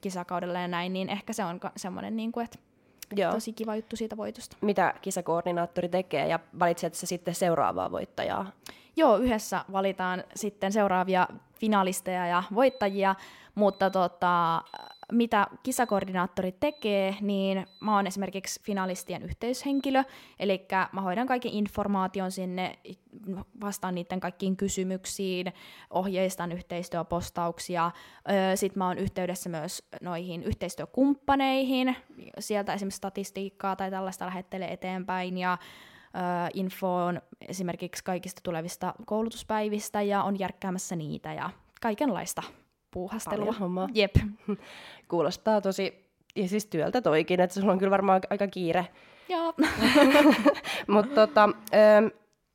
kisakaudella 0.00 0.58
ja 0.58 0.68
näin, 0.68 0.92
niin 0.92 1.08
ehkä 1.08 1.32
se 1.32 1.44
on 1.44 1.60
semmoinen, 1.76 2.16
niin 2.16 2.32
kuin, 2.32 2.44
että 2.44 2.58
Joo. 3.16 3.32
tosi 3.32 3.52
kiva 3.52 3.76
juttu 3.76 3.96
siitä 3.96 4.16
voitosta. 4.16 4.56
Mitä 4.60 4.94
kisakoordinaattori 5.02 5.88
tekee 5.88 6.28
ja 6.28 6.38
valitset 6.58 6.94
se 6.94 7.06
sitten 7.06 7.34
seuraavaa 7.34 7.90
voittajaa? 7.90 8.52
Joo, 8.96 9.16
yhdessä 9.16 9.64
valitaan 9.72 10.24
sitten 10.34 10.72
seuraavia 10.72 11.28
finalisteja 11.54 12.26
ja 12.26 12.42
voittajia, 12.54 13.14
mutta 13.58 13.90
tota, 13.90 14.62
mitä 15.12 15.46
kisakoordinaattori 15.62 16.52
tekee, 16.52 17.16
niin 17.20 17.66
mä 17.80 17.96
oon 17.96 18.06
esimerkiksi 18.06 18.60
finalistien 18.62 19.22
yhteyshenkilö, 19.22 20.04
eli 20.38 20.66
mä 20.92 21.00
hoidan 21.00 21.26
kaiken 21.26 21.52
informaation 21.52 22.30
sinne, 22.30 22.78
vastaan 23.60 23.94
niiden 23.94 24.20
kaikkiin 24.20 24.56
kysymyksiin, 24.56 25.52
ohjeistan 25.90 26.52
yhteistyöpostauksia, 26.52 27.90
sitten 28.54 28.78
mä 28.78 28.86
oon 28.86 28.98
yhteydessä 28.98 29.48
myös 29.48 29.88
noihin 30.02 30.42
yhteistyökumppaneihin, 30.42 31.96
sieltä 32.38 32.74
esimerkiksi 32.74 32.96
statistiikkaa 32.96 33.76
tai 33.76 33.90
tällaista 33.90 34.26
lähettelee 34.26 34.72
eteenpäin, 34.72 35.38
ja 35.38 35.58
infoon 36.54 37.22
esimerkiksi 37.48 38.04
kaikista 38.04 38.40
tulevista 38.44 38.94
koulutuspäivistä, 39.06 40.02
ja 40.02 40.22
on 40.22 40.38
järkkäämässä 40.38 40.96
niitä, 40.96 41.32
ja 41.32 41.50
kaikenlaista 41.80 42.42
puuhastelua. 42.90 43.54
Paljon 43.58 43.90
Jep. 43.94 44.16
Kuulostaa 45.08 45.60
tosi, 45.60 46.08
ja 46.36 46.48
siis 46.48 46.66
työltä 46.66 47.02
toikin, 47.02 47.40
että 47.40 47.60
sulla 47.60 47.72
on 47.72 47.78
kyllä 47.78 47.90
varmaan 47.90 48.20
aika 48.30 48.46
kiire. 48.46 48.86
Joo. 49.28 49.54
Mutta 50.94 51.14
tota, 51.14 51.48
ö, 51.74 52.10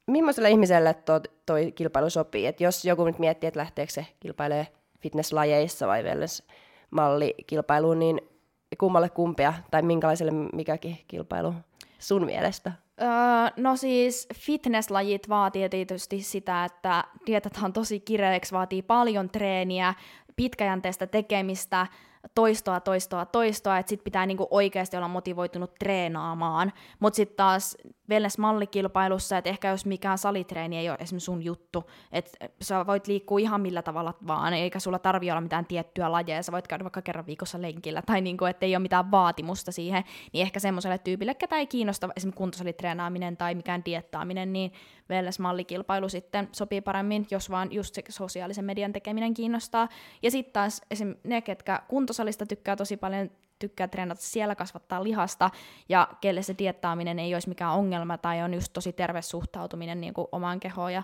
millaiselle 0.07 0.49
ihmiselle 0.49 0.93
to, 0.93 1.21
toi 1.45 1.71
kilpailu 1.71 2.09
sopii? 2.09 2.45
Et 2.45 2.61
jos 2.61 2.85
joku 2.85 3.05
nyt 3.05 3.19
miettii, 3.19 3.47
että 3.47 3.59
lähteekö 3.59 3.93
se 3.93 4.05
kilpailee 4.19 4.67
fitnesslajeissa 4.99 5.87
vai 5.87 6.03
wellness-mallikilpailuun, 6.03 7.99
niin 7.99 8.21
kummalle 8.77 9.09
kumpia 9.09 9.53
tai 9.71 9.81
minkälaiselle 9.81 10.31
mikäkin 10.53 10.97
kilpailu 11.07 11.53
sun 11.99 12.25
mielestä? 12.25 12.71
Öö, 13.01 13.07
no 13.57 13.75
siis 13.75 14.27
fitnesslajit 14.35 15.29
vaatii 15.29 15.69
tietysti 15.69 16.21
sitä, 16.21 16.65
että 16.65 17.03
dietataan 17.25 17.73
tosi 17.73 17.99
kireeksi, 17.99 18.53
vaatii 18.53 18.81
paljon 18.81 19.29
treeniä, 19.29 19.93
pitkäjänteistä 20.35 21.07
tekemistä, 21.07 21.87
toistoa, 22.35 22.79
toistoa, 22.79 23.25
toistoa, 23.25 23.77
että 23.77 23.89
sit 23.89 24.03
pitää 24.03 24.25
niinku 24.25 24.47
oikeasti 24.51 24.97
olla 24.97 25.07
motivoitunut 25.07 25.73
treenaamaan. 25.79 26.73
Mutta 26.99 27.17
sitten 27.17 27.37
taas 27.37 27.77
wellness-mallikilpailussa, 28.09 29.37
että 29.37 29.49
ehkä 29.49 29.69
jos 29.69 29.85
mikään 29.85 30.17
salitreeni 30.17 30.77
ei 30.77 30.89
ole 30.89 30.97
esimerkiksi 31.01 31.25
sun 31.25 31.43
juttu, 31.43 31.89
että 32.11 32.31
sä 32.61 32.87
voit 32.87 33.07
liikkua 33.07 33.39
ihan 33.39 33.61
millä 33.61 33.81
tavalla 33.81 34.13
vaan, 34.27 34.53
eikä 34.53 34.79
sulla 34.79 34.99
tarvi 34.99 35.31
olla 35.31 35.41
mitään 35.41 35.65
tiettyä 35.65 36.11
lajeja, 36.11 36.43
sä 36.43 36.51
voit 36.51 36.67
käydä 36.67 36.83
vaikka 36.83 37.01
kerran 37.01 37.25
viikossa 37.25 37.61
lenkillä, 37.61 38.01
tai 38.01 38.21
niinku, 38.21 38.45
että 38.45 38.65
ei 38.65 38.75
ole 38.75 38.81
mitään 38.81 39.11
vaatimusta 39.11 39.71
siihen, 39.71 40.03
niin 40.33 40.41
ehkä 40.41 40.59
semmoiselle 40.59 40.97
tyypille, 40.97 41.33
ketä 41.33 41.55
ei 41.55 41.67
kiinnosta 41.67 42.09
esimerkiksi 42.17 42.37
kuntosalitreenaaminen 42.37 43.37
tai 43.37 43.55
mikään 43.55 43.85
diettaaminen, 43.85 44.53
niin 44.53 44.71
wellness-mallikilpailu 45.09 46.09
sitten 46.09 46.49
sopii 46.51 46.81
paremmin, 46.81 47.27
jos 47.31 47.49
vaan 47.49 47.71
just 47.71 47.95
se 47.95 48.03
sosiaalisen 48.09 48.65
median 48.65 48.93
tekeminen 48.93 49.33
kiinnostaa. 49.33 49.89
Ja 50.21 50.31
sitten 50.31 50.53
taas 50.53 50.81
esim. 50.91 51.15
ne, 51.23 51.41
ketkä 51.41 51.81
kuntosalista 52.13 52.45
tykkää 52.45 52.75
tosi 52.75 52.97
paljon 52.97 53.31
tykkää 53.59 53.87
treenata 53.87 54.21
siellä, 54.21 54.55
kasvattaa 54.55 55.03
lihasta, 55.03 55.49
ja 55.89 56.07
kelle 56.21 56.41
se 56.41 56.55
diettaaminen 56.57 57.19
ei 57.19 57.33
olisi 57.33 57.49
mikään 57.49 57.73
ongelma, 57.73 58.17
tai 58.17 58.41
on 58.41 58.53
just 58.53 58.73
tosi 58.73 58.93
terve 58.93 59.21
suhtautuminen 59.21 60.01
niin 60.01 60.13
kuin 60.13 60.27
omaan 60.31 60.59
kehoon 60.59 60.93
ja 60.93 61.03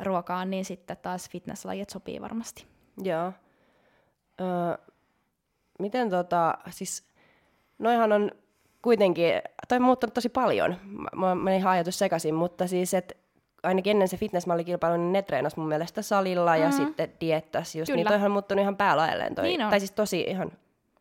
ruokaan, 0.00 0.50
niin 0.50 0.64
sitten 0.64 0.96
taas 0.96 1.30
fitnesslajit 1.30 1.90
sopii 1.90 2.20
varmasti. 2.20 2.66
Joo. 3.02 3.32
Öö, 4.40 4.86
miten 5.78 6.10
tota, 6.10 6.58
siis, 6.70 7.04
noihan 7.78 8.12
on 8.12 8.30
kuitenkin, 8.82 9.32
toi 9.68 9.76
on 9.76 9.82
muuttunut 9.82 10.14
tosi 10.14 10.28
paljon. 10.28 10.76
Mä, 11.16 11.34
mä 11.34 11.54
ihan 11.54 11.72
ajatus 11.72 11.98
sekaisin, 11.98 12.34
mutta 12.34 12.66
siis, 12.66 12.94
että 12.94 13.14
ainakin 13.62 13.90
ennen 13.90 14.08
se 14.08 14.16
fitnessmallikilpailu, 14.16 14.96
niin 14.96 15.12
ne 15.12 15.22
treenas 15.22 15.56
mun 15.56 15.68
mielestä 15.68 16.02
salilla 16.02 16.56
mm. 16.56 16.62
ja 16.62 16.70
sitten 16.70 17.12
diettas 17.20 17.74
just, 17.74 17.74
niin 17.74 17.84
Kyllä. 17.86 17.96
niin 17.96 18.08
toihan 18.08 18.26
on 18.26 18.32
muuttunut 18.32 18.62
ihan 18.62 18.76
päälaelleen 18.76 19.34
toi. 19.34 19.44
Niin 19.44 19.62
on. 19.62 19.70
Tai 19.70 19.80
siis 19.80 19.92
tosi 19.92 20.20
ihan 20.20 20.52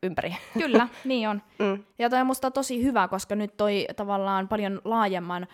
ympäri. 0.03 0.35
Kyllä, 0.53 0.87
niin 1.05 1.29
on. 1.29 1.41
Mm. 1.59 1.83
Ja 1.99 2.09
toi 2.09 2.19
on 2.19 2.27
musta 2.27 2.51
tosi 2.51 2.83
hyvä, 2.83 3.07
koska 3.07 3.35
nyt 3.35 3.57
toi 3.57 3.87
tavallaan 3.95 4.47
paljon 4.47 4.81
laajemman 4.83 5.47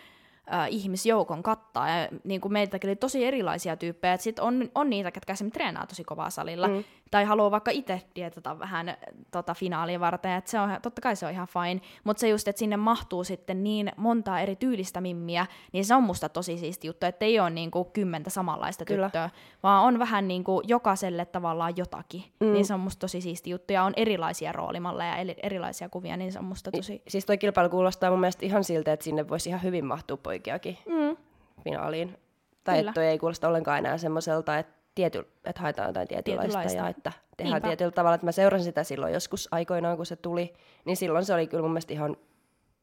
äh, 0.53 0.67
ihmisjoukon 0.69 1.43
kattaa. 1.43 1.89
Ja 1.89 2.07
niin 2.23 2.41
kuin 2.41 2.51
meiltäkin 2.51 2.89
oli 2.89 2.95
tosi 2.95 3.25
erilaisia 3.25 3.77
tyyppejä. 3.77 4.17
Sitten 4.17 4.45
on, 4.45 4.71
on 4.75 4.89
niitä, 4.89 5.11
ketkä 5.11 5.33
esimerkiksi 5.33 5.59
treenaa 5.59 5.87
tosi 5.87 6.03
kovaa 6.03 6.29
salilla. 6.29 6.67
Mm. 6.67 6.83
Tai 7.13 7.25
haluaa 7.25 7.51
vaikka 7.51 7.71
itse 7.71 8.01
dietata 8.15 8.59
vähän 8.59 8.97
tota, 9.31 9.53
finaalia 9.53 9.99
varten. 9.99 10.31
Et 10.31 10.47
se 10.47 10.59
on, 10.59 10.69
totta 10.81 11.01
kai 11.01 11.15
se 11.15 11.25
on 11.25 11.31
ihan 11.31 11.47
fine. 11.47 11.81
Mutta 12.03 12.21
se 12.21 12.29
just, 12.29 12.47
että 12.47 12.59
sinne 12.59 12.77
mahtuu 12.77 13.23
sitten 13.23 13.63
niin 13.63 13.91
montaa 13.97 14.39
eri 14.39 14.55
tyylistä 14.55 15.01
mimmiä, 15.01 15.45
niin 15.71 15.85
se 15.85 15.95
on 15.95 16.03
musta 16.03 16.29
tosi 16.29 16.57
siisti 16.57 16.87
juttu. 16.87 17.05
Että 17.05 17.25
ei 17.25 17.39
ole 17.39 17.49
niin 17.49 17.71
kuin 17.71 17.91
kymmentä 17.93 18.29
samanlaista 18.29 18.85
Kyllä. 18.85 19.05
tyttöä, 19.05 19.29
vaan 19.63 19.83
on 19.83 19.99
vähän 19.99 20.27
niin 20.27 20.43
kuin 20.43 20.63
jokaiselle 20.67 21.25
tavallaan 21.25 21.73
jotakin. 21.77 22.23
Mm. 22.39 22.53
Niin 22.53 22.65
se 22.65 22.73
on 22.73 22.79
musta 22.79 22.99
tosi 22.99 23.21
siisti 23.21 23.49
juttu. 23.49 23.73
Ja 23.73 23.83
on 23.83 23.93
erilaisia 23.95 24.51
roolimalleja 24.51 25.23
ja 25.23 25.35
erilaisia 25.43 25.89
kuvia, 25.89 26.17
niin 26.17 26.31
se 26.31 26.39
on 26.39 26.45
musta 26.45 26.71
tosi... 26.71 27.01
Siis 27.07 27.25
toi 27.25 27.37
kilpailu 27.37 27.69
kuulostaa 27.69 28.09
mun 28.09 28.19
mielestä 28.19 28.45
ihan 28.45 28.63
siltä, 28.63 28.93
että 28.93 29.03
sinne 29.03 29.29
voisi 29.29 29.49
ihan 29.49 29.63
hyvin 29.63 29.85
mahtua 29.85 30.17
poikiakin 30.17 30.77
mm. 30.85 31.17
finaaliin. 31.63 32.17
Tai 32.63 32.87
että 32.87 33.03
ei 33.03 33.19
kuulosta 33.19 33.47
ollenkaan 33.47 33.77
enää 33.77 33.97
semmoiselta, 33.97 34.57
että, 34.57 34.82
tiety, 34.95 35.27
että 35.45 35.61
haetaan 35.61 35.89
jotain 35.89 36.07
tietynlaista, 36.07 36.59
tietynlaista. 36.59 36.77
ja 36.77 36.87
että 36.87 37.11
tehdään 37.37 37.53
Niinpä. 37.53 37.67
tietyllä 37.67 37.91
tavalla. 37.91 38.15
Että 38.15 38.27
mä 38.27 38.31
seurasin 38.31 38.65
sitä 38.65 38.83
silloin 38.83 39.13
joskus 39.13 39.47
aikoinaan, 39.51 39.97
kun 39.97 40.05
se 40.05 40.15
tuli, 40.15 40.53
niin 40.85 40.97
silloin 40.97 41.25
se 41.25 41.33
oli 41.33 41.47
kyllä 41.47 41.61
mun 41.61 41.71
mielestä 41.71 41.93
ihan, 41.93 42.17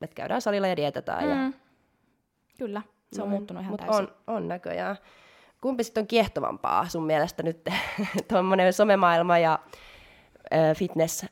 että 0.03 0.15
käydään 0.15 0.41
salilla 0.43 0.67
ja 0.67 0.77
dietetään. 0.77 1.25
Mm. 1.25 1.31
Ja... 1.31 1.53
Kyllä, 2.59 2.83
se 3.13 3.23
on 3.23 3.29
Noin. 3.29 3.39
muuttunut 3.39 3.63
ihan 3.63 3.73
Mut 3.73 3.81
täysin. 3.81 4.09
On, 4.27 4.37
on 4.37 4.49
näköjään. 4.49 4.97
Kumpi 5.61 5.85
sitten 5.85 6.03
on 6.03 6.07
kiehtovampaa 6.07 6.89
sun 6.89 7.07
mielestä 7.07 7.43
nyt, 7.43 7.69
tuommoinen 8.33 8.73
somemaailma 8.73 9.39
ja 9.39 9.59
äh, 10.55 10.77
fitness 10.77 11.27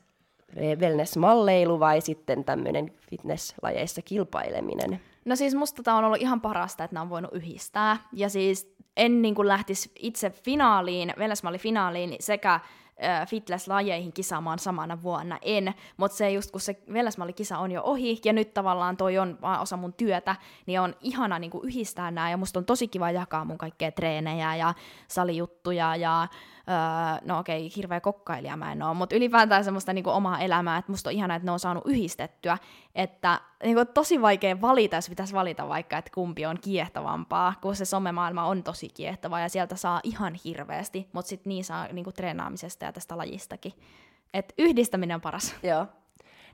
wellness-malleilu 0.55 1.79
vai 1.79 2.01
sitten 2.01 2.45
tämmöinen 2.45 2.93
fitnesslajeissa 3.09 4.01
kilpaileminen? 4.01 5.01
No 5.29 5.35
siis 5.35 5.55
musta 5.55 5.83
tämä 5.83 5.97
on 5.97 6.05
ollut 6.05 6.21
ihan 6.21 6.41
parasta, 6.41 6.83
että 6.83 6.93
nämä 6.93 7.01
on 7.01 7.09
voinut 7.09 7.33
yhdistää. 7.33 7.97
Ja 8.13 8.29
siis 8.29 8.75
en 8.97 9.21
niin 9.21 9.35
kuin 9.35 9.47
lähtisi 9.47 9.91
itse 9.99 10.29
finaaliin, 10.29 11.13
Wellness-malli-finaaliin 11.17 12.15
sekä 12.19 12.59
fitness-lajeihin 13.27 14.13
kisaamaan 14.13 14.59
samana 14.59 15.03
vuonna, 15.03 15.37
en, 15.41 15.73
mutta 15.97 16.17
se 16.17 16.31
just 16.31 16.51
kun 16.51 16.61
se 16.61 16.83
Vellesmalli-kisa 16.93 17.57
on 17.57 17.71
jo 17.71 17.81
ohi, 17.83 18.21
ja 18.25 18.33
nyt 18.33 18.53
tavallaan 18.53 18.97
toi 18.97 19.17
on 19.17 19.37
vaan 19.41 19.61
osa 19.61 19.77
mun 19.77 19.93
työtä, 19.93 20.35
niin 20.65 20.81
on 20.81 20.95
ihana 21.01 21.39
niin 21.39 21.51
yhdistää 21.63 22.11
nämä, 22.11 22.31
ja 22.31 22.37
musta 22.37 22.59
on 22.59 22.65
tosi 22.65 22.87
kiva 22.87 23.11
jakaa 23.11 23.45
mun 23.45 23.57
kaikkea 23.57 23.91
treenejä 23.91 24.55
ja 24.55 24.73
salijuttuja 25.07 25.95
ja 25.95 26.27
öö, 26.69 26.75
no 27.25 27.39
okei, 27.39 27.65
okay, 27.65 27.75
hirveä 27.75 28.01
kokkailija 28.01 28.57
mä 28.57 28.71
en 28.71 28.83
oo, 28.83 28.93
mutta 28.93 29.15
ylipäätään 29.15 29.63
semmoista 29.63 29.93
niinku 29.93 30.09
omaa 30.09 30.39
elämää, 30.39 30.77
että 30.77 30.91
musta 30.91 31.09
on 31.09 31.13
ihanaa, 31.13 31.37
että 31.37 31.45
ne 31.45 31.51
on 31.51 31.59
saanut 31.59 31.83
yhdistettyä, 31.85 32.57
että 32.95 33.41
niinku, 33.63 33.85
tosi 33.93 34.21
vaikea 34.21 34.61
valita, 34.61 34.95
jos 34.95 35.09
pitäisi 35.09 35.33
valita 35.33 35.67
vaikka, 35.67 35.97
että 35.97 36.11
kumpi 36.13 36.45
on 36.45 36.57
kiehtovampaa, 36.61 37.53
kun 37.61 37.75
se 37.75 37.85
somemaailma 37.85 38.45
on 38.45 38.63
tosi 38.63 38.89
kiehtova 38.89 39.39
ja 39.39 39.49
sieltä 39.49 39.75
saa 39.75 39.99
ihan 40.03 40.33
hirveästi, 40.45 41.09
mutta 41.13 41.29
sitten 41.29 41.49
niin 41.49 41.63
saa 41.63 41.87
niinku, 41.91 42.11
treenaamisesta 42.11 42.85
ja 42.85 42.93
tästä 42.93 43.17
lajistakin. 43.17 43.73
Et 44.33 44.53
yhdistäminen 44.57 45.15
on 45.15 45.21
paras. 45.21 45.55
Joo. 45.63 45.85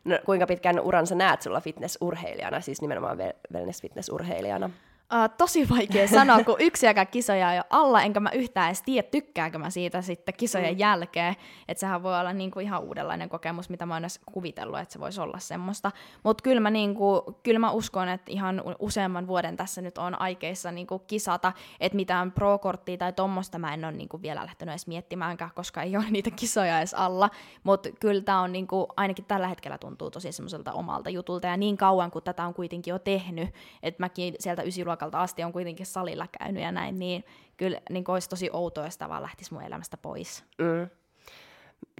No, 0.06 0.20
kuinka 0.26 0.48
pitkän 0.48 0.80
uran 0.80 1.08
sä 1.08 1.16
näet 1.16 1.42
sulla 1.42 1.62
fitnessurheilijana, 1.62 2.62
siis 2.62 2.82
nimenomaan 2.82 3.18
wellness-fitnessurheilijana? 3.54 4.70
Uh, 5.14 5.36
tosi 5.38 5.70
vaikea 5.70 6.08
sanoa, 6.08 6.44
kun 6.44 6.56
yksiäkään 6.60 7.08
kisoja 7.08 7.48
on 7.48 7.56
jo 7.56 7.64
alla, 7.70 8.02
enkä 8.02 8.20
mä 8.20 8.30
yhtään 8.30 8.68
edes 8.68 8.82
tiedä, 8.82 9.08
tykkääkö 9.12 9.58
mä 9.58 9.70
siitä 9.70 10.02
sitten 10.02 10.34
kisojen 10.38 10.74
mm. 10.74 10.80
jälkeen. 10.80 11.36
Että 11.68 11.80
sehän 11.80 12.04
voi 12.04 12.20
olla 12.20 12.34
niinku 12.34 12.60
ihan 12.60 12.84
uudenlainen 12.84 13.30
kokemus, 13.30 13.70
mitä 13.70 13.86
mä 13.86 13.94
oon 13.94 14.04
edes 14.04 14.20
kuvitellut, 14.26 14.80
että 14.80 14.94
se 14.94 15.00
voisi 15.00 15.22
olla 15.22 15.40
semmoista. 15.40 15.92
Mutta 16.24 16.42
kyllä 16.42 16.62
mä, 16.62 16.70
niinku, 16.70 17.38
kyllä 17.44 17.60
mä 17.60 17.72
uskon, 17.72 18.10
että 18.10 18.32
ihan 18.32 18.64
useamman 18.80 19.28
vuoden 19.28 19.58
tässä 19.58 19.82
nyt 19.82 19.98
on 19.98 20.22
aikeissa 20.22 20.72
niinku 20.72 21.00
kisata, 21.00 21.54
että 21.80 21.96
mitään 21.96 22.32
pro-korttia 22.32 22.98
tai 22.98 23.14
tommosta 23.14 23.60
mä 23.60 23.74
en 23.74 23.86
ole 23.86 23.92
niinku 23.92 24.22
vielä 24.22 24.42
lähtenyt 24.42 24.74
edes 24.74 24.88
miettimäänkään, 24.88 25.52
koska 25.56 25.82
ei 25.82 25.98
ole 25.98 26.06
niitä 26.10 26.32
kisoja 26.32 26.78
edes 26.78 26.94
alla. 26.94 27.30
Mutta 27.64 27.90
kyllä 28.00 28.22
tämä 28.22 28.42
on 28.42 28.52
niinku, 28.52 28.88
ainakin 28.98 29.26
tällä 29.26 29.48
hetkellä 29.48 29.78
tuntuu 29.78 30.12
tosi 30.12 30.32
semmoiselta 30.32 30.74
omalta 30.74 31.10
jutulta. 31.10 31.48
Ja 31.48 31.58
niin 31.58 31.78
kauan, 31.78 32.12
kun 32.12 32.24
tätä 32.24 32.46
on 32.46 32.54
kuitenkin 32.54 32.92
jo 32.92 33.00
tehnyt, 33.00 33.50
että 33.84 34.04
mäkin 34.04 34.36
sieltä 34.40 34.64
ysiluokalla 34.64 34.95
luokalta 34.96 35.22
asti 35.22 35.44
on 35.44 35.54
kuitenkin 35.54 35.86
salilla 35.86 36.28
käynyt 36.40 36.64
ja 36.64 36.72
näin, 36.72 37.00
niin 37.00 37.24
kyllä 37.58 37.82
niin 37.90 38.04
olisi 38.08 38.30
tosi 38.30 38.50
outoa, 38.54 38.86
jos 38.86 39.00
vaan 39.00 39.24
lähtisi 39.24 39.54
mun 39.54 39.64
elämästä 39.64 39.98
pois. 39.98 40.44
Mm. 40.58 40.90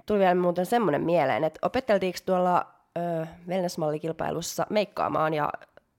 Tuli 0.06 0.18
vielä 0.18 0.34
muuten 0.34 0.66
semmoinen 0.66 1.02
mieleen, 1.02 1.44
että 1.44 1.58
opetteltiinko 1.62 2.18
tuolla 2.26 2.66
ö, 2.98 3.26
wellness-mallikilpailussa 3.48 4.66
meikkaamaan 4.70 5.34
ja 5.34 5.52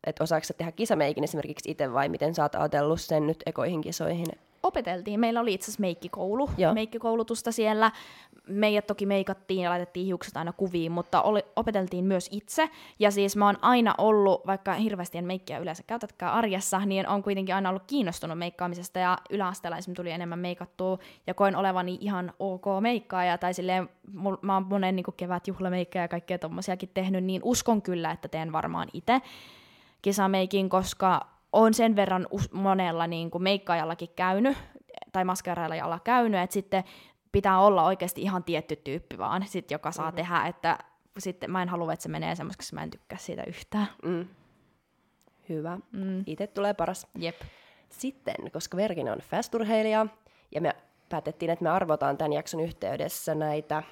että 0.08 0.24
osaako 0.24 0.46
tehdä 0.58 0.72
kisameikin 0.72 1.24
esimerkiksi 1.24 1.72
itse 1.72 1.94
vai 1.94 2.10
miten 2.10 2.36
sä 2.36 2.44
oot 2.44 2.56
ajatellut 2.56 3.02
sen 3.02 3.28
nyt 3.28 3.44
ekoihin 3.46 3.82
kisoihin? 3.82 4.28
Opeteltiin. 4.64 5.20
Meillä 5.20 5.40
oli 5.40 5.54
itse 5.54 5.66
asiassa 5.66 5.82
meikkikoulu, 5.82 6.50
Joo. 6.58 6.74
meikkikoulutusta 6.74 7.52
siellä. 7.52 7.92
Meidät 8.48 8.88
toki 8.88 9.06
meikattiin 9.06 9.62
ja 9.62 9.70
laitettiin 9.70 10.06
hiukset 10.06 10.38
aina 10.38 10.54
kuviin, 10.54 10.92
mutta 10.92 11.22
oli, 11.22 11.44
opeteltiin 11.56 12.06
myös 12.06 12.30
itse. 12.32 12.70
Ja 13.00 13.12
siis 13.12 13.36
mä 13.36 13.46
oon 13.46 13.58
aina 13.62 13.96
ollut, 13.98 14.48
vaikka 14.48 14.74
hirveästi 14.74 15.18
en 15.18 15.26
meikkiä 15.26 15.58
yleensä 15.58 15.84
käytätkään 15.88 16.34
arjessa, 16.34 16.80
niin 16.80 17.08
on 17.08 17.24
kuitenkin 17.24 17.56
aina 17.56 17.70
ollut 17.70 17.84
kiinnostunut 17.88 18.38
meikkaamisesta. 18.38 19.00
Ja 19.00 19.18
yläasteella 19.30 19.78
esimerkiksi 19.78 20.02
tuli 20.02 20.12
enemmän 20.12 20.40
meikattua 20.40 20.98
ja 21.28 21.34
koen 21.34 21.56
olevani 21.56 21.98
ihan 22.02 22.34
ok 22.40 22.66
meikkaaja. 22.80 23.38
Tai 23.38 23.54
silleen, 23.54 23.90
mä 24.42 24.54
oon 24.54 24.66
monen 24.70 24.96
niin 24.96 25.06
kevätjuhlameikkaa 25.18 26.02
ja 26.02 26.08
kaikkea 26.08 26.40
tommosiakin 26.40 26.90
tehnyt, 26.94 27.24
niin 27.24 27.42
uskon 27.44 27.82
kyllä, 27.82 28.12
että 28.12 28.28
teen 28.28 28.52
varmaan 28.52 28.88
itse 28.94 29.22
kisameikin, 30.02 30.70
koska 30.70 31.37
on 31.54 31.74
sen 31.74 31.96
verran 31.96 32.28
monella 32.54 33.08
niin 33.08 33.32
kuin 33.32 33.44
meikkaajallakin 33.44 34.10
käynyt, 34.16 34.58
tai 35.12 35.26
maskeraajalla 35.26 36.00
käynyt, 36.04 36.42
että 36.42 36.54
sitten 36.54 36.84
pitää 37.32 37.60
olla 37.60 37.84
oikeasti 37.84 38.22
ihan 38.22 38.44
tietty 38.44 38.76
tyyppi 38.76 39.18
vaan, 39.18 39.48
sit, 39.48 39.72
joka 39.72 39.92
saa 39.92 40.06
mm-hmm. 40.06 40.16
tehdä, 40.16 40.46
että 40.48 40.78
sitten 41.18 41.52
mä 41.52 41.62
en 41.62 41.70
halua, 41.70 41.94
että 41.94 42.04
se 42.04 42.10
menee 42.10 42.36
semmoiseksi, 42.36 42.76
mä 42.76 42.84
en 42.84 42.92
tykkää 42.92 43.20
siitä 43.20 43.44
yhtään. 43.44 43.88
Mm. 44.04 44.28
Hyvä. 45.50 45.78
Mm. 45.92 46.24
Itse 46.26 46.48
tulee 46.48 46.74
paras. 46.74 47.08
Jep. 47.18 47.42
Sitten, 47.90 48.36
koska 48.54 48.78
Verkin 48.78 49.10
on 49.10 49.20
fasturheilija, 49.20 50.06
ja 50.52 50.62
me 50.62 50.76
päätettiin, 51.10 51.52
että 51.52 51.64
me 51.64 51.70
arvotaan 51.70 52.18
tämän 52.18 52.34
jakson 52.34 52.60
yhteydessä 52.60 53.36
näitä 53.36 53.84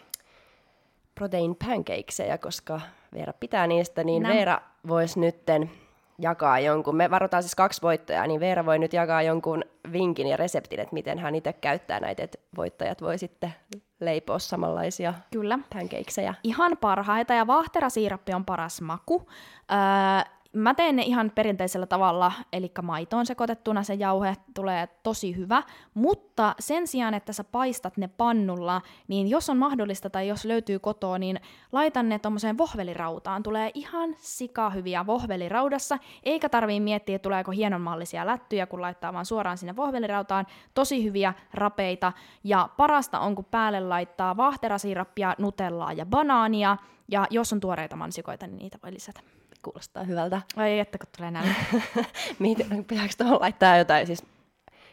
protein 1.16 1.56
pancakeseja, 1.56 2.38
koska 2.38 2.82
Veera 3.14 3.34
pitää 3.34 3.68
niistä, 3.68 4.03
niin 4.03 4.24
Nä. 4.24 4.30
Veera 4.30 4.62
voisi 4.88 5.20
nytten 5.20 5.72
jakaa 6.20 6.59
jonkun, 6.59 6.95
me 6.95 7.11
varotaan 7.11 7.43
siis 7.43 7.55
kaksi 7.55 7.82
voittajaa, 7.82 8.28
niin 8.28 8.39
Veera 8.39 8.66
voi 8.66 8.80
nyt 8.80 8.93
jakaa 8.93 9.22
jonkun 9.22 9.63
vinkin 9.91 10.28
ja 10.28 10.38
reseptin, 10.38 10.80
että 10.80 10.93
miten 10.93 11.20
hän 11.20 11.36
itse 11.36 11.53
käyttää 11.53 11.99
näitä, 11.99 12.24
että 12.24 12.38
voittajat 12.57 13.01
voi 13.01 13.18
sitten 13.18 13.53
leipoa 13.99 14.39
samanlaisia 14.39 15.13
Kyllä. 15.32 15.59
pancakeseja. 15.74 16.34
Ihan 16.43 16.78
parhaita 16.82 17.34
ja 17.34 17.47
vaahterasiirappi 17.47 18.34
on 18.34 18.45
paras 18.45 18.82
maku. 18.82 19.28
Öö, 19.72 20.35
mä 20.56 20.74
teen 20.74 20.95
ne 20.95 21.03
ihan 21.03 21.32
perinteisellä 21.36 21.86
tavalla, 21.86 22.32
eli 22.53 22.72
maitoon 22.82 23.26
sekoitettuna 23.26 23.84
se 23.84 23.93
jauhe 23.93 24.36
tulee 24.53 24.88
tosi 25.03 25.36
hyvä, 25.36 25.64
mutta 25.93 26.56
sen 26.60 26.88
sijaan, 26.88 27.14
että 27.14 27.34
sä 27.34 27.43
paistat 27.43 27.97
ne 27.97 28.08
pannulla, 28.08 28.82
niin 29.08 29.28
jos 29.28 29.49
on 29.49 29.58
mahdollista 29.58 30.10
tai 30.10 30.28
jos 30.28 30.45
löytyy 30.45 30.80
kotoa, 30.80 31.18
niin 31.18 31.39
laitan 31.72 32.10
ne 32.10 32.20
tommoseen 32.20 32.58
vohvelirautaan. 32.58 33.43
Tulee 33.43 33.72
ihan 33.74 34.16
sika 34.18 34.70
hyviä 34.70 35.06
vohveliraudassa, 35.06 35.97
eikä 36.24 36.49
tarvii 36.49 36.80
miettiä, 36.80 37.20
tuleeko 37.20 37.51
hienonmallisia 37.51 38.26
lättyjä, 38.26 38.66
kun 38.66 38.82
laittaa 38.82 39.14
vaan 39.14 39.26
suoraan 39.26 39.58
sinne 39.58 39.76
vohvelirautaan. 39.76 40.47
Tosi 40.74 41.03
hyviä 41.03 41.34
rapeita, 41.53 42.14
ja 42.43 42.70
parasta 42.78 43.20
on, 43.20 43.36
kun 43.36 43.45
päälle 43.45 43.80
laittaa 43.80 44.38
vaahterasirappia, 44.38 45.36
nutellaa 45.38 45.93
ja 45.93 46.06
banaania, 46.06 46.78
ja 47.08 47.28
jos 47.30 47.53
on 47.53 47.60
tuoreita 47.60 47.95
mansikoita, 47.95 48.47
niin 48.47 48.58
niitä 48.58 48.78
voi 48.84 48.93
lisätä. 48.93 49.20
Kuulostaa 49.66 50.03
hyvältä. 50.03 50.41
Ai 50.55 50.80
että, 50.80 50.97
kun 50.97 51.07
tulee. 51.18 51.32
Miten- 52.39 52.86
Pitääkö 52.86 53.13
tuohon 53.18 53.41
laittaa 53.41 53.78
jotain, 53.78 54.07
siis, 54.07 54.24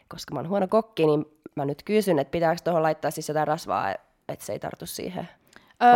koska 0.09 0.35
mä 0.35 0.41
oon 0.41 0.49
huono 0.49 0.69
kokki, 0.69 1.07
niin 1.07 1.25
mä 1.57 1.65
nyt 1.65 1.83
kysyn, 1.83 2.19
että 2.19 2.31
pitääkö 2.31 2.61
tuohon 2.65 2.83
laittaa 2.83 3.11
siis 3.11 3.29
jotain 3.29 3.47
rasvaa, 3.47 3.91
että 4.29 4.45
se 4.45 4.53
ei 4.53 4.59
tartu 4.59 4.87
siihen 4.87 5.29
Öö, 5.83 5.93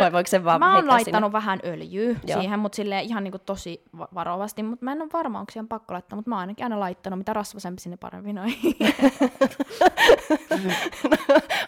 Vai 0.00 0.12
voiko 0.12 0.26
se 0.28 0.44
vaan 0.44 0.60
Mä 0.60 0.74
oon 0.76 0.88
laittanut 0.88 1.28
sinne? 1.28 1.32
vähän 1.32 1.60
öljyä 1.64 2.16
Joo. 2.26 2.40
siihen, 2.40 2.58
mutta 2.60 2.76
silleen 2.76 3.04
ihan 3.04 3.24
niinku 3.24 3.38
tosi 3.38 3.82
va- 3.98 4.08
varovasti. 4.14 4.62
Mutta 4.62 4.84
mä 4.84 4.92
en 4.92 5.02
ole 5.02 5.10
varma, 5.12 5.40
onko 5.40 5.52
siihen 5.52 5.68
pakko 5.68 5.94
laittaa, 5.94 6.16
mutta 6.16 6.28
mä 6.28 6.34
oon 6.34 6.40
ainakin 6.40 6.64
aina 6.64 6.80
laittanut. 6.80 7.18
Mitä 7.18 7.32
rasvasempi 7.32 7.80
sinne 7.80 7.96
parempi 7.96 8.32
noin. 8.32 8.54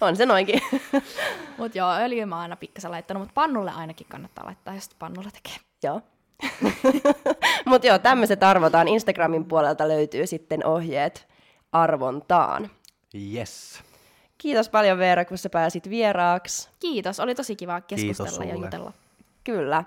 On 0.00 0.16
se 0.16 0.26
noinkin. 0.26 0.60
mutta 1.58 1.78
joo, 1.78 1.90
öljyä 1.92 2.26
mä 2.26 2.34
oon 2.34 2.42
aina 2.42 2.56
pikkasen 2.56 2.90
laittanut, 2.90 3.20
mutta 3.20 3.34
pannulle 3.34 3.70
ainakin 3.70 4.06
kannattaa 4.10 4.46
laittaa, 4.46 4.74
jos 4.74 4.90
pannulla 4.98 5.30
tekee. 5.30 5.56
joo. 5.82 6.00
Mutta 7.66 7.86
joo, 7.86 7.98
tämmöiset 7.98 8.42
arvotaan. 8.42 8.88
Instagramin 8.88 9.44
puolelta 9.44 9.88
löytyy 9.88 10.26
sitten 10.26 10.66
ohjeet 10.66 11.28
arvontaan. 11.72 12.70
Yes. 13.34 13.82
Kiitos 14.38 14.68
paljon 14.68 14.98
Veera, 14.98 15.24
kun 15.24 15.38
sä 15.38 15.50
pääsit 15.50 15.90
vieraaksi. 15.90 16.68
Kiitos, 16.80 17.20
oli 17.20 17.34
tosi 17.34 17.56
kiva 17.56 17.80
keskustella 17.80 18.44
ja 18.44 18.54
sulle. 18.54 18.64
jutella. 18.64 18.92
Kyllä. 19.44 19.84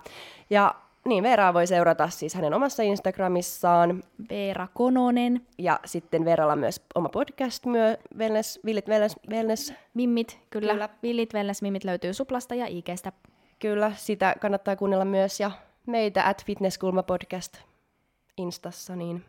Ja 0.49 0.75
niin, 1.05 1.23
Veeraa 1.23 1.53
voi 1.53 1.67
seurata 1.67 2.09
siis 2.09 2.33
hänen 2.35 2.53
omassa 2.53 2.83
Instagramissaan. 2.83 4.03
Veera 4.29 4.67
Kononen, 4.73 5.47
Ja 5.57 5.79
sitten 5.85 6.25
Veeralla 6.25 6.53
on 6.53 6.59
myös 6.59 6.81
oma 6.95 7.09
podcast, 7.09 7.65
myö, 7.65 7.97
wellness, 8.17 8.59
Villit 8.65 8.87
Wellness, 8.87 9.15
wellness. 9.29 9.73
Mimmit, 9.93 10.27
kyllä. 10.29 10.43
Kyllä. 10.49 10.73
kyllä. 10.73 10.89
Villit 11.03 11.33
Wellness 11.33 11.61
Mimmit 11.61 11.83
löytyy 11.83 12.13
Suplasta 12.13 12.55
ja 12.55 12.65
IGstä. 12.67 13.11
Kyllä, 13.59 13.91
sitä 13.95 14.35
kannattaa 14.41 14.75
kuunnella 14.75 15.05
myös. 15.05 15.39
Ja 15.39 15.51
meitä 15.85 16.27
at 16.27 16.45
Fitnesskulma 16.45 17.03
podcast 17.03 17.57
Instassa, 18.37 18.95
niin 18.95 19.25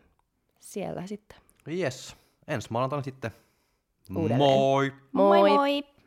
siellä 0.59 1.07
sitten. 1.07 1.37
Yes. 1.67 2.15
Ensi 2.47 2.67
maanantaina 2.71 3.03
sitten. 3.03 3.31
Uudelleen. 4.09 4.37
Moi! 4.37 4.91
Moi! 5.13 5.39
moi! 5.39 5.49
moi. 5.55 5.98